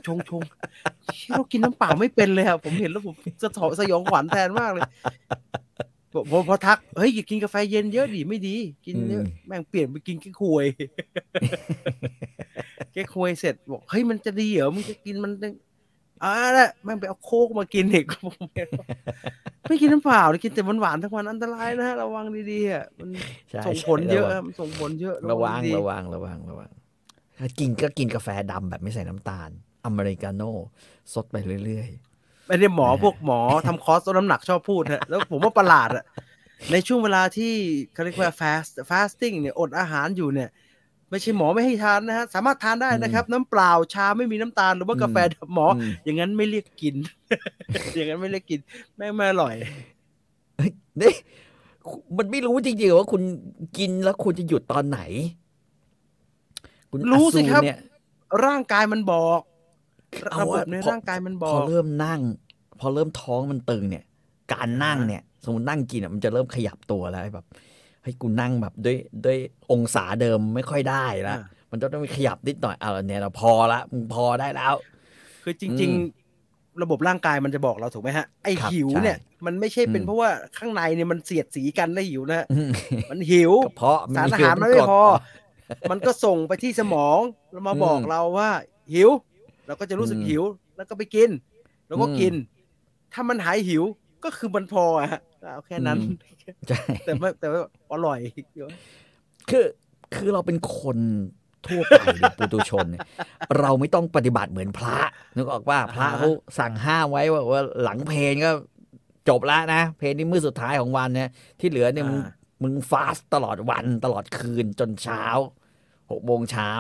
[0.07, 4.85] ชงชงๆเชี่ยเรากินน้ำเปล่าไม่เป็นเลยอะผมเห็นแล้วผมสะเทาะสยองขวัญแทนมากเลย
[6.13, 8.57] ผมผมพอทักเฮ้ยอย่ากินกาแฟเย็นเยอะดิไม่ดี
[8.87, 10.67] กินเยอะแม่งเปลี่ยนไปกินแก้ควย
[12.93, 15.49] แก้ควยเสร็จบอกเฮ้ยมันจะดีเหรอมึงจะกินมันต้
[16.21, 18.87] องอ่าละแม่งไปเอาโคกมากินอีกผมเห็นว่า
[19.69, 23.11] ไม่กินน้ำเปล่าเลยกินแต่หวานๆทั้งวันอันตรายนะฮะระวังดีๆอะมัน
[23.51, 26.71] ใช่ส่งใช่ผลเยอะระควัรับงมันส่งผลเยอะระวังดีๆระวังระวังระวัง
[27.39, 29.51] ถ้ากินก็กินกาแฟดำแบบไม่ใส่น้ำตาล
[29.87, 30.53] อเมริกาโน่
[31.13, 31.37] ซดไป
[31.67, 31.89] เรื่อย
[32.47, 36.05] ไม่ได้หมอนะฮะพวกหมอทำคอร์สลดน้ำหนักชอบพูดฮะแล้วผมว่าประหลาดอะ
[36.73, 37.55] ในช่วงเวลาที่
[37.93, 40.49] เขาเรียกว่า fast fasting เนี่ยอดอาหารอยู่เนี่ย
[41.11, 46.95] ไม่ใช่หมอไม่ให้ทานนะฮะสามารถทานได้นะครับ น้ำเปล่าชาไม่มีน้ำตาลหรือว่ากาแฟดำหมอๆอมอย่างนั้นไม่เรียกกิน
[47.95, 48.61] อย่างนั้นไม่เรียกกิน
[48.97, 49.55] แม่งไม่อร่อย
[51.01, 51.13] นี่
[52.17, 53.23] มันไม่รู้จริงๆว่าคุณ
[53.79, 55.01] กินแล้วคุณจะหยุดตอนไหน
[56.91, 57.79] คุณรู้สิครับอัศเนี่ย
[58.45, 59.41] ร่างกายมันบอก
[60.33, 62.21] เอาระบบอะในพอร่างกายมันบพออกเริ่มนั่ง
[62.81, 64.05] พอเริ่มท้องมันตึงเนี่ย
[64.53, 67.47] การนั่งอ่าฮะเนี่ย สมมตินั่งกินอะมันจะเริ่มขยับตัวแล้วแบบ
[68.09, 69.39] เฮ้ยกูนั่งแบบด้วยด้วย
[69.73, 74.75] องศาเดิมไม่ค่อยได้แล้วอ่ามันจะต้องขยับนิดหน่อยเอาเนี่ยเราพอละมึงพอได้แล้ว
[75.43, 82.71] คือจอืริงมๆระบบร่างกายมันจะบอกเราถูกไหมฮะไอครับหิวใช่เนี่ย มันไม่ใช่เป็นอืมเพราะว่าข้างในเนี่ยมันเสียดสีกันแล้วหิวนะฮะอืม
[83.11, 85.01] มันหิวกระเพาะสารอาหิวหารมันไม่กดพอ
[85.91, 87.19] มันก็ส่งไปที่สมอง
[87.53, 88.51] แล้วมาบอกอืมเราว่า
[88.95, 89.11] หิว
[89.67, 90.43] เราก็จะรู้สึกอืมหิว
[90.77, 91.31] แล้วก็ไปกิน
[91.87, 92.35] แล้วก็อืมกิน
[93.13, 93.85] ถ้ามันหายหิว
[94.25, 96.17] ก็คือมันพออะฮะเอาแค่นั้นอืม
[96.69, 97.61] ใช่แต่ไม่แต่ว่า
[97.93, 98.19] อร่อย
[99.51, 99.65] คือ
[100.15, 100.99] คือเราเป็นคน
[101.67, 103.03] ทั่วไปเนี่ยปุตุชนเนี่ย
[103.61, 104.99] เราไม่ต้องปฏิบัติเหมือนพระ
[105.37, 106.29] นึกออกว่าพระอ่าฮะเขา
[106.59, 108.53] สั่งห้ามไว้ว่าว่าหลังเพลงก็
[109.29, 111.31] จบแล้วนะ เพลงนี้มื้อสุดท้ายของวันเนี่ย
[111.61, 112.33] ที่เหลือเนี่ยมึงอ่า
[112.63, 115.25] มึงฟาสตลอดวันตลอดคืนจนเช้า
[116.11, 116.71] หกโมงเช้า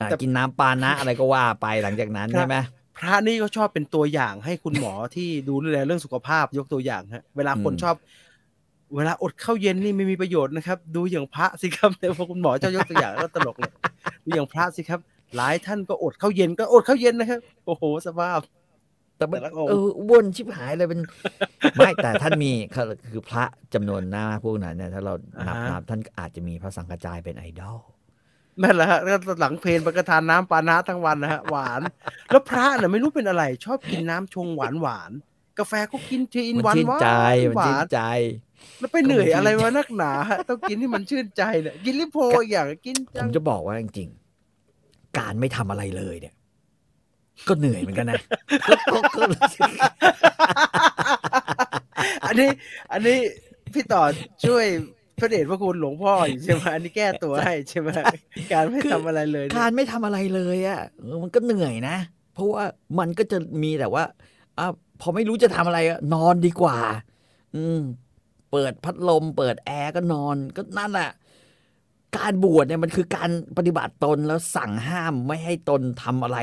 [0.00, 2.56] อะกินน้ำปานะอะไรก็ว่าไปหลังจากนั้นใช่ไหม
[2.98, 7.96] พระนี่ก็ชอบเป็นตัวอย่างให้คุณหมอที่ดูแลเรื่องสุขภาพยกตัวอย่างฮะเวลาคนอืมชอบ
[8.96, 13.72] เวลาอดข้าวเย็นนี่ไม่มีประโยชน์นะครับ ดูอย่างพระสิครับแต่พอคุณหมอเจ้ายกตัวอย่างก็ตลกเลย
[14.24, 15.00] ดูอย่างพระสิครับ
[15.36, 18.40] หลายท่านก็อดข้าวเย็นก็อดข้าวเย็นนะครับ โอ้โหสภาพ
[19.16, 21.00] แต่มันแต่ละองค์เออวนชิบหายเลยเป็น
[21.76, 23.44] ไม่แต่ท่านมีคือคือพระ
[23.74, 25.14] จำนวนหน้าพวกนั้นเนี่ยถ้าเรา
[25.46, 27.78] นับอ่าฮะนับท่านอาจจะมีพระสังฆจายเป็นไอดอล
[28.62, 31.80] นั่นแหละฮะแล้วหลังเพลนประกทานน้ำปานะทั้งวันนะฮะหวาน
[32.30, 38.00] แล้วพระน่ะไม่รู้เป็นอะไร ชอบกินน้ำชงหวานหวานๆกาแฟก็กินทีอินมันหวานชื่นหวาใจนมันหวาชื่นนใจ
[38.80, 46.34] แล้วไปเหนื่อยก็มันชื่นอะไรวะนักหนาฮะต้องกินที่มันชื่นใจเนี่ยกินลิโพอีกอย่างกินผจังมจะบอกว่าจริงๆการไม่ทำอะไรเลยเนี่ย
[47.48, 48.20] ก็เหนื่อยเหมือนกันนะ
[48.68, 49.70] ก็ก็ก็รู้สึก
[52.26, 52.50] อันนี้
[52.92, 53.18] อันนี้
[53.72, 54.02] พี่ต่อ
[54.46, 54.64] ช่วย
[55.20, 57.90] พระเดชพระคุณหลวงพ่ออยู่ใช่ไหมอันนี้แก้ตัวให้ใช่ไหม
[58.52, 61.96] การไม่ทำอะไรเลยเนี่ยการไม่ทำอะไรเลยอะเออมันก็เหนื่อยนะ
[62.34, 62.64] เพราะว่า
[62.98, 64.04] มันก็จะมีแต่ว่า
[64.58, 64.66] อะ
[65.00, 66.78] พอไม่รู้จะทำอะไรอะนอนดีกว่า
[67.56, 67.80] อืม
[68.50, 71.10] เปิดพัดลม เปิดแอร์ก็นอนก็นั่นแหละ
[72.16, 76.38] การบวชเนี่ยมันคือการปฏิบัติตนแล้วสั่งห้ามไม่ให้ตนทำอะไร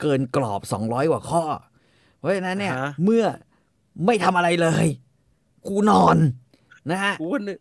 [0.00, 1.44] เกินกรอบสองร้อยกว่าข้อ
[2.18, 3.24] เพราะฉะนั้นเนี่ยอ่าฮะเมื่อ
[4.06, 4.86] ไม่ทำอะไรเลย
[5.68, 6.16] กูนอน
[6.90, 7.58] นะฮะกูก็นึก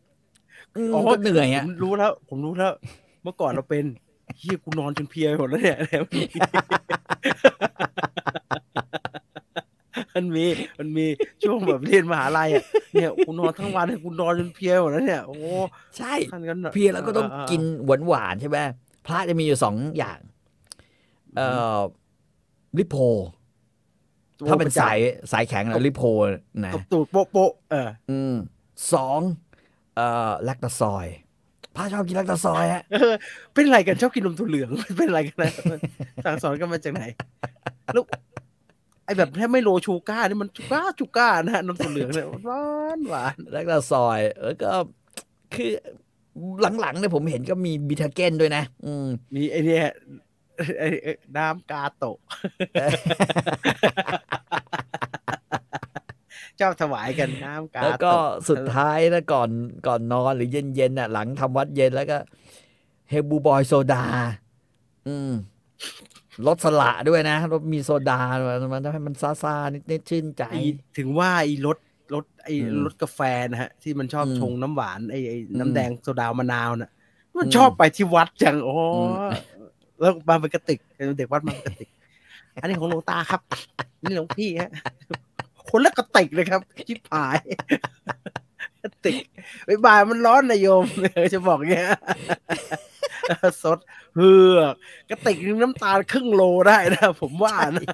[0.77, 2.71] อืมอ๋อก็เหนื่อยอะผมรู้แล้ว ผมรู้แล้ว
[3.23, 3.83] เมื่อก่อนเราเป็น
[4.37, 5.77] เฮียกูนอนจนเพลียไปหมดแล้วเนี่ย
[10.15, 10.45] มันมี
[10.79, 11.05] มันมี
[11.43, 12.63] ช่วงแบบเรียนมหาลัยอะ
[12.93, 15.37] เนี่ยกูนอนทั้งวันเนี่ยกูนอนจนเพลียหมดแล้วเนี่ย โอ้
[15.97, 18.57] ใช่ท่านกันน่ะเพียแล้วก็ต้องาๆกินหวานหวานๆใช่ไหม
[19.05, 20.19] พระจะมีอยู่สองอย่าง
[21.37, 21.47] เอ่
[21.77, 21.79] อ
[22.77, 22.95] ลิโพ
[24.47, 24.97] ถ้าเป็นสาย
[25.31, 26.01] สายแข็งนะลิโพ
[26.65, 28.35] นะตบตูดโปะโปะเออ อืม
[28.93, 29.19] สอง
[29.97, 31.07] เอ่อแลคตาซอย
[31.75, 33.13] พระชอบกินแลคตาซอยฮะเออ
[33.53, 35.79] เป็นไรกันชอบกินนมถั่วเหลืองเป็นไรกันนะมัน
[36.25, 37.03] สั่งสอนกันมาจากไหน
[37.93, 38.03] แล้ว
[39.05, 42.63] ไอ้แบบแทบไม่โลชูก้านี่มันชูก้าชูก้านะฮะนมถั่วเหลืองเนี่ยหวา
[42.97, 44.71] นหวานแลคตาซอยแล้วก็
[45.53, 45.71] คือ
[46.81, 49.85] หลังๆเนี่ยผมเห็นก็มีบิทาเกนด้วยนะ อืม มีไอเนี่ย
[50.79, 52.17] ไอ้ไอ้น้ำกาโตะ
[56.57, 59.49] เจ้าถวายกันน้ำกาแล้วก็โตะสุดท้ายนะก่อน
[59.87, 62.17] ก่อนนอนหรือเย็นๆน่ะ หลังทำวัดเย็นแล้วก็
[63.09, 64.03] เฮบูบอยโซดา
[65.07, 65.31] อืม
[66.47, 70.63] รสสละด้วยนะรสมีโซดาด้วยมันทำให้มันซาซาๆนิดๆชื่นใจไอ้
[70.97, 71.77] ถึงว่าไอ้รส
[72.13, 73.19] รสไอ้อืมรสกาแฟ
[73.51, 76.91] นะฮะ ที่มันชอบอืมชงน้ำหวานไอ้ไอ้อืมน้ำแดงโซดามะนาวน่ะ
[77.37, 79.17] มันอืมชอบไปที่วัดจังโอ้อืม
[79.99, 81.89] แล้วมาเป็นกระติกเป็นเด็กวัดมาเป็นกระติก
[82.61, 83.41] อันนี้ของหลวงตาครับ
[84.03, 84.71] นี่หลวงพี่ฮะ
[85.69, 87.37] คนละกระติกเลยครับชิบหาย
[88.83, 89.23] กระติก
[89.67, 90.85] บายบายมันร้อนนะโยม
[91.33, 91.87] จะบอกเงี้ย
[93.63, 93.77] สด
[94.15, 94.73] เฮือก
[95.09, 97.87] กระติกนึงน้ำตาลครึ่งโลได้นะผมว่านะ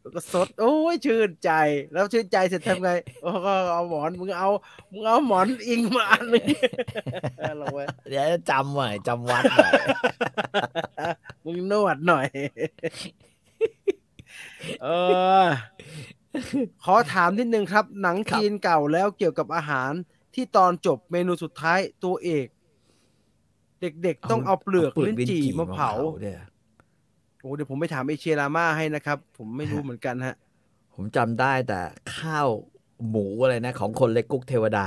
[0.00, 1.50] แล้วก็สด โอ้ยชื่นใจ
[1.92, 2.90] แล้วชื่นใจเสร็จทำไง
[3.22, 4.48] โอ้ก็เอาหมอนมึงเอา
[4.92, 6.44] มึงเอาหมอนอิงมาอันหนึง
[7.60, 9.72] ลงไว้เดี๋ยวจำหน่อยจำวัดหน่อย
[11.44, 12.26] มึงนวดหน่อย
[14.82, 14.88] เอ
[15.44, 15.46] อ
[16.84, 19.90] ขอถามนิดนึงครับ หนังครับจีนเก่าแล้วเกี่ยวกับอาหาร
[20.34, 22.46] ที่ตอนจบเมนูสุดท้ายตัวเอก
[24.02, 25.90] เด็กๆต้องเอาเปลือกลิ้นจี่มาเผา
[26.24, 26.38] ด้วย
[27.40, 30.36] โอ้เดี๋ยวผมไปถามเอเชียรามาให้นะครับ ผมไม่รู้เหมือนกันฮะ
[30.94, 31.80] ผมจำได้แต่
[32.18, 32.48] ข้าว
[33.08, 34.86] หมูอะไรนะ ของคนเล็กกุ๊กเทวดา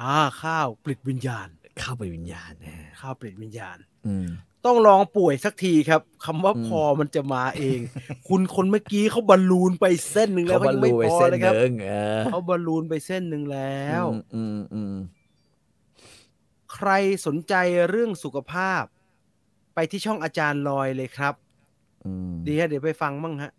[0.00, 1.48] อ่าข้าวปลิดวิญญาณ
[1.82, 3.76] ข้าวไปวิญญาณนะข้าวปลิดวิญญาณ
[4.06, 4.28] อืม
[4.66, 7.78] ต้องลองป่วยสักทีครับคำว่าอืมพอมันจะมาเอง
[8.28, 14.94] คุณคนเมื่อกี้เขาบอลลูนไปเส้นหนึ่งแล้เขาวบรยัรงไม่ลุไปพอเส้นเลยครับหนึ่งเออเขาบอลลูนไปเส้นหนึ่งแล้วอืมอืมอืม
[16.74, 16.90] ใคร
[17.26, 17.54] สนใจ
[17.90, 18.82] เรื่องสุขภาพ
[19.74, 21.34] ไปที่ช่องอาจารย์ลอยเลยครับ
[22.06, 23.52] อืมดีฮะเดี๋ยวไปฟังมั่งฮะ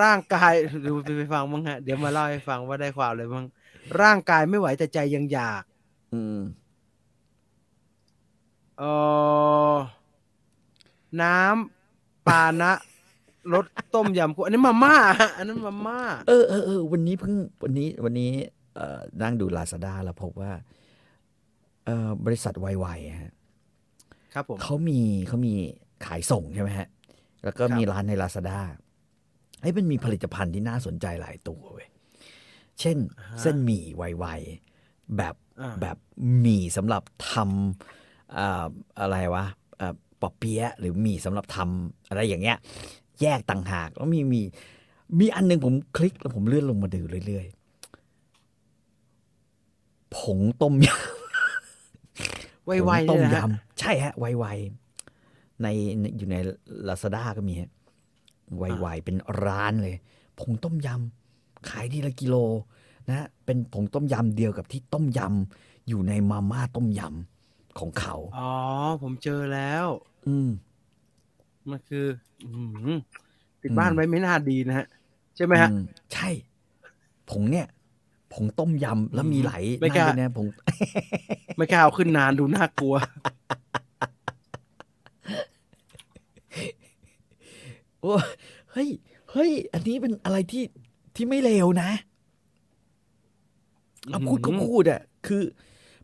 [0.00, 0.52] ร่างกาย
[0.86, 3.46] ดูไปฟังมั่งฮะ เดี๋ยวมาเล่าให้ฟังว่าได้ความอะไรบ้าง
[4.02, 5.62] ร่างกายไม่ไหวแต่ใจยังอยาก
[6.14, 6.38] อืม
[8.80, 8.84] เอ
[9.72, 9.74] อ
[11.22, 12.72] น้ำปานะ
[13.54, 18.30] รสต้มยำกุ้งอันนี้มาม่าฮะอันนั้นมาม่าเออเออเออวันนี้เพิ่งวันนี้วันนี้
[18.76, 20.52] เอ่อนั่งดูลาซาด้าแล้วพบว่า
[21.84, 23.34] เอ่อบริษัทไวๆฮะ
[24.34, 25.54] ครับผมเขามีเขามี
[26.06, 26.88] ขายส่งใช่ไหมฮะ
[27.44, 28.60] แล้วก็ครับมีร้านใน Lazada
[29.60, 31.88] ไอ้ยมันมีผลิตภัณฑ์ที่น่าสนใจหลายตัวเว้ย
[32.80, 32.96] เช่น
[33.40, 35.96] เส้นหมี่ไวๆแบบอ่าแบบ
[36.40, 37.99] หมี่สำหรับทำ
[38.36, 38.64] อ่า
[39.00, 39.44] อะไรวะ
[39.80, 42.56] อ่าปอเปี๊ยะหรือหมี่สำหรับทำอะไรอย่างเงี้ย
[43.20, 44.42] แยกต่างหากแล้วมีมี
[45.18, 55.66] มีอันหนึงผมคลิกแล้วผมเลื่อนลงมาดูเรื่อยๆ ผงต้มยำไวๆผงเนี่ต้ยมนะฮะยำใช่ฮะไวๆใน
[56.00, 56.36] ในอยู่ใน
[56.88, 57.70] Lazada ก็มีฮะ
[58.58, 59.96] ไวๆเป็นร้านเลย
[60.40, 62.36] ผงต้มยำขายทีละกิโล
[63.08, 67.39] นะเป็นผงต้มยำเดียวกับที่ต้มยำอยู่ในมาม่าต้มยำ
[67.78, 68.52] ของเขา อ๋อ
[69.02, 69.86] ผมเจอแล้ว
[70.28, 70.50] อืม
[71.70, 72.06] มันคือ
[72.44, 72.60] อื
[72.94, 72.98] ม
[73.62, 74.86] ติดอืมบ้านไว้ไม่น่าดีนะฮะ
[75.36, 75.82] ใช่ไหมฮะอืม
[76.12, 76.28] ใช่
[77.30, 77.66] ผงเนี่ย
[78.32, 80.46] ผงต้มยำแล้วมีหลายไม่กล้านั่นด้วยนะผง
[81.56, 82.94] ไม่กล้าเอาขึ้นนานดูน่ากลัว
[88.00, 88.14] โอ้
[88.72, 88.88] เฮ้ย
[89.32, 90.64] เฮ้ย อันนี้เป็นอะไรที่
[91.14, 91.90] ที่ไม่เลวนะ
[94.08, 95.42] เอาพูดก็อืมพูดอะคือ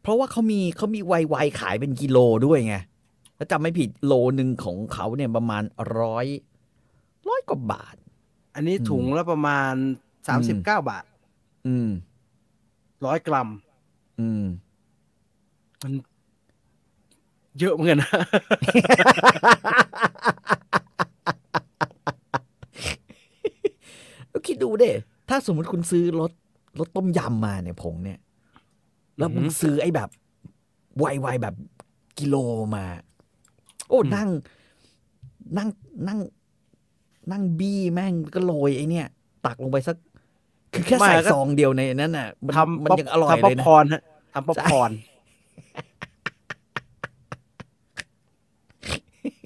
[0.06, 2.76] เพราะว่าเขามีเขามีไวๆขายเป็นกิโลด้วยไง
[3.36, 5.62] ถ้าจำไม่ผิดโลหนึ่งของเขาเนี่ยประมาณ
[5.98, 6.26] ร้อย
[7.28, 7.96] ร้อยกว่าบาท
[8.54, 9.72] อันนี้ถุงละประมาณ
[10.28, 11.04] สามสิบเก้าบาท
[11.66, 11.88] อืม
[13.06, 13.48] ร้อยกรัม
[14.20, 14.42] อืม
[15.82, 15.92] มัน
[17.58, 18.10] เยอะเหมือนกันนะ
[24.28, 24.90] แล้วคิดดูเด้
[25.28, 26.32] ถ้าสมมติคุณซื้อรถ
[26.78, 28.18] รถต้มยำมาเนี่ยผงเนี่ย
[29.18, 30.08] แล้วมึงอือหือซื้อไอ้แบบ
[30.98, 31.54] ไวๆแบบ
[32.18, 32.36] กิโล
[32.76, 32.84] มา
[33.88, 34.28] โอ้อืมนั่ง
[35.56, 35.68] นั่ง
[36.08, 36.18] นั่ง
[37.32, 39.06] นั่งบี้แม่งก็โรยไอ้เนี่ย
[39.46, 39.96] ตักลงไปสัก
[40.72, 44.02] คือแค่ใส่ซองเดียวในนั้นน่ะมันทำมันป๊อปยังอร่อยทำป๊เลอปยนะคอร์นฮะ
[44.34, 44.90] ทำป๊อปคอร์น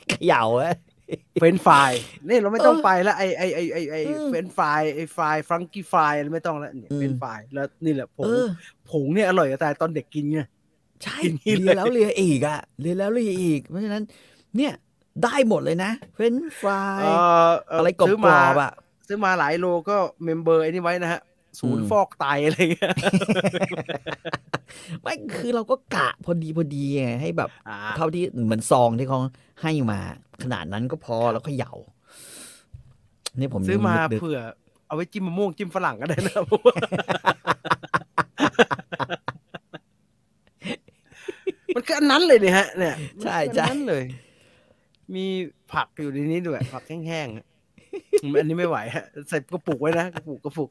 [0.09, 0.75] เขย่าอะ
[1.39, 1.91] เฟรนช์ฟราย
[2.29, 8.47] นี่เราไม่ต้องเออไปแล้วไอไอไอไอไออืมเฟรนช์ฟรายไอฟรายฟรังกี้ฟรายอะไรไม่ต้องแล้วเนี่ยอืมเฟรนช์ฟรายแล้วนี่แหละผงเออ
[8.91, 10.41] ผงเนี่ยอร่อยจะตายตอนเด็กกินไง
[11.05, 14.03] ใช่กินนี่เลยเรียนแล้วเรียนอีกอะเรียนแล้วเรียนอีก เพราะฉะนั้น
[14.57, 14.73] เนี่ย
[15.25, 17.11] ได้หมดเลยนะเฟรนช์ฟรายเอ่
[17.49, 18.73] อเอะไรกรซื้ออมาบๆอะ
[19.07, 21.21] ซื้อมาหลายโลก็เมมเบอร์ไอ้นี่ไว้นะฮะ
[21.59, 22.95] ศูนอืย์มฟอกไตอะไรเงี้ย
[25.03, 29.19] ไม่คือเราก็กะพอดีพอดีไงให้แบบอ่าเท่าที่เหมือนซองที่เขา
[29.63, 30.01] ให้มา
[30.43, 31.73] ขนาดนั้นก็พอแล้วก็เหยา
[33.39, 34.41] นี่ผมซื้อมานึกเผื่อ
[34.87, 36.41] เอาไว้จิ้มมะม่วงจิ้มฝรั่งก็ได้นะ
[41.75, 44.05] มันก็อันนั้นเลยเนี่ยฮะ เนี่ย ใช่มันก็ใช่อันนั้นเลย
[45.15, 45.27] มี
[45.73, 47.47] ผักอยู่ในนี้ด้วย ผักแห้งๆอะ
[48.23, 50.69] อืมอันนี้ไม่ไหวฮะใส่กระปุกไว้นะกระปุกกระปุก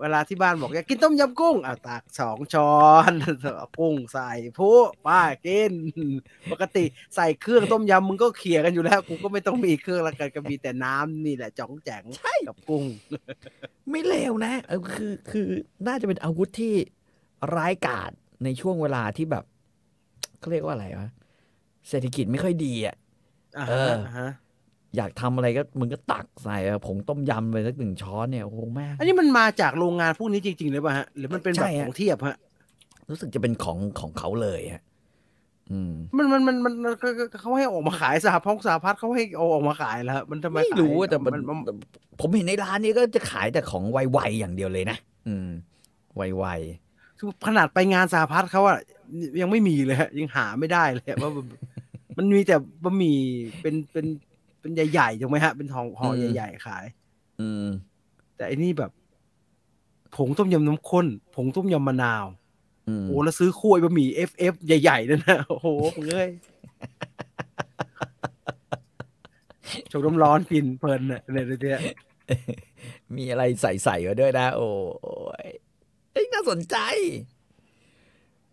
[0.00, 2.74] เวลาที่บ้านบอกอยากกินต้มยำกุ้งอะตักสองช้อ
[3.10, 3.12] น
[3.58, 5.72] เอากุ้งใส่ผู้ป้ากิน
[6.50, 6.84] ปกติ
[7.14, 12.02] ใส่เครื่องต้มยำมึงก็เขี่ยกันอยู่แล้ว กูก็ไม่ต้องมีเครื่องละกันก็มีแต่น้ำนี่แหละจ่องแจ๋ง
[12.48, 12.84] กับกุ้ง
[13.90, 15.46] ไม่เลวนะเออคือคือ
[15.86, 16.74] น่าจะเป็นอาวุธที่
[17.54, 18.10] ร้ายกาจ
[18.44, 19.44] ในช่วงเวลาที่แบบ
[20.38, 21.10] เขาเรียกว่าอะไรวะ
[21.88, 22.96] เศรษฐกิจไม่ค่อยดีอะ
[23.58, 23.72] อ่าเอ
[24.16, 24.43] ฮะอ
[24.96, 32.36] อ่าฮะอยากทำอะไรก็มึงก็ตักใส่อะผงต้มยำไปสักหนึ่งช้อนเนี่ยโอ้โหแม่งอันนี้มันมาจากโรงงานพวกนี้จริง ๆ หรือเปล่าฮะหรือมันเป็นใช่แบบฮะของเทียบฮะ
[33.10, 34.82] รู้สึกจะเป็นของของเขาเลยฮะ
[35.72, 41.58] อืมมันมันมันมันมันก็ก็เขาให้ออกมาขายสหพันธ์สหพัฒน์เขาให้เอาออกมาขายแล้วมันทำไมไม่รู้ขายอะแต่มันมัน
[42.20, 44.96] ผมเห็นในร้านนี้ก็จะขายแต่ของไวๆอย่างเดียวเลยนะ
[45.28, 45.50] อืม
[46.16, 46.46] ไว
[47.18, 48.78] คือขนาดไปงานสหพัฒน์เขาอะ
[49.40, 51.46] ยังไม่มีเลยฮะยังหาไม่ได้เลยอะว่ามัน
[52.18, 53.18] มันมีแต่บะหมี่
[53.60, 54.06] เป็นเป็น
[54.64, 57.66] เป็นใหญ่ๆถูกไหมฮะ เป็นทองห่อใหญ่ๆขายๆอืม
[58.36, 58.90] แต่อันนี้แบบ
[60.16, 62.24] ผงต้มยำน้ำข้น ผงต้มยำมะนาว
[62.88, 65.68] อืมโอ้แล้วซื้อถ้วยบะหมี่ FF ใหญ่ๆนั่นนะโอ้โห
[66.08, 66.30] เอ้ย
[69.90, 71.80] ชงน้ำร้อนกินเพลินเนี่ยเนี่ยเนี่ย
[73.16, 74.68] มีอะไรใส่ๆมาด้วยนะ โอ้
[75.44, 75.48] ย
[76.12, 76.76] เอ้ยน่าสนใจ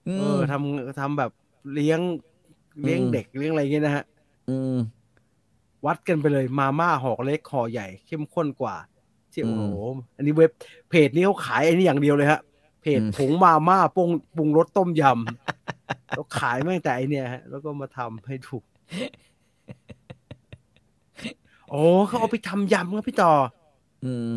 [0.07, 1.31] อืเอมอทำทำแบบ
[1.73, 1.99] เลี้ยง
[2.83, 4.05] เลี้ยงอืมเด็กเลี้ยงอะไรเงี้ยนะฮะ
[4.49, 4.75] อืม
[5.85, 8.75] วัดกันไปเลยมาม่าห่อเล็กห่อใหญ่เข้มข้นกว่า
[9.31, 9.63] ที่อืโอ้มโห
[10.15, 10.51] อันนี้เว็บ
[10.89, 12.39] เพจนี้เขาขายไอ้นี่อย่างเดียวเลยฮะ
[12.81, 18.63] เพจอืมผงมาม่าปรุงปรุงรสต้มยำแล้วขายมาตั้งแต่ไอเนี่ยฮะแล้วก็มาทำให้ถูก
[21.67, 21.75] โอ้
[22.07, 23.29] เขาเอาไปทำยำครับพี่ต่อ
[24.03, 24.35] อืม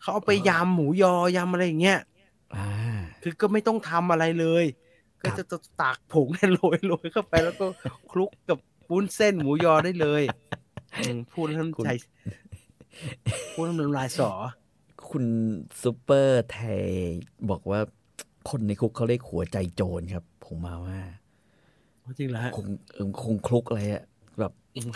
[0.00, 1.96] เขาเอาไปยำหมูยอยำอะไรอย่างเงี้ย
[2.54, 2.64] อ่า
[3.22, 4.64] คือก็ไม่ต้องทำอะไรเลย
[5.22, 5.42] ครัก็บจะ
[5.76, 7.64] ตักผงเนี่ยโรยโรยเข้าไปแล้วก็
[8.08, 8.58] คลุกกับ
[8.90, 10.69] วุ้นเส้นหมูยอได้เลยอืม
[11.32, 11.88] พูดแล้วน้ำใจ
[13.54, 14.30] พูดแล้วน้ำลายสอ
[15.10, 15.24] คุณ
[15.82, 16.82] ซูเปอร์ไทย
[17.50, 17.80] บอกว่า
[18.50, 21.00] คนในคุกเขาเรียกหัวใจโจรครับ ผมมาว่า
[22.18, 24.04] จริงเหรอฮะคงเออคงคลุกอะไรอะ
[24.40, 24.52] แบบ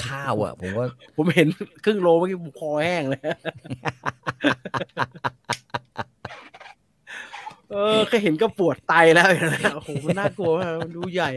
[0.07, 1.49] ข้าวอะ ผมว่า ผมเห็น
[1.85, 3.21] ครึ่งโลเมื่อกี้ผมคอแห้งเลย
[7.71, 11.31] เออแค่เห็นก็ปวดไตแล้วนะโอ้โหมันน่ากลัวมากมันดูใหญ่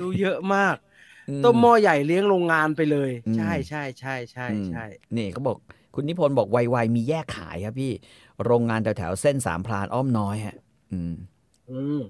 [0.00, 0.76] ดูเยอะมาก
[1.44, 4.84] ต้มหม้อใหญ่เลี้ยงโรงงานไปเลยอืมใช่ใช่ใช่ใช่ใช่
[5.16, 5.56] นี่เขาบอก
[5.94, 7.92] คุณนิพนธ์บอกไวๆมีแยกขายครับพี่
[8.44, 10.56] โรงงานแถวๆเส้นสามพรานอ้อมน้อยฮะ
[10.92, 11.14] อืม
[11.70, 12.00] อืม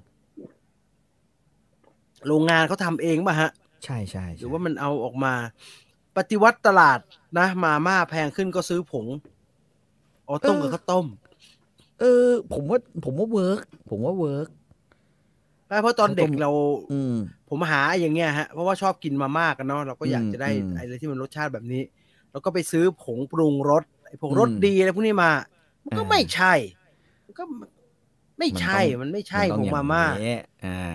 [2.27, 3.51] โรงงานเขาทำเองป่ะฮะ
[3.85, 5.35] ใช่ใช่หใช่รือว่ามันเอาออกมา
[6.16, 6.99] ปฏิวัติตลาด
[7.39, 9.07] นะมาม่าแพงขึ้นก็ซื้อผง
[10.28, 11.07] อ๋อต้มกับข้าวต้ม
[12.01, 13.61] เออ ผมว่า ผมว่าเวิร์ก
[13.91, 14.49] ผมว่าเวิร์ก
[15.66, 16.51] เพราะตอนเด็กข้าวต้มเรา
[16.93, 17.15] อืม
[17.49, 21.82] ผมหาอย่างเงี้ยฮะเพราะว่าชอบกินมาม่ากันเนาะเราก็อยากจะได้อืมอะไรที่มันรสชาติแบบนี้
[22.31, 25.31] แล้วก็ไปซื้อผงปรุงรสไอ้ผงรสอืมดีอะไรพวกนี้มา
[25.85, 26.55] มันก็อ่าไม่ใช่
[27.27, 27.45] มันก็
[28.39, 30.95] ไม่ใช่มันต้องมันไม่ใช่นผต้องงอย่มาม่านี้อ่า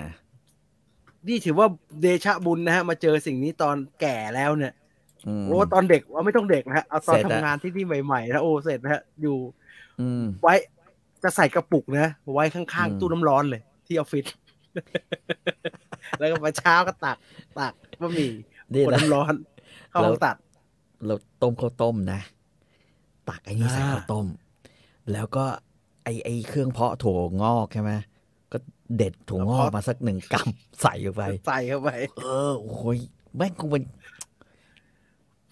[1.28, 1.68] นี่ถือว่า
[2.02, 4.74] เดชะบุญนะฮะ มาเจอสิ่งนี้ตอนแก่แล้วเนี่ย
[5.28, 9.38] อืมโอ้ตอนเด็กว่าไม่ต้องเด็กนะฮะเอาตอนเสร็จทำอะงานที่นี่ใหม่ๆนะโอ้เสร็จนะฮะอยู่
[10.02, 10.54] อืมไว้
[11.24, 14.26] จะใส่กระปุกนะไว้ข้างอืมๆตู้น้ำร้อนเลย ที่ออฟฟิศ
[16.20, 17.18] แล้วก็มาเช้าก็ตัก
[17.60, 18.32] ตักบะหมี่
[18.74, 19.34] นี่กดนะน้ำร้อน
[19.90, 20.36] เข้าห้องตัด
[21.06, 22.20] เราต้มข้าวต้มนะ
[23.30, 24.26] ตักไอ้นี่ใส่อ่าข้าวต้ม
[25.12, 25.46] แล้วก็
[26.04, 27.92] ไอ้ไอ้เครื่องเพาะถั่วงอกใช่ไหม
[28.52, 28.58] ก็
[28.98, 31.90] เด็ดถั่วงอกมาสักหนึ่งกำใส่เข้าไป ใส่เข้าไป
[32.24, 32.98] เออโอ้ย
[33.36, 33.84] แม่งคงเป็น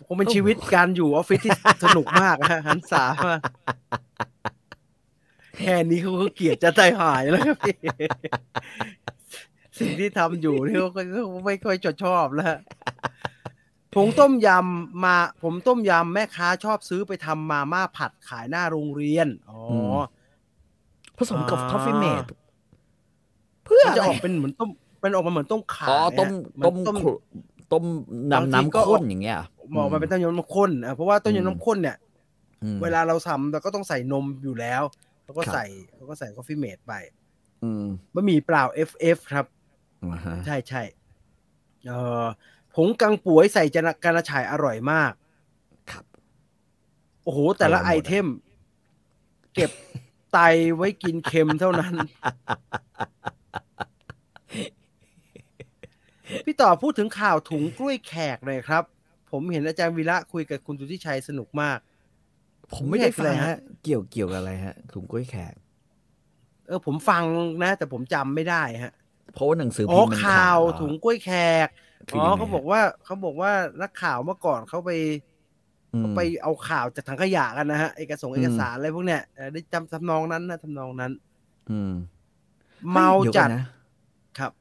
[0.05, 1.53] คงเป็นชีวิตการอยู่ออฟฟิศที่
[1.83, 3.41] สนุกมากนะฮะหันษามาก
[5.57, 7.75] แค่นี้เขาก็เกลียดจะใจหายแล้วครับพี่
[9.79, 12.59] สิ่งที่ทำอยู่นี่เขาก็เขาไม่ค่อยจะชอบแล้วฮะ
[13.95, 19.99] ผงต้มยำมาผมต้มยำแม่ค้าชอบซื้อไปทำมาม่าผัดขายหน้าโรงเรียน อ๋ออ
[21.17, 22.25] ผสมกับอ่าคอฟฟี่เมด
[23.65, 24.69] เพื่อมันอะจะไรออกเป็นเหมือนต้ม
[25.01, 26.31] เป็นออกมาเหมือนต้มขาอ๋อต้มฮะ
[26.65, 27.11] ต้มเหอนต้มขลุ
[27.73, 27.83] ต้ม
[28.35, 29.39] บางทีน้ำก็น้ำข้นอย่างเงี้ย
[29.75, 31.97] บอกมาเป็นต้มยำน้ำข้นอะเพราะว่าต้มอืมยำน้ำข้นเนี่ย
[32.63, 34.81] อืมเวลาเราทำเราก็ต้องใส่นมอยู่แล้ว
[35.25, 36.93] แล้วก็ครับใส่แล้วก็ใส่กาแฟเมดไป
[37.63, 39.56] อืมบะหมี่เปล่า FF ครับอ่าฮะ
[40.45, 40.81] ใช่ใช่
[41.85, 42.25] เอ่อ
[42.75, 45.13] ผงกังป่วยใส่จานกระฉายอร่อยมาก
[45.91, 46.05] ครับ
[47.23, 48.27] โอ้โห แต่ละอร่ไออยหมดอะเทม
[49.53, 49.71] เก็บ
[50.33, 50.39] ไต
[50.75, 51.95] ไว้กินเค็มเท่านั้น
[56.45, 58.83] พี่ต่อพูดถึงข่าวถุงกล้วยแขกหน่อยครับ
[59.31, 61.79] ผมเห็นอาจารย์วีระคุยกับคุณสุทธิชัยสนุกมาก
[62.73, 65.53] ผมไม่ได้ฟังเลยฮะฮะ เกี่ยวเกี่ยวกับอะไรฮะถุงกล้วยแขก
[66.67, 67.23] เออ ผมฟัง
[67.63, 68.93] นะ แต่ผมจำไม่ได้ฮะ
[69.33, 71.31] เพราะว่าหนังสืออ๋พิอมพ์มันข่าวเหรอถุงกล้วยแข
[71.67, 71.69] ก
[72.09, 73.51] คือ๋อยังไงเขาบอกว่าเขาบอกว่า
[73.81, 74.91] นักข่าวเมื่อก่อนเขาไป
[75.93, 81.11] อืมไปเอาข่าวจากถังขยะกันนะฮะเอกสงอืมเอกสารอะไรพวกเนี้ยเออได้จำทำนองนั้นนะทำนองนั้น
[81.71, 81.93] อืม
[82.91, 83.61] เมาฮ้ยยวจัก่ดอนนะ
[84.39, 84.53] ครับ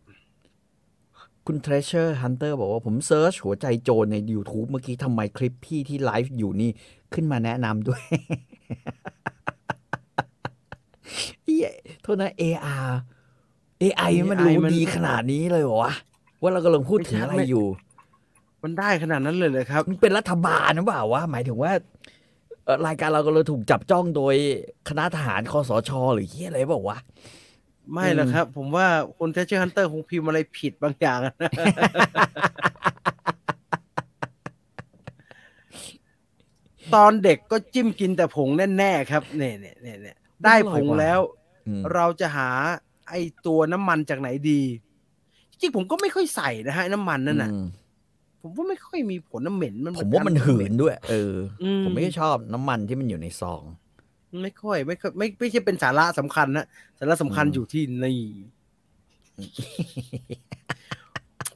[1.47, 6.71] คุณ Treasure Hunter บอกว่าผมเซิร์ชหัวใจโจรใน YouTube เมื่อกี้ทำไมคลิปพี่ที่ไลฟ์อยู่นี่
[7.15, 8.03] ขึ้นมาแนะนำด้วย
[11.45, 11.71] เหี้ย
[12.03, 12.89] โทษนะ AR
[13.83, 15.95] AI มัน AI รู้มันดีขนาดนี้เลยเหรอวะ
[16.43, 17.67] ว่าเรากำลังพูดถึงอะไรไม่อยู่
[18.63, 21.73] มันได้ขนาดนั้นเลยเลยครับ มันเป็นรัฐบาลนะเปล่าวะหมายถึงว่า
[22.65, 24.35] เอ่อรายการเราก็เลยถูกจับจ้องโดย
[24.89, 26.99] คณะทหารคสช หรือเหี้ยอะไรเปล่าวะ
[27.93, 28.87] ไม่หรอกครับ ผมว่า
[29.19, 31.35] คุณ Treasure Hunter คงพิมพ์อะไรผิดบางอย่างนะ
[36.95, 38.49] ตอนเด็กก็จิ้มกินแต่ผง
[38.79, 41.21] แน่ ๆ ครับ เนี่ยเนี่ยเนี่ยเนี่ยได้ผงแล้ว
[41.67, 42.51] อืมเราจะหา
[43.09, 43.15] ไอ
[43.47, 44.61] ตัวน้ำมันจากไหนดี
[45.51, 47.67] จริงๆผมก็ไม่ค่อยใส่นะฮะ น้ำมันนั่นน่ะอืม
[48.41, 53.63] ผมว่าไม่ค่อยมีผลน้ำเหม็นมันผมว่ามันหืนด้วย เออออืผมไม่ชอบน้ำมันที่มันอยู่ในซอง
[54.43, 56.67] ไม่ค่อยไม่ค่อยไม่ไม่ใช่เป็นสาระสำคัญนะ
[56.99, 58.21] สาระสำคัญอืมอยู่ที่นี่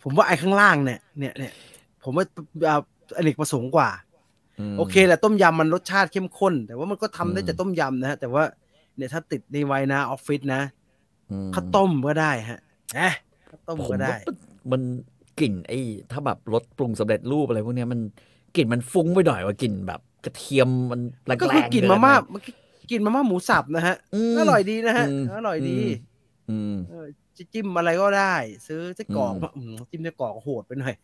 [0.03, 1.53] ผมว่าไอ้ข้างล่างเนี่ย เนี่ยเนี่ย
[2.05, 2.25] ผมว่า
[2.67, 2.79] เอา
[3.17, 3.91] อเนกประสงค์กว่า
[4.75, 8.45] มโอเคแหละต้มยำมันรสชาติเข้มข้น แต่ว่ามันก็ทำได้อืมจากต้มยำนะฮะแต่ว่า
[8.97, 10.80] เนี่ยถ้าติดในไว้นะออฟฟิศนะอืม
[11.55, 12.61] ข้าวต้มก็ได้ฮะ
[12.99, 13.11] นะ
[13.51, 14.37] ข้าวต้มผมก็ได้ว่ามัน
[14.73, 14.83] มัน
[15.39, 15.79] กลิ่นไอ้
[16.11, 18.01] ถ้าแบบรสปรุงสำเร็จรูปอะไรพวกเนี้ยมัน
[18.57, 22.43] กลิ่นมันฟุ้งไปหน่อยว่ากลิ่นแบบกระเทียมมันแรงๆก็คือกินมาม่าเนมัน
[22.91, 23.97] กินมาม่าหมูสับนะฮะ
[24.35, 25.81] มอร่อยดีนะฮะมอร่อยดี
[26.51, 28.35] อืมเออจะจิ้มอะไรก็ได้
[28.67, 30.95] ซื้อไส้กรอกอืมมาอืมจิ้มไส้กรอกโหดไปหน่อย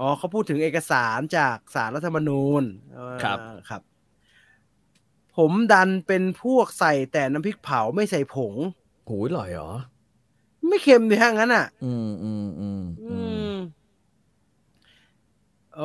[0.00, 2.62] อ๋อเขาพูดถึงเอกสารจากสารรัฐธรรมนูญ
[2.94, 3.38] เออครับ
[3.68, 3.82] ครับ
[5.36, 8.54] ผมดันเป็นพวกใส่แต่น้ำพริกเผาไม่ใส่ผง
[9.06, 9.72] โหยอร่อยเหรอ
[10.68, 13.18] ไม่เค็มดิฮะงั้นอะ อืมอืมอืมอือื
[13.50, 13.56] มม
[15.74, 15.80] เอ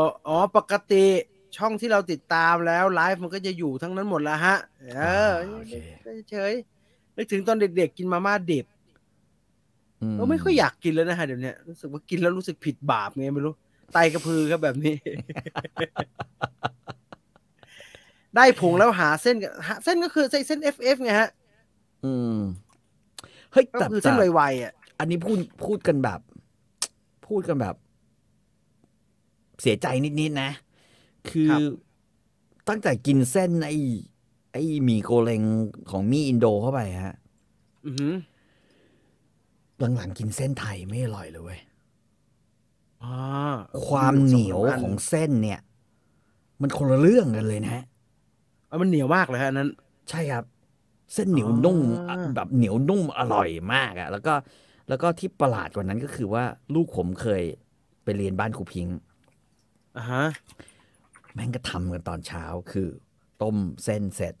[0.00, 1.04] ออ๋อปกติ
[1.56, 4.56] ช่องที่เราติดตามแล้วไลฟ์มันก็จะอยู่ทั้งนั้นหมดแล้วฮะ
[4.96, 5.74] เออโอเค
[6.30, 8.66] เฉยๆนึกถึงตอนเด็กๆกินมาม่าดิบ
[10.12, 13.54] มเราไม่ค่อยอยากกินแล้วนะฮะเดี๋ยวเนี้ยรู้สึกว่ากินแล้วรู้สึกผิดบาปไงไม่รู้
[13.92, 14.94] ไตกระพือครับแบบนี้
[18.36, 21.30] ได้ผงแล้วหาเส้นกับหาเส้นก็คือเส้น FF ไงฮะ
[22.04, 22.38] อืม
[23.52, 26.20] เฮ้ยก็แต่คือเส้นแต่ไวๆอะ อันนี้พูดพูดกันแบบ
[27.26, 27.76] พูดกันแบบ
[29.60, 29.86] เสียใจ
[30.20, 30.50] นิดๆนะ
[31.28, 31.60] คือครับ
[32.68, 33.76] ตั้งแต่กินเส้นไอ้
[34.52, 35.42] ไอ้หมี่โกเลง
[35.90, 37.16] ของมี่อินโดเข้าไปฮะ
[37.86, 38.14] อือหือ
[39.96, 41.60] หลังๆกินเส้นไทยไม่อร่อยเลยเว้ย
[43.02, 43.16] อ่า
[43.86, 45.60] ความเหนียวสของเส้นเนี่ย
[46.60, 47.91] มันคนละเรื่องกันเลยนะฮะอัน
[48.80, 49.70] มันเหนียวมากเลยฮะอันนั้น
[50.10, 50.44] ใช่ครับ
[51.14, 54.34] เส้นเหนียวอ๋อนุ่มอะแบบเหนียวนุ่มอร่อยมากอะแล้วก็
[54.88, 56.44] แล้วก็ที่ประหลาดกว่านั้นก็คือว่า
[56.74, 57.42] ลูกผมเคย
[58.04, 58.98] ไปเรียนบ้านครูพิงค์
[59.96, 60.24] อ่าฮะ
[61.34, 62.88] แม่งก็ทำกันตอนเช้าคือ
[63.42, 64.34] ต้มเส้นเสร็จ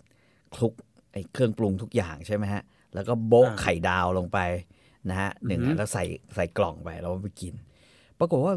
[0.54, 0.72] คลุก
[1.12, 2.62] ไอ้เครื่องปรุงทุกอย่างใช่ไหมฮะ
[2.94, 4.38] แล้วก็โบะไข่ดาวลงไป
[5.10, 6.04] นะฮะหนึ่งอันแล้วใส่
[6.34, 7.54] ใส่กล่องไปแล้วไปกิน
[8.18, 8.54] ปรากฏว่า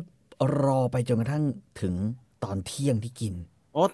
[0.64, 1.44] รอไปจนกระทั่ง
[1.82, 1.94] ถึง
[2.44, 3.34] ตอนเที่ยงที่กิน
[3.76, 3.86] อ๋อ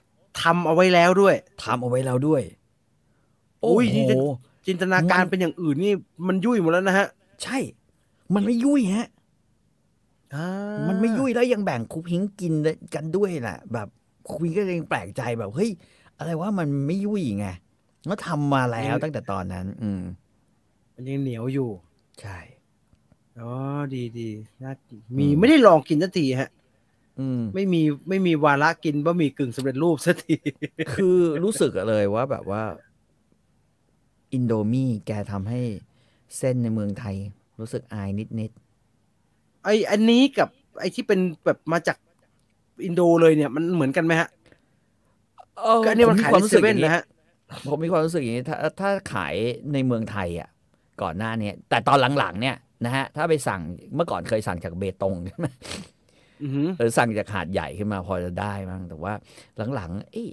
[0.41, 2.41] ทำเอาไว้แล้วด้วยทำเอาไว้แล้วด้วย
[3.61, 4.15] โอ้อุ้ยโหนี่จะ
[4.67, 5.93] จินตนาการมันเป็นอย่างอื่นนี่
[6.27, 7.07] มันยุ่ยหมดแล้วนะฮะ
[7.43, 7.57] ใช่
[8.33, 9.07] มันไม่ยุ่ยฮะ
[10.35, 10.47] อ่า
[10.87, 12.53] มันไม่ยุ่ยแล้วยังแบ่งครูพิงค์กิน
[12.95, 13.87] กันด้วยน่ะ แบบ
[14.27, 15.69] ครูพิงค์ก็ยังแปลกใจแบบเฮ้ย
[16.17, 17.47] อะไรว่ามันไม่ยุ่ยไง
[18.05, 20.01] แล้วทำมาแล้วตั้งแต่ตอนนั้น อืม
[20.93, 21.69] มันยังเหนียวอยู่
[22.21, 22.39] ใช่
[23.39, 23.51] อ๋อ
[23.93, 24.29] ดีดี
[24.63, 26.60] น่ากินมีไม่ได้ลองกินสักทีฮะอืม
[27.55, 30.35] ไม่มีไม่มีวาระกินบะหมี่กึ่งสำเร็จรูปสักที
[30.93, 32.63] คือรู้สึกเลยว่าแบบว่า
[34.33, 35.61] อินโดมี่แกทำให้
[36.38, 37.15] เส้นในเมืองไทย
[37.59, 38.51] รู้สึกอายนิด
[39.63, 41.97] ไออันนี้กับไอที่เป็นแบบมาจาก
[42.85, 47.03] อินโดเลยเนี่ย มันเหมือนกันไหมฮะๆเออก็อันนี้มันขายผในรู้เซสึกอเว่นย่างนี้นะฮะ
[47.67, 49.35] ผมมีความรู้สึกอย่างนี้ถ้าถ้าขาย
[49.73, 50.49] ในเมืองไทยอะ
[51.01, 52.55] ก่อนหน้าเนี้ยแต่ตอนหลังๆ เนี่ย
[52.85, 53.61] นะฮะ ถ้าไปสั่ง
[53.95, 56.01] เมื่อก่อนเคยสั่งจากเบตงใช่ไหมอือ
[56.53, 59.13] หือหรือสั่งจากหาดใหญ่ขึ้นมาพอจะได้มั้งแต่ว่า
[59.76, 60.26] หลังๆเอ้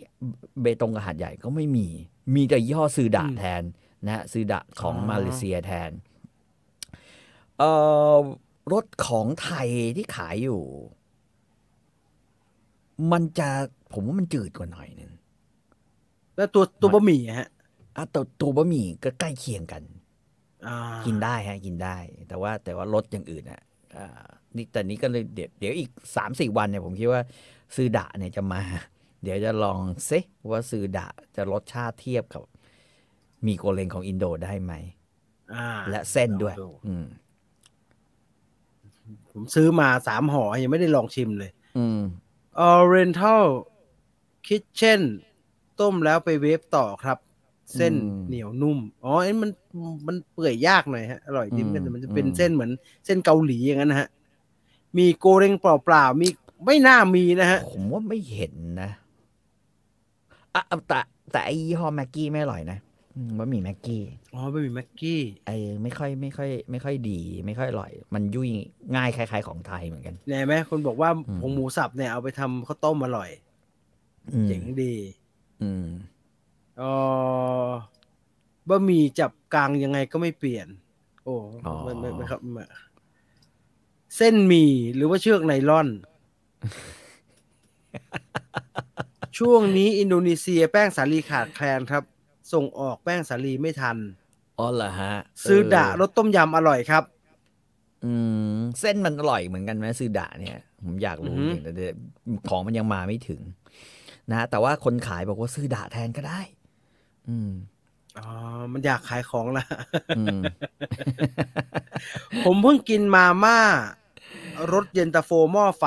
[0.61, 1.87] เบตงกับหาดใหญ่ก็ไม่มี
[2.35, 3.63] มีแต่ยี่ห้อซือดะแทน
[4.07, 5.91] นะฮะซือดะของมาเลเซียแทน
[7.59, 7.71] เอ่
[8.17, 8.19] อ
[8.73, 10.63] รถของไทยที่ขายอยู่
[13.13, 13.49] มันจะ
[13.93, 15.13] ผมว่ามันจืดกว่าหน่อยหนึง
[16.37, 17.49] แล้วตัวตัวบะหมี่อะฮะ
[17.97, 19.83] อะแต่ตัวบะหมี่ก็ใกล้เคียงกัน
[20.69, 21.97] อ่ากินได้ฮะ กินได้
[22.29, 23.68] แต่ว่าแต่ว่ารสอย่างอื่นอะอ่า
[24.57, 27.23] นี่แต่นี้ก็เลยเดี๋ยวเดี๋ยวอีกสามสี่วันเนี่ยผมคิดว่า
[27.77, 28.61] ซือดะเนี่ยจะมา
[29.23, 29.79] เดี๋ยวจะลอง
[30.11, 30.21] ซิ
[30.51, 32.43] ว่าซือดะจะรสชาติเทียบกับ
[33.43, 34.73] หมีโกเลงของอินโดได้ไหม
[35.55, 37.07] อ่าและเส้นด้วยลองอืม
[39.31, 42.01] ผมซื้อมาสามห่อยังไม่ได้ลองชิมเลย อืม
[42.73, 43.45] Oriental
[44.47, 45.03] Kitchen
[45.81, 47.19] ต้มแล้วไปเวฟต่อครับ
[47.75, 49.51] เส้นอืมเหนียวนุ่ม อ๋อไอ้มัน
[50.07, 52.71] มันเปื่อยยากหน่อยฮะ อร่อยดีเหมือนกันอืมแต่มันจะเป็นอืมเส้นเหมือน
[53.07, 54.09] เส้นเกาหลีอย่างนั้นนะฮะ
[54.99, 56.29] มีโกเรงเปล่าๆ มี
[56.67, 58.91] ไม่น่ามีนะฮะ ผมว่าไม่เห็นนะ
[60.55, 61.01] อะแต่
[61.33, 62.79] แต่ไอยี่ห้อแม็กกี้ไม่อร่อยนะ
[63.17, 64.03] อืมบะหมี่แม็กกี้
[64.35, 65.51] อ๋อไม่มีแม็กกี้ไอ
[65.83, 68.49] ไม่ค่อยไม่ค่อย ไม่ค่อยดี ไม่ค่อยอร่อย มันยุ่ย
[68.97, 73.31] ง่ายคล้ายๆของไทยเหมือนกันแน่ไหมคนบอกว่าอืมผงหมูสับเนี่ยเอาไปทำข้าวต้มอร่อย
[74.33, 74.95] อืมเจ๋งดี
[75.63, 75.87] อืม
[76.79, 76.83] เอ
[77.67, 77.69] อ
[78.69, 80.67] บะหมี่จับกลางยังไงก็ไม่เปลี่ยน
[81.25, 81.37] โอ้
[81.67, 82.65] อ๋อไม่ไม่ไม่ครับไม่
[84.17, 85.89] เส้นหมี่หรือว่าเชือกไนล่อน
[89.39, 92.03] ช่วงนี้อินโดนีเซียแป้งสาลีขาดแคลนครับ
[92.53, 93.97] ส่งออกแป้งสาลีไม่ทัน
[94.59, 95.13] อ๋อเหรอฮะ
[95.49, 97.05] ซื้อดะเรสต้มยำอร่อยครับ
[98.05, 98.13] อื
[98.55, 101.95] ม เส้นมันอร่อยเหมือนกันไหมซื้อดะเนี่ย ผมอยากรู้อือฮึจริงแต่เดี๋ยว
[102.49, 103.41] ของมันยังมาไม่ถึง
[104.31, 106.41] นะ แต่ว่าคนขายบอกว่าซื้อดะแทนก็ได้
[107.29, 107.51] อืม
[108.19, 108.27] อ๋อ
[108.73, 109.65] มันอยากขายของละ
[110.19, 110.41] อืม
[112.45, 113.59] ผมเพิ่งกินมาม่า
[114.73, 115.85] รสเย็นตาโฟหม้อไฟ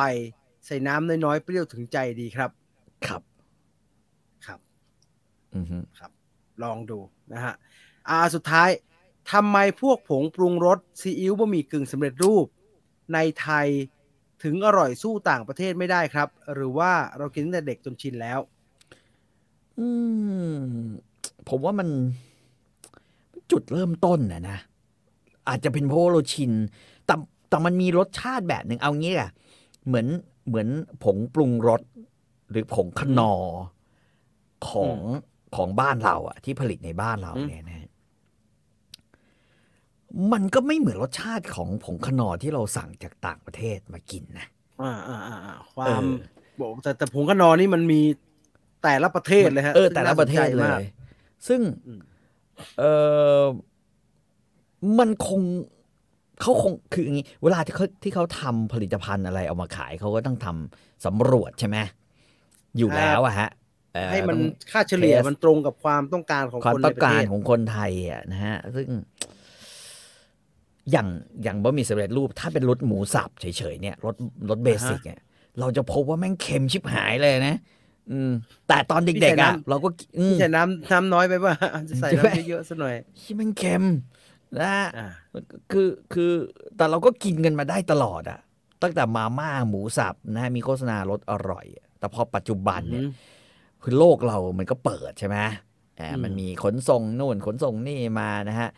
[0.65, 2.49] ใส่น้ำน้อยๆ เปรี้ยวถึงใจดีครับ
[3.07, 3.21] ครับ
[4.45, 4.59] ครับ
[5.55, 5.77] อือฮึ
[6.63, 6.99] ลองดู
[7.33, 7.53] นะฮะ
[8.09, 8.69] อ่า สุดท้าย
[9.31, 12.45] ทำไมพวกผงปรุงรสซีอิ๊วบะหมี่กึ่งสำเร็จรูป
[13.13, 13.67] ในไทย
[14.43, 18.39] ถึงอร่อยสู้ต่างประเทศไม่ได้ครับ หรือว่าเรากินตั้งแต่เด็กจนชินแล้ว
[19.79, 19.87] อื
[20.81, 20.83] ม
[21.49, 21.87] ผมว่ามัน
[23.51, 24.57] จุดเริ่มต้นนะนะ
[25.47, 26.51] อาจจะเป็นเพราะว่าเราชิน
[27.05, 27.15] แต่
[27.49, 29.31] แต่มันมีรสชาติแบบหนึ่งเอางี้อะ
[29.87, 30.07] เหมือน
[30.47, 30.67] เหมือน
[31.03, 31.81] ผงปรุงรส
[32.51, 33.55] หรือผงขนอร์
[34.69, 34.97] ของ
[35.55, 37.89] ของบ้านเราอะที่ผลิตในบ้านเราอืมเนี่ยนะ
[40.33, 44.45] มันก็ไม่เหมือนรสชาติของผงขนอร์ที่เราสั่งจากต่างประเทศมากินนะ
[44.81, 46.11] อ่าอ่าอ่าอ่าควาเอมอ
[46.59, 48.01] บอกแต่แต่ผงขนอนี่มันมี
[48.83, 50.83] แต่ละประเทศเลยฮะ เออซึ่งแต่ละน่าประเทศสนใจเลมากย
[51.47, 52.01] ซึ่งอืม
[52.79, 52.83] เอ
[53.41, 53.43] อ
[54.99, 55.41] มันคง
[56.41, 61.77] เขาคงคืออย่างนี้ เวลาที่เขาที่เขาทำผลิตภัณฑ์อะไรเอามาขายเขาก็ต้องทำสำรวจใช่ไหม
[62.77, 63.49] อยู่แล้วอะฮะ
[63.93, 68.87] เอ่อให้มันต้องค่าเฉลี่ยเทสมันตรงกับความต้องการของความคนต้ในองประการเทศของคนไทยอะนะฮะ ซึ่ง
[70.91, 71.07] อย่าง
[71.43, 74.15] อย่างบะหมี่สำเร็จรูป ถ้าเป็นรสหมูสับเฉยๆเนี่ยรส
[74.49, 75.19] รสเบสิกเนี่ย
[75.59, 77.57] เราจะพบว่าแม่งเค็มชิบหายเลยนะ
[78.11, 78.31] อืม
[78.67, 81.53] แต่ตอนเด็กๆอะเราก็อืมใส่น้ำน้ำน้อยไปป่ะ
[81.89, 83.83] จะใส่ใช่ไหมน้ำเยอะๆซะหน่อยที่แม่งเค็ม
[84.59, 85.07] นะฮะอ่า
[85.71, 86.31] คือคือ
[86.77, 88.39] แต่เราก็กินกันมาได้ตลอดอะ
[88.81, 93.05] ตั้งแต่มาม่าหมูสับนะฮะมีโฆษณารสอร่อยอะแต่พอปัจจุบันเนี่ย
[93.83, 95.37] คือโลกเรามันก็เปิดใช่ไหม
[95.99, 98.69] อ่าอืมมันมีขนส่งนู่นขนส่งนี่มานะฮะ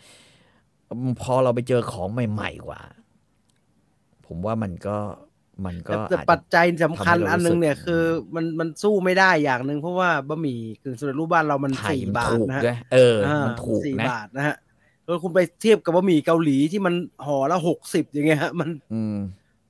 [1.22, 2.82] พอเราไปเจอของใหม่ ๆ กว่า
[4.26, 4.98] ผมว่ามันก็
[5.66, 8.04] มันก็แต่แต่อาจปัจะจจัยสำคัญทำให้เราอันหนึงเนี่ยรู้สึกคือ
[8.36, 14.56] มันมันสู้ไม่ได้อย่างหนึ่งเพราะว่าบะหมี่กึ่งสำเร็จรูปบ้านเรามันไทยสี่มันบาทถูกนะฮะด้วยเอออ่ามันถูกสี่นะบาทนะฮะ
[15.04, 16.94] แล้วคุณไปเทียบกับบะหมี่เกาหลีที่มัน
[17.26, 19.18] ห่อละหกสิบอย่างเงี้ยฮะมันอืม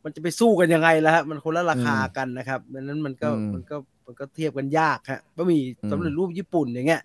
[0.04, 7.02] มันจะไปสู้กันยังไงล่ะฮะมันคนละราคาอืมกันนะครับดังนั้นมันก็อืมมันก็มันก็เทียบกันยากฮะบะหมี่อืมสำเร็จรูปญี่ปุ่นอย่างเงี้ย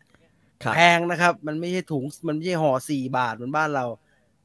[0.63, 3.85] ครับแพงนะครับ มันไม่ใช่ถุงมันไม่ใช่ห่อสี่บาทเหมือนบ้านเรา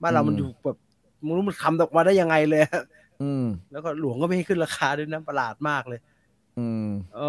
[0.01, 0.77] บ้านเราอืมมันอยู่แบบ
[1.23, 2.83] ไมันรู้มันทำออกมาได้ยังไงเลยฮะ
[3.21, 5.99] อืม แล้วก็หลวงก็ไม่ให้ขึ้นราคาด้วยนะประหลาดมากเลย
[6.59, 7.21] อืมเอ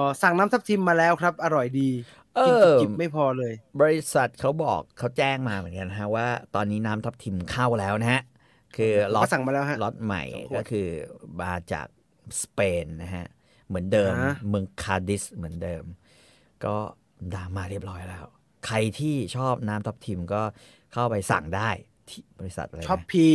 [0.00, 1.90] อสั่งน้ำทับทิมมาแล้วครับ อร่อยดี
[2.36, 8.22] เอกินอจิบๆไม่พอเลย บริษัทเขาบอกเขาแจ้งมาเหมือนกันนะฮะว่า ตอนนี้น้ำทับทิมเข้าแล้วนะฮะ
[8.76, 10.88] คือล็อตก็สั่งมาแล้วฮะล็อตใหม่สองขวดก็คือ
[11.42, 11.86] มาจาก
[12.42, 13.26] สเปนนะฮะ
[13.68, 15.84] เหมือนเดิมอ่าเมืองคาดิสเหมือนเดิม
[16.64, 16.74] ก็
[17.34, 18.26] ดามาเรียบร้อยแล้ว
[18.66, 20.42] ใครที่ชอบน้ำทับทิมก็
[20.92, 21.70] เข้าไปสั่งได้
[22.08, 23.26] ที่บริษัทอะไรนะช็อปพี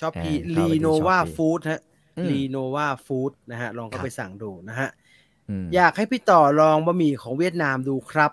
[0.00, 1.80] ช็อปพีอ่าเข้าลีไปที่โนวา Shopee ฟู้ดฮะ
[2.18, 4.88] อืมลีโนวาฟู้ดนะฮะ ลองเข้าครับไปสั่งดูนะฮะ
[5.48, 8.32] อืมอยากให้พี่ต่อลองบะหมี่ของเวียดนามดูครับ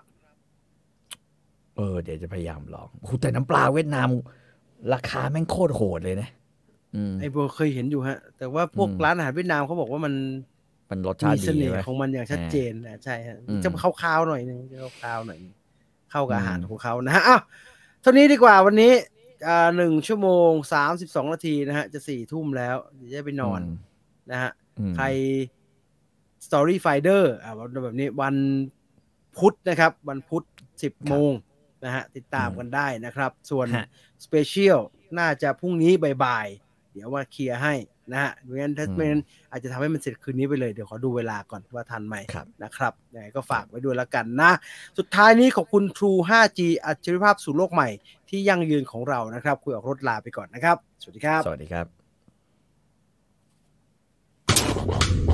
[1.76, 4.08] เออ เดี๋ยวจะพยายามลองโอ้โหแต่น้ำปลาเวียดนาม
[4.94, 6.28] ราคาแม่งโคตรโหดเลยนะ
[6.96, 10.14] อืมไอ้โบเคยเห็นอยู่ฮะ แต่ว่าพวกอืมร้านอาหารเวียดนามเขาบอกว่ามัน
[10.90, 15.54] มันรสชามีติเสดีน่ไหมห์ของมันอย่างชัดเจนนะใช่ฮะอืมจะคาวๆหน่อยนึงจะคาวๆหน่อยนึง
[16.10, 17.40] เข้ากับอืมอาหารของเขานะฮะอ้าว
[18.00, 18.92] เท่านี้ดีกว่าวันนี้
[19.46, 23.64] อ่าหนึ่งชั่วโมงสามสิบสองนาทีนะฮะ จะสี่ทุ่มแล้วเดี๋ยวจะไปนอนม
[24.30, 25.06] นะฮะอืมใคร
[26.46, 28.36] Story Finder อ่าวันแบบนี้วัน
[29.36, 30.44] พุธนะครับ วันพุธ
[30.82, 31.32] สิบโมง
[31.84, 33.86] นะฮะ ติดตามกันได้นะครับ ส่วนฮะ
[34.24, 34.78] สเปเชียล
[35.18, 35.92] น่าจะพรุ่งนี้
[36.24, 37.74] บ่ายๆเดี๋ยวมาเคลียร์ให้
[38.12, 44.50] นะฮะไม่งั้นถ้าอืมไม่งั้นอาจจะทำให้มันเสร็จคืนนี้ไปเลย เดี๋ยวขอดูเวลาก่อนว่าทันไหมครับนะครับยังไงก็ฝากไว้ด้วยแล้วกันนะ
[44.98, 47.88] สุดท้ายนี้ขอบคุณ True 5G อัจฉริยภาพสู่โลกใหม่
[48.34, 51.82] ที่ยั่งยืนของเรานะครับคุยออกรถลาไปก่อนนะครับ สวัสดีครับ สวัสดีครั
[55.30, 55.33] บ